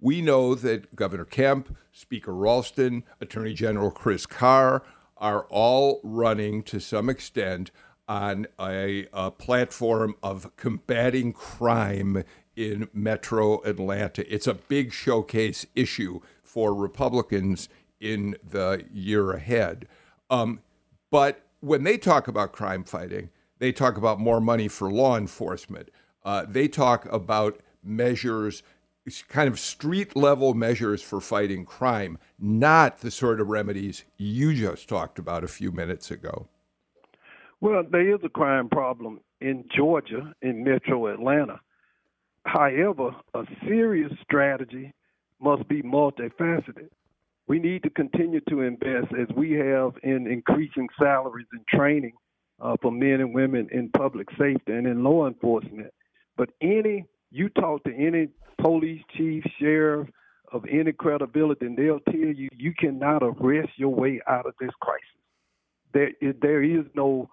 We 0.00 0.20
know 0.20 0.54
that 0.54 0.94
Governor 0.94 1.24
Kemp, 1.24 1.76
Speaker 1.90 2.32
Ralston, 2.32 3.02
Attorney 3.20 3.54
General 3.54 3.90
Chris 3.90 4.26
Carr 4.26 4.84
are 5.16 5.46
all 5.48 6.00
running 6.04 6.62
to 6.64 6.78
some 6.78 7.08
extent 7.08 7.72
on 8.06 8.46
a, 8.60 9.06
a, 9.12 9.30
platform 9.30 10.14
of 10.22 10.54
combating 10.56 11.32
crime 11.32 12.22
in 12.56 12.88
metro 12.92 13.62
Atlanta. 13.62 14.32
It's 14.32 14.46
a 14.46 14.54
big 14.54 14.92
showcase 14.92 15.66
issue 15.74 16.20
for 16.42 16.74
Republicans 16.74 17.68
in 18.00 18.36
the 18.42 18.84
year 18.92 19.32
ahead. 19.32 19.88
Um, 20.30 20.60
but 21.10 21.42
when 21.60 21.84
they 21.84 21.96
talk 21.96 22.28
about 22.28 22.52
crime 22.52 22.84
fighting, 22.84 23.30
they 23.58 23.72
talk 23.72 23.96
about 23.96 24.20
more 24.20 24.40
money 24.40 24.68
for 24.68 24.90
law 24.90 25.16
enforcement. 25.16 25.90
Uh, 26.24 26.44
they 26.46 26.68
talk 26.68 27.06
about 27.12 27.60
measures 27.82 28.62
kind 29.28 29.48
of 29.48 29.60
street 29.60 30.16
level 30.16 30.54
measures 30.54 31.02
for 31.02 31.20
fighting 31.20 31.64
crime, 31.64 32.18
not 32.38 33.00
the 33.00 33.10
sort 33.10 33.40
of 33.40 33.48
remedies 33.48 34.04
you 34.16 34.54
just 34.54 34.88
talked 34.88 35.18
about 35.18 35.44
a 35.44 35.48
few 35.48 35.70
minutes 35.70 36.10
ago. 36.10 36.48
Well, 37.60 37.82
there 37.90 38.14
is 38.14 38.20
a 38.24 38.28
crime 38.28 38.68
problem 38.68 39.20
in 39.40 39.64
Georgia, 39.74 40.34
in 40.42 40.64
metro 40.64 41.06
Atlanta. 41.06 41.60
However, 42.44 43.14
a 43.34 43.44
serious 43.66 44.12
strategy 44.22 44.92
must 45.40 45.66
be 45.68 45.82
multifaceted. 45.82 46.88
We 47.46 47.58
need 47.58 47.82
to 47.82 47.90
continue 47.90 48.40
to 48.48 48.62
invest 48.62 49.08
as 49.18 49.28
we 49.36 49.52
have 49.52 49.92
in 50.02 50.26
increasing 50.26 50.88
salaries 50.98 51.46
and 51.52 51.66
training 51.66 52.14
uh, 52.60 52.76
for 52.80 52.90
men 52.90 53.20
and 53.20 53.34
women 53.34 53.68
in 53.72 53.90
public 53.90 54.28
safety 54.38 54.72
and 54.72 54.86
in 54.86 55.04
law 55.04 55.26
enforcement. 55.26 55.92
But 56.36 56.50
any, 56.60 57.04
you 57.30 57.48
talk 57.50 57.84
to 57.84 57.94
any 57.94 58.28
police 58.58 59.02
chief, 59.16 59.44
sheriff 59.60 60.08
of 60.52 60.64
any 60.70 60.92
credibility, 60.92 61.66
and 61.66 61.76
they'll 61.76 62.00
tell 62.00 62.14
you 62.14 62.48
you 62.56 62.72
cannot 62.78 63.22
arrest 63.22 63.70
your 63.76 63.94
way 63.94 64.20
out 64.28 64.46
of 64.46 64.54
this 64.60 64.70
crisis. 64.80 65.04
There, 65.92 66.10
there 66.40 66.62
is 66.62 66.86
no 66.94 67.28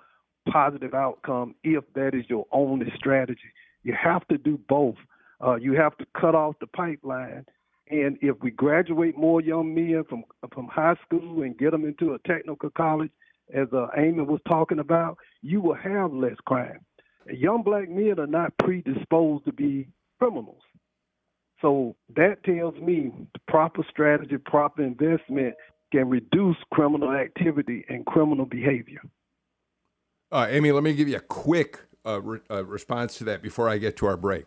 positive 0.52 0.94
outcome 0.94 1.56
if 1.64 1.84
that 1.94 2.16
is 2.16 2.26
your 2.28 2.46
only 2.52 2.92
strategy. 2.96 3.40
You 3.84 3.94
have 4.02 4.28
to 4.28 4.38
do 4.38 4.60
both. 4.70 4.96
Uh, 5.44 5.56
you 5.56 5.74
have 5.74 5.98
to 5.98 6.06
cut 6.20 6.36
off 6.36 6.56
the 6.60 6.68
pipeline. 6.68 7.46
And 7.90 8.18
if 8.22 8.38
we 8.42 8.52
graduate 8.52 9.18
more 9.18 9.42
young 9.42 9.74
men 9.74 10.04
from 10.08 10.24
from 10.54 10.68
high 10.68 10.96
school 11.06 11.42
and 11.42 11.58
get 11.58 11.72
them 11.72 11.86
into 11.86 12.14
a 12.14 12.20
technical 12.20 12.70
college, 12.70 13.12
as 13.54 13.68
uh, 13.74 13.88
Amy 13.98 14.22
was 14.22 14.40
talking 14.48 14.80
about, 14.80 15.18
you 15.42 15.60
will 15.62 15.76
have 15.76 16.14
less 16.14 16.38
crime. 16.46 16.80
Young 17.28 17.64
black 17.64 17.90
men 17.90 18.20
are 18.20 18.28
not 18.28 18.58
predisposed 18.58 19.46
to 19.46 19.52
be 19.52 19.88
criminals. 20.20 20.62
So 21.62 21.96
that 22.16 22.44
tells 22.44 22.76
me 22.76 23.12
the 23.34 23.40
proper 23.48 23.86
strategy, 23.90 24.38
proper 24.38 24.84
investment 24.84 25.56
can 25.92 26.10
reduce 26.10 26.58
criminal 26.72 27.12
activity 27.12 27.86
and 27.90 28.06
criminal 28.06 28.46
behavior. 28.46 29.02
Uh, 30.32 30.48
Amy, 30.50 30.72
let 30.72 30.84
me 30.84 30.94
give 30.94 31.10
you 31.10 31.18
a 31.18 31.22
quick 31.22 31.80
uh, 32.06 32.22
re- 32.22 32.40
response 32.50 33.18
to 33.20 33.24
that 33.26 33.42
before 33.42 33.70
I 33.70 33.78
get 33.78 33.98
to 33.98 34.06
our 34.06 34.18
break. 34.18 34.46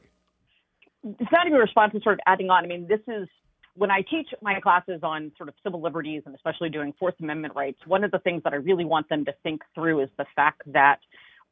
It's 1.02 1.32
not 1.32 1.46
even 1.46 1.58
a 1.58 1.62
response, 1.62 1.92
it's 1.94 2.04
sort 2.04 2.14
of 2.14 2.20
adding 2.26 2.50
on. 2.50 2.64
I 2.64 2.66
mean, 2.66 2.86
this 2.88 3.00
is 3.08 3.28
when 3.74 3.90
I 3.90 4.00
teach 4.02 4.28
my 4.40 4.58
classes 4.60 5.00
on 5.02 5.32
sort 5.36 5.48
of 5.48 5.54
civil 5.62 5.82
liberties 5.82 6.22
and 6.26 6.34
especially 6.34 6.70
doing 6.70 6.94
Fourth 6.98 7.14
Amendment 7.20 7.54
rights, 7.54 7.78
one 7.86 8.04
of 8.04 8.10
the 8.10 8.20
things 8.20 8.42
that 8.44 8.52
I 8.52 8.56
really 8.56 8.84
want 8.84 9.08
them 9.08 9.24
to 9.24 9.34
think 9.42 9.62
through 9.74 10.00
is 10.02 10.08
the 10.16 10.26
fact 10.34 10.62
that 10.72 11.00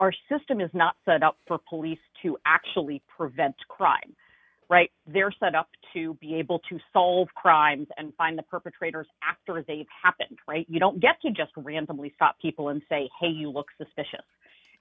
our 0.00 0.12
system 0.30 0.60
is 0.60 0.70
not 0.72 0.96
set 1.04 1.22
up 1.22 1.36
for 1.46 1.58
police 1.68 1.98
to 2.22 2.38
actually 2.46 3.02
prevent 3.16 3.56
crime 3.68 4.14
right? 4.72 4.90
They're 5.06 5.34
set 5.38 5.54
up 5.54 5.68
to 5.92 6.14
be 6.14 6.34
able 6.36 6.58
to 6.70 6.78
solve 6.94 7.28
crimes 7.34 7.88
and 7.98 8.14
find 8.14 8.38
the 8.38 8.42
perpetrators 8.42 9.06
after 9.22 9.62
they've 9.68 9.86
happened, 10.02 10.38
right? 10.48 10.64
You 10.66 10.80
don't 10.80 10.98
get 10.98 11.20
to 11.22 11.30
just 11.30 11.52
randomly 11.58 12.10
stop 12.14 12.36
people 12.40 12.70
and 12.70 12.80
say, 12.88 13.10
hey, 13.20 13.28
you 13.28 13.50
look 13.50 13.66
suspicious. 13.76 14.24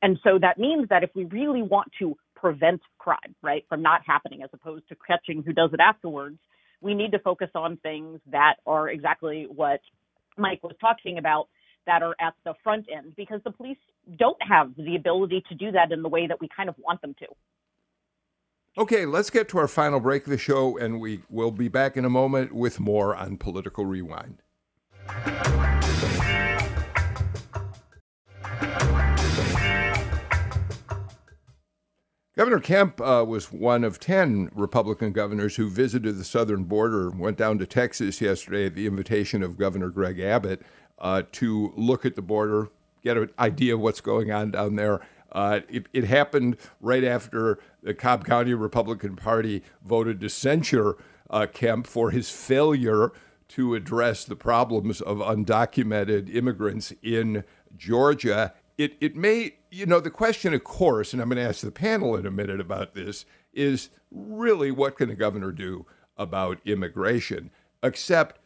And 0.01 0.17
so 0.23 0.39
that 0.39 0.57
means 0.57 0.89
that 0.89 1.03
if 1.03 1.11
we 1.15 1.25
really 1.25 1.61
want 1.61 1.91
to 1.99 2.17
prevent 2.35 2.81
crime, 2.97 3.35
right, 3.41 3.65
from 3.69 3.81
not 3.81 4.01
happening 4.05 4.41
as 4.43 4.49
opposed 4.53 4.87
to 4.89 4.95
catching 5.07 5.43
who 5.43 5.53
does 5.53 5.71
it 5.73 5.79
afterwards, 5.79 6.39
we 6.81 6.95
need 6.95 7.11
to 7.11 7.19
focus 7.19 7.49
on 7.53 7.77
things 7.77 8.19
that 8.31 8.55
are 8.65 8.89
exactly 8.89 9.45
what 9.47 9.79
Mike 10.37 10.63
was 10.63 10.73
talking 10.81 11.17
about 11.19 11.47
that 11.85 12.01
are 12.01 12.15
at 12.19 12.33
the 12.45 12.53
front 12.63 12.87
end 12.95 13.15
because 13.15 13.41
the 13.43 13.51
police 13.51 13.77
don't 14.17 14.37
have 14.41 14.71
the 14.75 14.95
ability 14.95 15.43
to 15.49 15.55
do 15.55 15.71
that 15.71 15.91
in 15.91 16.01
the 16.01 16.09
way 16.09 16.27
that 16.27 16.39
we 16.41 16.47
kind 16.55 16.69
of 16.69 16.75
want 16.79 17.01
them 17.01 17.15
to. 17.19 17.27
Okay, 18.77 19.05
let's 19.05 19.29
get 19.29 19.49
to 19.49 19.57
our 19.57 19.67
final 19.67 19.99
break 19.99 20.23
of 20.23 20.29
the 20.29 20.37
show, 20.37 20.77
and 20.77 21.01
we 21.01 21.21
will 21.29 21.51
be 21.51 21.67
back 21.67 21.97
in 21.97 22.05
a 22.05 22.09
moment 22.09 22.53
with 22.53 22.79
more 22.79 23.15
on 23.15 23.35
Political 23.37 23.85
Rewind. 23.85 24.41
Governor 32.41 32.59
Kemp 32.59 32.99
uh, 32.99 33.23
was 33.23 33.51
one 33.51 33.83
of 33.83 33.99
10 33.99 34.49
Republican 34.55 35.11
governors 35.11 35.57
who 35.57 35.69
visited 35.69 36.17
the 36.17 36.23
southern 36.23 36.63
border, 36.63 37.11
went 37.11 37.37
down 37.37 37.59
to 37.59 37.67
Texas 37.67 38.19
yesterday 38.19 38.65
at 38.65 38.73
the 38.73 38.87
invitation 38.87 39.43
of 39.43 39.59
Governor 39.59 39.89
Greg 39.89 40.19
Abbott 40.19 40.63
uh, 40.97 41.21
to 41.33 41.71
look 41.77 42.03
at 42.03 42.15
the 42.15 42.21
border, 42.23 42.69
get 43.03 43.15
an 43.15 43.29
idea 43.37 43.75
of 43.75 43.81
what's 43.81 44.01
going 44.01 44.31
on 44.31 44.49
down 44.49 44.75
there, 44.75 45.01
uh, 45.31 45.59
it, 45.69 45.85
it, 45.93 46.05
happened 46.05 46.57
right 46.79 47.03
after 47.03 47.59
the 47.83 47.93
Cobb 47.93 48.25
County 48.25 48.55
Republican 48.55 49.15
Party 49.15 49.61
voted 49.85 50.19
to 50.21 50.27
censure 50.27 50.97
uh, 51.29 51.45
Kemp 51.45 51.85
for 51.85 52.09
his 52.09 52.31
failure 52.31 53.11
to 53.49 53.75
address 53.75 54.25
the 54.25 54.35
problems 54.35 54.99
of 54.99 55.19
undocumented 55.19 56.33
immigrants 56.33 56.91
in 57.03 57.43
Georgia. 57.77 58.55
It, 58.81 58.97
it 58.99 59.15
may, 59.15 59.57
you 59.69 59.85
know, 59.85 59.99
the 59.99 60.09
question, 60.09 60.55
of 60.55 60.63
course, 60.63 61.13
and 61.13 61.21
I'm 61.21 61.29
going 61.29 61.37
to 61.37 61.47
ask 61.47 61.61
the 61.61 61.69
panel 61.69 62.15
in 62.15 62.25
a 62.25 62.31
minute 62.31 62.59
about 62.59 62.95
this, 62.95 63.25
is 63.53 63.89
really 64.09 64.71
what 64.71 64.97
can 64.97 65.11
a 65.11 65.15
governor 65.15 65.51
do 65.51 65.85
about 66.17 66.59
immigration? 66.65 67.51
Except 67.83 68.39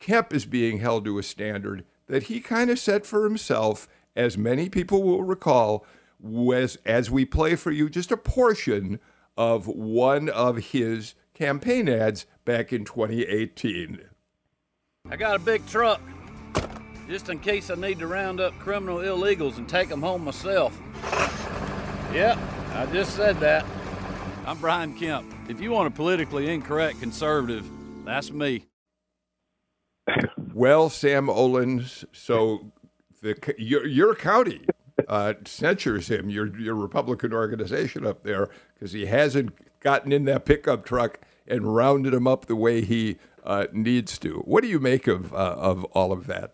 Kemp 0.00 0.32
is 0.32 0.46
being 0.46 0.78
held 0.78 1.04
to 1.04 1.18
a 1.18 1.22
standard 1.22 1.84
that 2.06 2.24
he 2.24 2.40
kind 2.40 2.70
of 2.70 2.78
set 2.78 3.04
for 3.04 3.24
himself, 3.24 3.86
as 4.16 4.38
many 4.38 4.70
people 4.70 5.02
will 5.02 5.24
recall 5.24 5.84
was 6.18 6.78
as 6.86 7.10
we 7.10 7.26
play 7.26 7.54
for 7.54 7.70
you 7.70 7.90
just 7.90 8.10
a 8.10 8.16
portion 8.16 8.98
of 9.36 9.66
one 9.66 10.30
of 10.30 10.56
his 10.56 11.14
campaign 11.34 11.86
ads 11.86 12.24
back 12.46 12.72
in 12.72 12.86
2018. 12.86 14.00
I 15.10 15.16
got 15.16 15.36
a 15.36 15.38
big 15.38 15.66
truck 15.66 16.00
just 17.12 17.28
in 17.28 17.38
case 17.38 17.68
I 17.68 17.74
need 17.74 17.98
to 17.98 18.06
round 18.06 18.40
up 18.40 18.58
criminal 18.58 18.96
illegals 18.96 19.58
and 19.58 19.68
take 19.68 19.90
them 19.90 20.00
home 20.00 20.24
myself. 20.24 20.80
Yep, 22.14 22.38
I 22.72 22.88
just 22.90 23.14
said 23.14 23.38
that. 23.40 23.66
I'm 24.46 24.56
Brian 24.56 24.94
Kemp. 24.94 25.30
If 25.46 25.60
you 25.60 25.72
want 25.72 25.88
a 25.88 25.90
politically 25.90 26.50
incorrect 26.50 27.00
conservative, 27.00 27.68
that's 28.06 28.32
me. 28.32 28.64
Well, 30.54 30.90
Sam 30.90 31.28
Olens, 31.28 32.04
so 32.12 32.72
the 33.22 33.54
your, 33.56 33.86
your 33.86 34.14
county 34.14 34.66
uh, 35.08 35.32
censures 35.46 36.08
him, 36.08 36.28
your 36.28 36.54
your 36.58 36.74
Republican 36.74 37.32
organization 37.32 38.04
up 38.04 38.22
there, 38.22 38.50
because 38.74 38.92
he 38.92 39.06
hasn't 39.06 39.54
gotten 39.80 40.12
in 40.12 40.26
that 40.26 40.44
pickup 40.44 40.84
truck 40.84 41.20
and 41.46 41.74
rounded 41.74 42.12
him 42.12 42.26
up 42.26 42.46
the 42.46 42.56
way 42.56 42.82
he 42.82 43.16
uh, 43.44 43.66
needs 43.72 44.18
to. 44.18 44.40
What 44.44 44.62
do 44.62 44.68
you 44.68 44.78
make 44.78 45.06
of 45.06 45.32
uh, 45.32 45.36
of 45.36 45.84
all 45.84 46.12
of 46.12 46.26
that? 46.26 46.52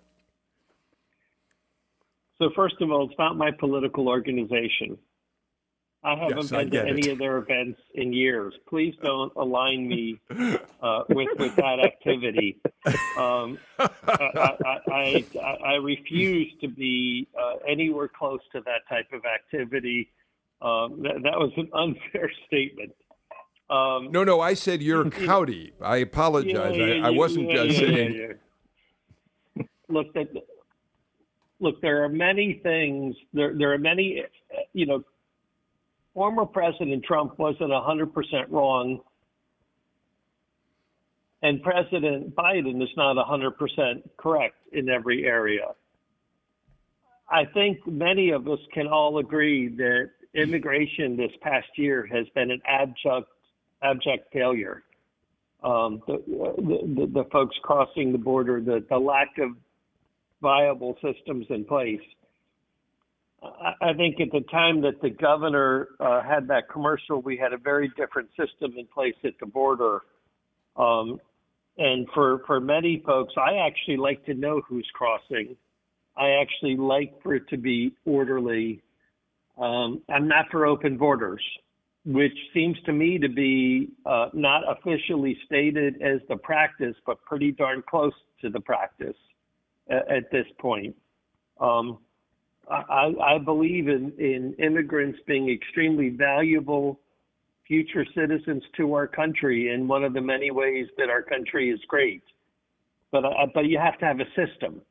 So 2.39 2.51
first 2.55 2.77
of 2.81 2.91
all, 2.91 3.09
it's 3.09 3.19
not 3.19 3.37
my 3.37 3.51
political 3.51 4.09
organization. 4.09 4.99
I 6.05 6.15
haven't 6.15 6.37
yes, 6.37 6.51
been 6.51 6.59
I 6.59 6.65
to 6.69 6.89
any 6.89 7.09
it. 7.09 7.13
of 7.13 7.19
their 7.19 7.39
events 7.39 7.81
in 7.95 8.13
years. 8.13 8.55
Please 8.69 8.95
don't 9.03 9.33
align 9.35 9.89
me 9.89 10.21
uh, 10.83 11.03
with 11.09 11.29
with 11.39 11.57
that 11.57 11.81
activity. 11.81 12.61
Um, 13.19 13.59
I, 13.79 13.89
I, 14.07 15.25
I, 15.41 15.57
I, 15.65 15.75
refuse 15.75 16.53
to 16.61 16.69
be 16.69 17.27
uh, 17.39 17.55
anywhere 17.67 18.09
close 18.09 18.39
to 18.53 18.61
that 18.61 18.83
type 18.89 19.13
of 19.13 19.23
activity. 19.25 20.13
Um, 20.63 21.03
that, 21.03 21.23
that, 21.25 21.37
was 21.37 21.51
an 21.57 21.69
unfair 21.75 22.31
statement. 22.47 22.93
Um, 23.69 24.13
no, 24.13 24.23
no, 24.23 24.41
I 24.41 24.55
said 24.55 24.81
your 24.81 25.11
county. 25.11 25.73
I 25.81 25.97
apologize. 25.97 26.77
Yeah, 26.77 26.85
yeah, 26.85 27.05
I, 27.05 27.09
I, 27.09 27.11
wasn't 27.11 27.51
yeah, 27.51 27.65
just 27.65 27.79
saying. 27.79 28.35
Look, 29.89 30.15
that, 30.15 30.29
look, 31.61 31.81
there 31.81 32.05
are 32.05 32.09
many 32.09 32.61
things. 32.63 33.17
There, 33.33 33.55
there 33.57 33.73
are 33.73 33.79
many. 33.79 34.25
You 34.73 34.87
know, 34.87 35.05
former 36.15 36.47
President 36.47 37.05
Trump 37.05 37.39
wasn't 37.39 37.71
100% 37.71 38.11
wrong, 38.51 39.01
and 41.43 41.63
President 41.63 42.35
Biden 42.35 42.83
is 42.83 42.89
not 42.97 43.17
100% 43.17 44.03
correct 44.17 44.57
in 44.73 44.89
every 44.89 45.25
area. 45.25 45.69
I 47.31 47.45
think 47.45 47.87
many 47.87 48.31
of 48.31 48.49
us 48.49 48.59
can 48.73 48.87
all 48.87 49.19
agree 49.19 49.69
that 49.77 50.11
immigration 50.35 51.17
this 51.17 51.33
past 51.43 51.67
year 51.77 52.07
has 52.07 52.27
been 52.35 52.51
an 52.51 52.63
abject, 52.67 53.29
abject 53.83 54.33
failure. 54.33 54.83
Um, 55.63 56.03
the, 56.07 56.23
the, 56.27 57.11
the, 57.13 57.25
folks 57.33 57.57
crossing 57.63 58.13
the 58.13 58.19
border, 58.19 58.61
the, 58.61 58.85
the 58.89 58.97
lack 58.97 59.39
of 59.39 59.51
viable 60.41 60.97
systems 61.03 61.47
in 61.51 61.65
place. 61.65 62.01
I 63.43 63.93
think 63.97 64.21
at 64.21 64.33
the 64.33 64.45
time 64.51 64.81
that 64.83 65.01
the 65.01 65.11
governor 65.11 65.89
uh, 66.01 66.23
had 66.23 66.49
that 66.49 66.69
commercial, 66.69 67.23
we 67.23 67.37
had 67.37 67.53
a 67.53 67.57
very 67.57 67.89
different 67.97 68.31
system 68.31 68.75
in 68.77 68.87
place 68.87 69.15
at 69.25 69.35
the 69.39 69.47
border. 69.47 70.01
Um, 70.77 71.21
and 71.77 72.09
for, 72.13 72.43
for 72.47 72.59
many 72.59 73.01
folks, 73.07 73.35
I 73.37 73.59
actually 73.65 73.97
like 73.97 74.25
to 74.27 74.35
know 74.35 74.61
who's 74.69 74.89
crossing. 74.93 75.57
I 76.17 76.31
actually 76.43 76.77
like 76.77 77.23
for 77.23 77.37
it 77.37 77.49
to 77.51 77.57
be 77.57 77.95
orderly. 78.05 78.83
Um, 79.57 80.03
I'm 80.09 80.27
not 80.27 80.47
for 80.51 80.67
open 80.67 80.97
borders, 80.97 81.43
which 82.05 82.37
seems 82.53 82.77
to 82.87 82.93
me 82.93 83.19
to 83.19 83.29
be 83.29 83.91
uh, 84.05 84.31
not 84.33 84.63
officially 84.69 85.39
stated 85.47 86.03
as 86.03 86.21
the 86.29 86.37
practice, 86.37 86.97
but 87.07 87.23
pretty 87.25 87.53
darn 87.53 87.85
close 87.89 88.15
to 88.43 88.51
the 88.51 88.61
practice 88.61 89.15
at, 89.89 90.31
this 90.31 90.47
point. 90.59 90.95
Um, 91.61 91.99
I, 92.71 93.13
I 93.23 93.39
believe 93.39 93.89
in, 93.89 94.13
in 94.19 94.55
immigrants 94.59 95.19
being 95.27 95.51
extremely 95.51 96.11
valuable 96.11 97.01
future 97.67 98.05
citizens 98.15 98.63
to 98.77 98.95
our 98.95 99.07
country 99.07 99.73
in 99.73 99.89
one 99.89 100.05
of 100.05 100.13
the 100.15 100.21
many 100.21 100.51
ways 100.51 100.87
that 100.97 101.11
our 101.11 101.23
country 101.23 101.71
is 101.71 101.81
great. 101.89 102.23
But 103.11 103.25
uh, 103.25 103.47
but 103.55 103.67
you 103.67 103.79
have 103.79 103.99
to 104.01 104.05
have 104.05 104.21
a 104.21 104.27
system, 104.37 104.83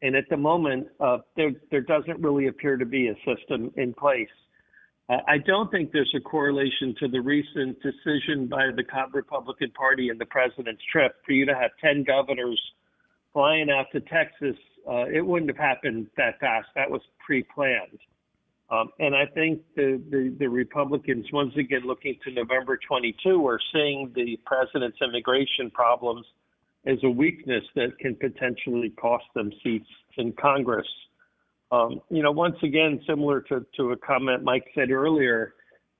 and 0.00 0.16
at 0.16 0.24
the 0.30 0.38
moment, 0.38 0.86
uh, 1.00 1.18
there 1.36 1.50
there 1.70 1.82
doesn't 1.82 2.18
really 2.20 2.46
appear 2.46 2.78
to 2.78 2.86
be 2.86 3.08
a 3.08 3.14
system 3.26 3.70
in 3.76 3.92
place. 3.92 4.28
I 5.10 5.38
don't 5.38 5.70
think 5.70 5.90
there's 5.90 6.12
a 6.14 6.20
correlation 6.20 6.94
to 7.00 7.08
the 7.08 7.20
recent 7.22 7.78
decision 7.80 8.46
by 8.46 8.66
the 8.76 8.84
Republican 9.14 9.70
Party 9.70 10.10
and 10.10 10.20
the 10.20 10.26
president's 10.26 10.82
trip 10.92 11.14
for 11.24 11.32
you 11.32 11.46
to 11.46 11.54
have 11.54 11.70
10 11.82 12.04
governors 12.04 12.60
flying 13.32 13.70
out 13.70 13.86
to 13.92 14.00
Texas. 14.00 14.56
Uh, 14.88 15.06
it 15.06 15.24
wouldn't 15.24 15.50
have 15.50 15.58
happened 15.58 16.08
that 16.16 16.38
fast. 16.40 16.68
That 16.74 16.90
was 16.90 17.02
pre-planned. 17.24 17.98
Um, 18.70 18.90
and 18.98 19.14
I 19.14 19.24
think 19.26 19.62
the, 19.76 20.00
the, 20.10 20.34
the, 20.38 20.48
Republicans, 20.48 21.26
once 21.32 21.54
again, 21.56 21.82
looking 21.86 22.18
to 22.24 22.32
November 22.32 22.78
22, 22.86 23.46
are 23.46 23.58
seeing 23.72 24.12
the 24.14 24.38
president's 24.44 24.98
immigration 25.00 25.70
problems 25.70 26.26
as 26.86 26.98
a 27.02 27.08
weakness 27.08 27.64
that 27.76 27.98
can 27.98 28.14
potentially 28.16 28.90
cost 28.90 29.24
them 29.34 29.50
seats 29.62 29.88
in 30.18 30.32
Congress. 30.32 30.86
Um, 31.70 32.00
you 32.10 32.22
know, 32.22 32.30
once 32.30 32.56
again, 32.62 33.00
similar 33.06 33.40
to, 33.42 33.64
to 33.76 33.92
a 33.92 33.96
comment 33.96 34.42
Mike 34.42 34.66
said 34.74 34.90
earlier, 34.90 35.54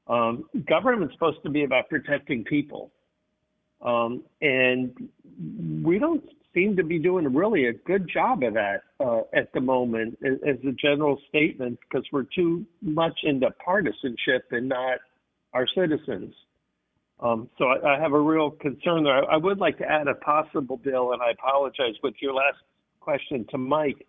um, 0.06 0.44
government's 0.68 1.14
supposed 1.14 1.42
to 1.44 1.50
be 1.50 1.64
about 1.64 1.88
protecting 1.88 2.44
people. 2.44 2.90
Um, 3.80 4.24
and 4.40 5.08
we 5.82 5.98
don't 5.98 6.24
seem 6.58 6.76
to 6.76 6.84
be 6.84 6.98
doing 6.98 7.32
really 7.32 7.66
a 7.66 7.72
good 7.72 8.08
job 8.12 8.42
of 8.42 8.54
that 8.54 8.82
uh, 9.00 9.20
at 9.34 9.52
the 9.52 9.60
moment 9.60 10.18
as, 10.24 10.56
a 10.66 10.72
general 10.72 11.18
statement 11.28 11.78
because 11.88 12.04
we're 12.12 12.26
too 12.34 12.64
much 12.82 13.18
into 13.22 13.48
partisanship 13.64 14.46
and 14.50 14.68
not 14.68 14.98
our 15.54 15.66
citizens. 15.74 16.34
Um, 17.20 17.48
so 17.58 17.66
I, 17.66 17.96
I, 17.96 18.00
have 18.00 18.12
a 18.12 18.20
real 18.20 18.50
concern 18.50 19.04
there. 19.04 19.24
I, 19.30 19.34
I, 19.34 19.36
would 19.36 19.58
like 19.58 19.78
to 19.78 19.84
add 19.84 20.06
a 20.06 20.14
possible 20.14 20.76
bill, 20.76 21.12
and 21.12 21.22
I 21.22 21.30
apologize 21.32 21.94
with 22.02 22.14
your 22.20 22.32
last 22.32 22.58
question 23.00 23.44
to 23.50 23.58
Mike. 23.58 24.06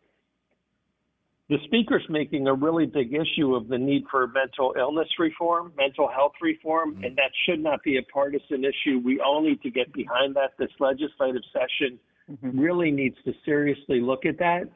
The 1.49 1.57
speaker's 1.65 2.05
making 2.09 2.45
a 2.45 2.53
really 2.53 2.85
big 2.85 3.11
issue 3.13 3.55
of 3.55 3.67
the 3.67 3.79
need 3.79 4.03
for 4.11 4.27
mental 4.27 4.75
illness 4.77 5.07
reform, 5.17 5.73
mental 5.75 6.07
health 6.07 6.33
reform, 6.39 6.93
mm-hmm. 6.93 7.05
and 7.05 7.15
that 7.15 7.31
should 7.47 7.59
not 7.59 7.81
be 7.83 7.97
a 7.97 8.03
partisan 8.13 8.63
issue. 8.63 9.01
We 9.03 9.19
all 9.19 9.41
need 9.41 9.61
to 9.63 9.71
get 9.71 9.91
behind 9.91 10.35
that. 10.35 10.51
This 10.59 10.69
legislative 10.79 11.41
session 11.51 11.99
mm-hmm. 12.31 12.59
really 12.59 12.91
needs 12.91 13.17
to 13.25 13.33
seriously 13.45 14.01
look 14.01 14.25
at 14.25 14.37
that. 14.39 14.69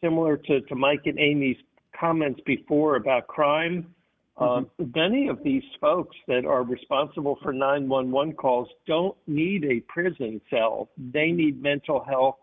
Similar 0.00 0.36
to, 0.36 0.60
to 0.62 0.74
Mike 0.74 1.02
and 1.06 1.18
Amy's 1.18 1.56
comments 1.98 2.40
before 2.46 2.96
about 2.96 3.26
crime, 3.26 3.94
uh, 4.38 4.62
mm-hmm. 4.62 4.84
many 4.94 5.28
of 5.28 5.42
these 5.42 5.62
folks 5.80 6.16
that 6.26 6.44
are 6.44 6.62
responsible 6.62 7.38
for 7.42 7.52
911 7.52 8.34
calls 8.34 8.68
don't 8.86 9.16
need 9.26 9.64
a 9.64 9.80
prison 9.80 10.40
cell. 10.50 10.88
They 10.96 11.30
need 11.30 11.62
mental 11.62 12.02
health 12.02 12.36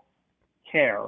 care. 0.71 1.05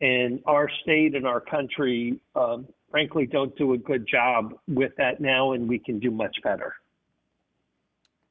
And 0.00 0.40
our 0.46 0.70
state 0.82 1.14
and 1.14 1.26
our 1.26 1.40
country, 1.40 2.20
um, 2.34 2.66
frankly, 2.90 3.26
don't 3.26 3.56
do 3.56 3.72
a 3.72 3.78
good 3.78 4.06
job 4.06 4.54
with 4.68 4.92
that 4.98 5.20
now, 5.20 5.52
and 5.52 5.68
we 5.68 5.78
can 5.78 5.98
do 5.98 6.10
much 6.10 6.36
better. 6.44 6.74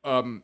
Um, 0.04 0.44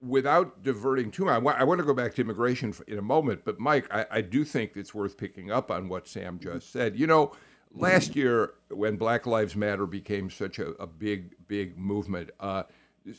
without 0.00 0.62
diverting 0.62 1.10
too 1.10 1.24
much, 1.24 1.42
I 1.44 1.64
want 1.64 1.80
to 1.80 1.84
go 1.84 1.94
back 1.94 2.14
to 2.14 2.20
immigration 2.20 2.74
in 2.86 2.98
a 2.98 3.02
moment. 3.02 3.42
But 3.44 3.58
Mike, 3.58 3.86
I, 3.92 4.06
I, 4.10 4.20
do 4.20 4.44
think 4.44 4.76
it's 4.76 4.94
worth 4.94 5.16
picking 5.16 5.50
up 5.50 5.70
on 5.70 5.88
what 5.88 6.06
Sam 6.06 6.38
just 6.38 6.72
said. 6.72 6.96
You 6.96 7.06
know, 7.06 7.32
last 7.72 8.14
year 8.14 8.54
when 8.70 8.96
Black 8.96 9.26
Lives 9.26 9.56
Matter 9.56 9.86
became 9.86 10.30
such 10.30 10.58
a, 10.58 10.70
a 10.80 10.86
big, 10.86 11.34
big 11.48 11.76
movement, 11.76 12.30
uh, 12.38 12.64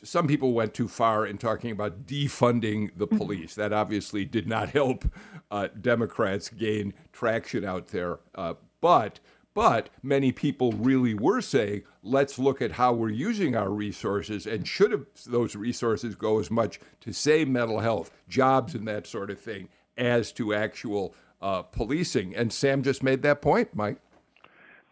some 0.03 0.27
people 0.27 0.53
went 0.53 0.73
too 0.73 0.87
far 0.87 1.25
in 1.25 1.37
talking 1.37 1.71
about 1.71 2.05
defunding 2.05 2.91
the 2.95 3.07
police. 3.07 3.55
That 3.55 3.73
obviously 3.73 4.23
did 4.23 4.47
not 4.47 4.69
help 4.71 5.05
uh, 5.51 5.67
Democrats 5.79 6.49
gain 6.49 6.93
traction 7.11 7.65
out 7.65 7.87
there. 7.87 8.19
Uh, 8.35 8.53
but 8.81 9.19
but 9.59 9.89
many 10.01 10.31
people 10.31 10.71
really 10.71 11.13
were 11.13 11.41
saying, 11.41 11.81
let's 12.01 12.39
look 12.39 12.61
at 12.61 12.71
how 12.71 12.93
we're 12.93 13.09
using 13.09 13.57
our 13.57 13.69
resources 13.69 14.47
and 14.47 14.65
should 14.65 15.05
those 15.27 15.53
resources 15.53 16.15
go 16.15 16.39
as 16.39 16.49
much 16.49 16.79
to, 17.01 17.11
say, 17.11 17.43
mental 17.43 17.81
health, 17.81 18.09
jobs, 18.29 18.73
and 18.73 18.87
that 18.87 19.05
sort 19.05 19.29
of 19.29 19.37
thing, 19.37 19.67
as 19.97 20.31
to 20.31 20.53
actual 20.53 21.13
uh, 21.41 21.61
policing. 21.61 22.33
And 22.33 22.53
Sam 22.53 22.83
just 22.83 23.03
made 23.03 23.21
that 23.23 23.41
point, 23.41 23.75
Mike. 23.75 23.97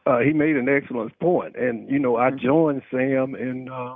Uh, 0.05 0.19
he 0.19 0.33
made 0.33 0.57
an 0.57 0.67
excellent 0.67 1.17
point. 1.19 1.55
And, 1.55 1.89
you 1.89 1.99
know, 1.99 2.17
I 2.17 2.31
joined 2.31 2.81
Sam 2.91 3.35
in 3.35 3.69
uh, 3.69 3.95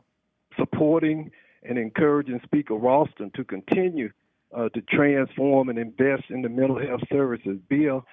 supporting 0.57 1.31
and 1.63 1.77
encouraging 1.77 2.39
Speaker 2.45 2.75
Ralston 2.75 3.29
to 3.31 3.43
continue 3.43 4.09
uh, 4.55 4.69
to 4.69 4.81
transform 4.83 5.67
and 5.67 5.77
invest 5.77 6.29
in 6.29 6.43
the 6.43 6.49
mental 6.49 6.79
health 6.79 7.03
services 7.11 7.57
bill. 7.67 8.05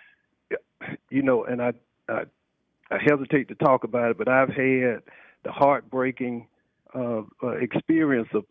You 1.09 1.23
know, 1.23 1.45
and 1.45 1.63
I, 1.63 1.75
I 2.09 2.25
I 2.91 2.99
hesitate 2.99 3.49
to 3.49 3.55
talk 3.55 3.84
about 3.84 4.11
it, 4.11 4.18
but 4.18 4.28
I've 4.28 4.49
had 4.49 5.03
the 5.45 5.53
heartbreaking 5.53 6.47
uh, 6.95 7.22
uh, 7.43 7.51
experience 7.61 8.28
of 8.34 8.45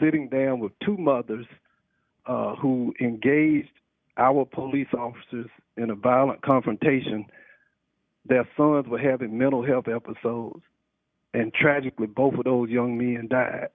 sitting 0.00 0.28
down 0.28 0.60
with 0.60 0.72
two 0.84 0.96
mothers 0.96 1.46
uh, 2.26 2.54
who 2.56 2.94
engaged 3.00 3.70
our 4.16 4.44
police 4.44 4.88
officers 4.96 5.48
in 5.76 5.90
a 5.90 5.94
violent 5.94 6.42
confrontation. 6.42 7.24
Their 8.26 8.46
sons 8.56 8.86
were 8.88 8.98
having 8.98 9.38
mental 9.38 9.64
health 9.64 9.86
episodes, 9.88 10.62
and 11.32 11.52
tragically, 11.54 12.06
both 12.06 12.34
of 12.34 12.44
those 12.44 12.68
young 12.68 12.98
men 12.98 13.28
died. 13.28 13.68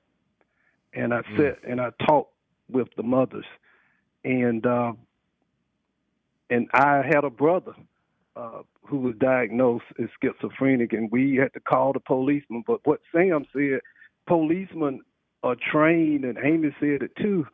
And 0.93 1.13
I 1.13 1.21
mm. 1.21 1.37
sat 1.37 1.57
and 1.67 1.81
I 1.81 1.89
talked 2.05 2.33
with 2.69 2.89
the 2.95 3.03
mothers, 3.03 3.45
and 4.23 4.65
uh, 4.65 4.93
and 6.51 6.67
I 6.73 7.01
had 7.03 7.23
a 7.23 7.31
brother 7.31 7.73
uh, 8.35 8.61
who 8.85 8.97
was 8.97 9.15
diagnosed 9.19 9.85
as 10.01 10.09
schizophrenic, 10.21 10.93
and 10.93 11.11
we 11.11 11.35
had 11.35 11.53
to 11.53 11.59
call 11.59 11.93
the 11.93 11.99
policeman. 11.99 12.63
But 12.65 12.79
what 12.83 12.99
Sam 13.13 13.45
said, 13.53 13.79
policemen 14.27 15.01
are 15.43 15.55
trained, 15.71 16.25
and 16.25 16.37
Amy 16.43 16.75
said 16.79 17.03
it 17.03 17.15
too. 17.15 17.45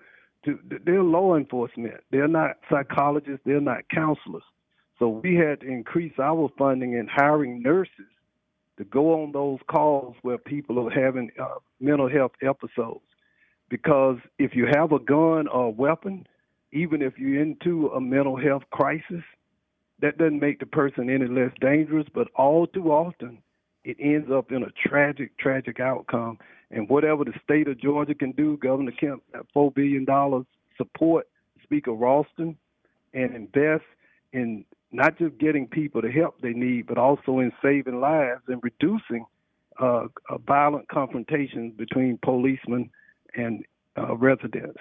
To, 0.46 0.58
they're 0.86 1.04
law 1.04 1.36
enforcement. 1.36 1.96
They're 2.12 2.28
not 2.28 2.58
psychologists. 2.70 3.42
They're 3.46 3.60
not 3.60 3.90
counselors. 3.94 4.44
So 4.98 5.10
we 5.10 5.36
had 5.36 5.62
to 5.62 5.68
increase 5.68 6.14
our 6.18 6.50
funding 6.58 6.96
and 6.96 7.10
hiring 7.10 7.62
nurses 7.62 8.08
to 8.78 8.86
go 8.86 9.22
on 9.22 9.32
those 9.34 9.60
calls 9.70 10.16
where 10.22 10.38
people 10.38 10.80
are 10.88 10.90
having 10.90 11.30
uh, 11.40 11.56
mental 11.82 12.10
health 12.10 12.32
episodes. 12.42 13.04
Because 13.70 14.18
if 14.38 14.56
you 14.56 14.68
have 14.74 14.94
a 14.94 15.00
gun 15.00 15.48
or 15.48 15.66
a 15.66 15.70
weapon, 15.70 16.26
even 16.72 17.02
if 17.02 17.18
you're 17.18 17.42
into 17.42 17.88
a 17.90 18.02
mental 18.02 18.38
health 18.38 18.64
crisis, 18.72 19.24
that 20.02 20.18
doesn't 20.18 20.40
make 20.40 20.60
the 20.60 20.66
person 20.66 21.10
any 21.10 21.28
less 21.28 21.52
dangerous, 21.60 22.08
but 22.14 22.28
all 22.36 22.68
too 22.68 22.92
often 22.92 23.40
it 23.84 23.98
ends 24.00 24.30
up 24.32 24.52
in 24.52 24.64
a 24.64 24.88
tragic, 24.88 25.38
tragic 25.38 25.80
outcome. 25.80 26.38
And 26.72 26.88
whatever 26.88 27.24
the 27.24 27.34
state 27.44 27.68
of 27.68 27.80
Georgia 27.80 28.14
can 28.14 28.32
do, 28.32 28.58
Governor 28.58 28.92
Kemp, 28.92 29.24
that 29.34 29.46
$4 29.56 29.74
billion 29.74 30.06
support 30.78 31.28
Speaker 31.64 31.94
Ralston 31.94 32.58
and 33.14 33.36
invest 33.36 33.86
in 34.34 34.66
not 34.92 35.18
just 35.18 35.38
getting 35.38 35.68
people 35.68 36.02
the 36.02 36.12
help 36.12 36.42
they 36.42 36.54
need, 36.54 36.88
but 36.88 36.98
also 36.98 37.40
in 37.40 37.52
saving 37.62 38.00
lives 38.00 38.42
and 38.48 38.62
reducing 38.64 39.26
uh, 39.80 40.08
violent 40.46 40.88
confrontations 40.90 41.74
between 41.76 42.20
policemen 42.22 42.90
and 43.36 43.66
uh, 43.98 44.16
residents. 44.16 44.80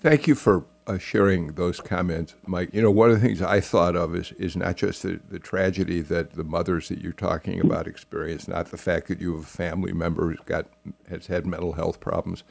Thank 0.00 0.26
you 0.26 0.34
for 0.34 0.64
uh, 0.86 0.98
sharing 0.98 1.48
those 1.54 1.80
comments, 1.80 2.34
Mike. 2.46 2.70
You 2.72 2.82
know, 2.82 2.90
one 2.90 3.10
of 3.10 3.20
the 3.20 3.26
things 3.26 3.42
I 3.42 3.60
thought 3.60 3.96
of 3.96 4.14
is 4.14 4.32
is 4.32 4.56
not 4.56 4.76
just 4.76 5.02
the, 5.02 5.20
the 5.28 5.38
tragedy 5.38 6.00
that 6.02 6.32
the 6.34 6.44
mothers 6.44 6.88
that 6.88 7.00
you're 7.00 7.12
talking 7.12 7.60
about 7.60 7.86
experience, 7.86 8.46
not 8.46 8.70
the 8.70 8.76
fact 8.76 9.08
that 9.08 9.20
you 9.20 9.34
have 9.34 9.44
a 9.44 9.46
family 9.46 9.92
member 9.92 10.28
who's 10.28 10.40
got 10.44 10.66
has 11.08 11.26
had 11.26 11.46
mental 11.46 11.72
health 11.72 12.00
problems. 12.00 12.44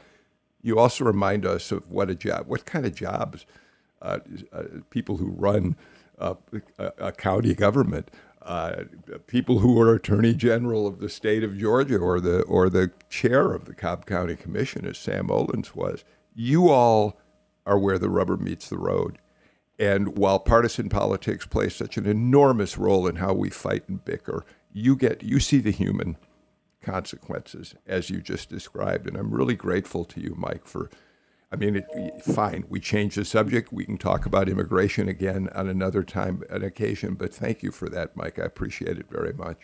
You 0.61 0.79
also 0.79 1.05
remind 1.05 1.45
us 1.45 1.71
of 1.71 1.89
what 1.91 2.09
a 2.09 2.15
job, 2.15 2.47
what 2.47 2.65
kind 2.65 2.85
of 2.85 2.95
jobs 2.95 3.45
uh, 4.01 4.19
uh, 4.51 4.63
people 4.89 5.17
who 5.17 5.31
run 5.31 5.75
a, 6.17 6.35
a, 6.77 7.11
county 7.11 7.53
government, 7.53 8.11
uh, 8.41 8.83
people 9.27 9.59
who 9.59 9.79
are 9.79 9.95
attorney 9.95 10.33
general 10.33 10.87
of 10.87 10.99
the 10.99 11.09
state 11.09 11.43
of 11.43 11.57
Georgia 11.57 11.97
or 11.97 12.19
the 12.19 12.41
or 12.43 12.69
the 12.69 12.91
chair 13.09 13.53
of 13.53 13.65
the 13.65 13.73
Cobb 13.73 14.05
County 14.05 14.35
Commission, 14.35 14.85
as 14.85 14.97
Sam 14.97 15.27
Olens 15.27 15.75
was. 15.75 16.03
You 16.35 16.69
all 16.69 17.17
are 17.65 17.79
where 17.79 17.99
the 17.99 18.09
rubber 18.09 18.37
meets 18.37 18.69
the 18.69 18.77
road. 18.77 19.17
And 19.77 20.17
while 20.17 20.39
partisan 20.39 20.89
politics 20.89 21.45
play 21.45 21.69
such 21.69 21.97
an 21.97 22.05
enormous 22.05 22.77
role 22.77 23.07
in 23.07 23.17
how 23.17 23.33
we 23.33 23.49
fight 23.49 23.89
and 23.89 24.03
bicker, 24.03 24.45
you 24.71 24.95
get 24.95 25.23
you 25.23 25.39
see 25.39 25.59
the 25.59 25.71
human 25.71 26.17
consequences 26.81 27.75
as 27.85 28.09
you 28.09 28.21
just 28.21 28.49
described. 28.49 29.07
And 29.07 29.17
I'm 29.17 29.33
really 29.33 29.55
grateful 29.55 30.05
to 30.05 30.21
you, 30.21 30.35
Mike, 30.37 30.65
for 30.65 30.89
I 31.51 31.57
mean, 31.57 31.75
it, 31.77 32.21
fine, 32.23 32.65
we 32.69 32.79
change 32.79 33.15
the 33.15 33.23
subject. 33.23 33.71
We 33.71 33.85
can 33.85 33.97
talk 33.97 34.25
about 34.25 34.49
immigration 34.49 35.07
again 35.07 35.49
on 35.55 35.69
another 35.69 36.03
time, 36.03 36.43
an 36.49 36.63
occasion. 36.63 37.13
But 37.15 37.33
thank 37.33 37.63
you 37.63 37.71
for 37.71 37.87
that, 37.89 38.17
Mike. 38.17 38.39
I 38.39 38.43
appreciate 38.43 38.97
it 38.97 39.05
very 39.09 39.31
much. 39.31 39.59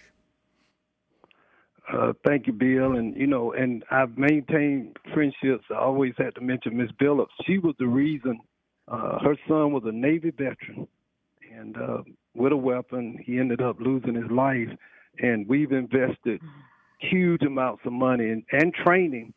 Uh, 1.91 2.13
thank 2.25 2.47
you, 2.47 2.53
Bill. 2.53 2.95
And 2.95 3.15
you 3.15 3.27
know, 3.27 3.53
and 3.53 3.83
I've 3.91 4.17
maintained 4.17 4.97
friendships. 5.13 5.65
I 5.69 5.75
always 5.75 6.13
had 6.17 6.35
to 6.35 6.41
mention 6.41 6.77
Miss 6.77 6.91
Billups. 7.01 7.27
She 7.45 7.57
was 7.57 7.75
the 7.79 7.87
reason. 7.87 8.39
Uh, 8.87 9.19
her 9.19 9.35
son 9.47 9.71
was 9.71 9.83
a 9.85 9.91
Navy 9.91 10.31
veteran, 10.31 10.87
and 11.53 11.77
uh, 11.77 12.01
with 12.35 12.51
a 12.51 12.57
weapon, 12.57 13.17
he 13.23 13.39
ended 13.39 13.61
up 13.61 13.77
losing 13.79 14.15
his 14.15 14.29
life. 14.31 14.69
And 15.19 15.47
we've 15.47 15.71
invested 15.71 16.41
huge 16.99 17.41
amounts 17.41 17.81
of 17.85 17.91
money 17.91 18.29
and, 18.29 18.43
and 18.51 18.73
training, 18.73 19.33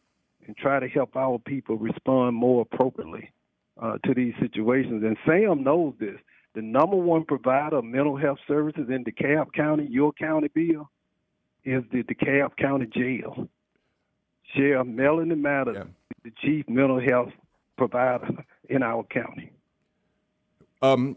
and 0.47 0.57
try 0.57 0.79
to 0.79 0.89
help 0.89 1.17
our 1.17 1.39
people 1.39 1.77
respond 1.77 2.37
more 2.37 2.63
appropriately 2.63 3.33
uh, 3.83 3.99
to 4.05 4.15
these 4.15 4.35
situations. 4.41 5.03
And 5.03 5.17
Sam 5.27 5.65
knows 5.65 5.95
this. 5.99 6.17
The 6.55 6.63
number 6.63 6.97
one 6.97 7.25
provider 7.25 7.79
of 7.79 7.85
mental 7.85 8.17
health 8.17 8.39
services 8.47 8.89
in 8.89 9.05
DeKalb 9.05 9.53
County, 9.53 9.89
your 9.91 10.13
county, 10.13 10.49
Bill, 10.55 10.89
is 11.65 11.83
the 11.93 12.03
DeKalb 12.03 12.57
County 12.57 12.87
Jail. 12.87 13.49
Sheriff 14.55 14.87
Melody 14.87 15.35
Maddox, 15.35 15.79
yeah. 15.79 15.85
the 16.23 16.33
chief 16.43 16.69
mental 16.69 17.01
health 17.01 17.33
provider 17.77 18.45
in 18.69 18.83
our 18.83 19.03
county. 19.05 19.51
Um, 20.83 21.17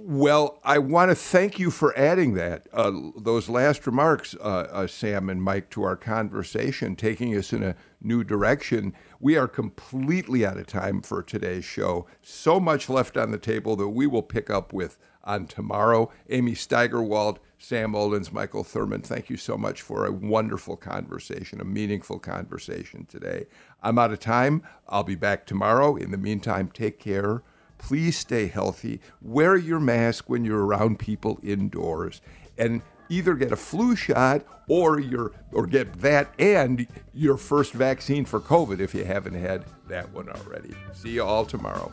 well, 0.00 0.60
I 0.62 0.78
want 0.78 1.10
to 1.10 1.14
thank 1.16 1.58
you 1.58 1.70
for 1.70 1.96
adding 1.98 2.34
that, 2.34 2.68
uh, 2.72 2.92
those 3.16 3.48
last 3.48 3.84
remarks, 3.84 4.36
uh, 4.36 4.68
uh, 4.70 4.86
Sam 4.86 5.28
and 5.28 5.42
Mike, 5.42 5.70
to 5.70 5.82
our 5.82 5.96
conversation, 5.96 6.94
taking 6.94 7.36
us 7.36 7.52
in 7.52 7.64
a 7.64 7.74
new 8.00 8.22
direction. 8.22 8.94
We 9.18 9.36
are 9.36 9.48
completely 9.48 10.46
out 10.46 10.56
of 10.56 10.66
time 10.66 11.02
for 11.02 11.22
today's 11.22 11.64
show. 11.64 12.06
So 12.22 12.60
much 12.60 12.88
left 12.88 13.16
on 13.16 13.32
the 13.32 13.38
table 13.38 13.74
that 13.76 13.88
we 13.88 14.06
will 14.06 14.22
pick 14.22 14.50
up 14.50 14.72
with 14.72 14.98
on 15.24 15.46
tomorrow. 15.46 16.12
Amy 16.30 16.52
Steigerwalt, 16.52 17.38
Sam 17.58 17.92
Olens, 17.92 18.32
Michael 18.32 18.62
Thurmond, 18.62 19.04
thank 19.04 19.28
you 19.28 19.36
so 19.36 19.58
much 19.58 19.82
for 19.82 20.06
a 20.06 20.12
wonderful 20.12 20.76
conversation, 20.76 21.60
a 21.60 21.64
meaningful 21.64 22.20
conversation 22.20 23.04
today. 23.06 23.46
I'm 23.82 23.98
out 23.98 24.12
of 24.12 24.20
time. 24.20 24.62
I'll 24.88 25.02
be 25.02 25.16
back 25.16 25.44
tomorrow. 25.44 25.96
In 25.96 26.12
the 26.12 26.18
meantime, 26.18 26.70
take 26.72 27.00
care. 27.00 27.42
Please 27.76 28.16
stay 28.16 28.46
healthy. 28.46 29.00
Wear 29.20 29.56
your 29.56 29.80
mask 29.80 30.30
when 30.30 30.44
you're 30.44 30.64
around 30.64 31.00
people 31.00 31.40
indoors. 31.42 32.20
And 32.56 32.82
either 33.08 33.34
get 33.34 33.52
a 33.52 33.56
flu 33.56 33.96
shot 33.96 34.44
or 34.68 35.00
your 35.00 35.32
or 35.52 35.66
get 35.66 36.00
that 36.00 36.32
and 36.38 36.86
your 37.12 37.36
first 37.36 37.72
vaccine 37.72 38.24
for 38.24 38.40
COVID 38.40 38.80
if 38.80 38.94
you 38.94 39.04
haven't 39.04 39.34
had 39.34 39.64
that 39.88 40.12
one 40.12 40.28
already. 40.28 40.74
See 40.92 41.10
you 41.10 41.24
all 41.24 41.44
tomorrow. 41.44 41.92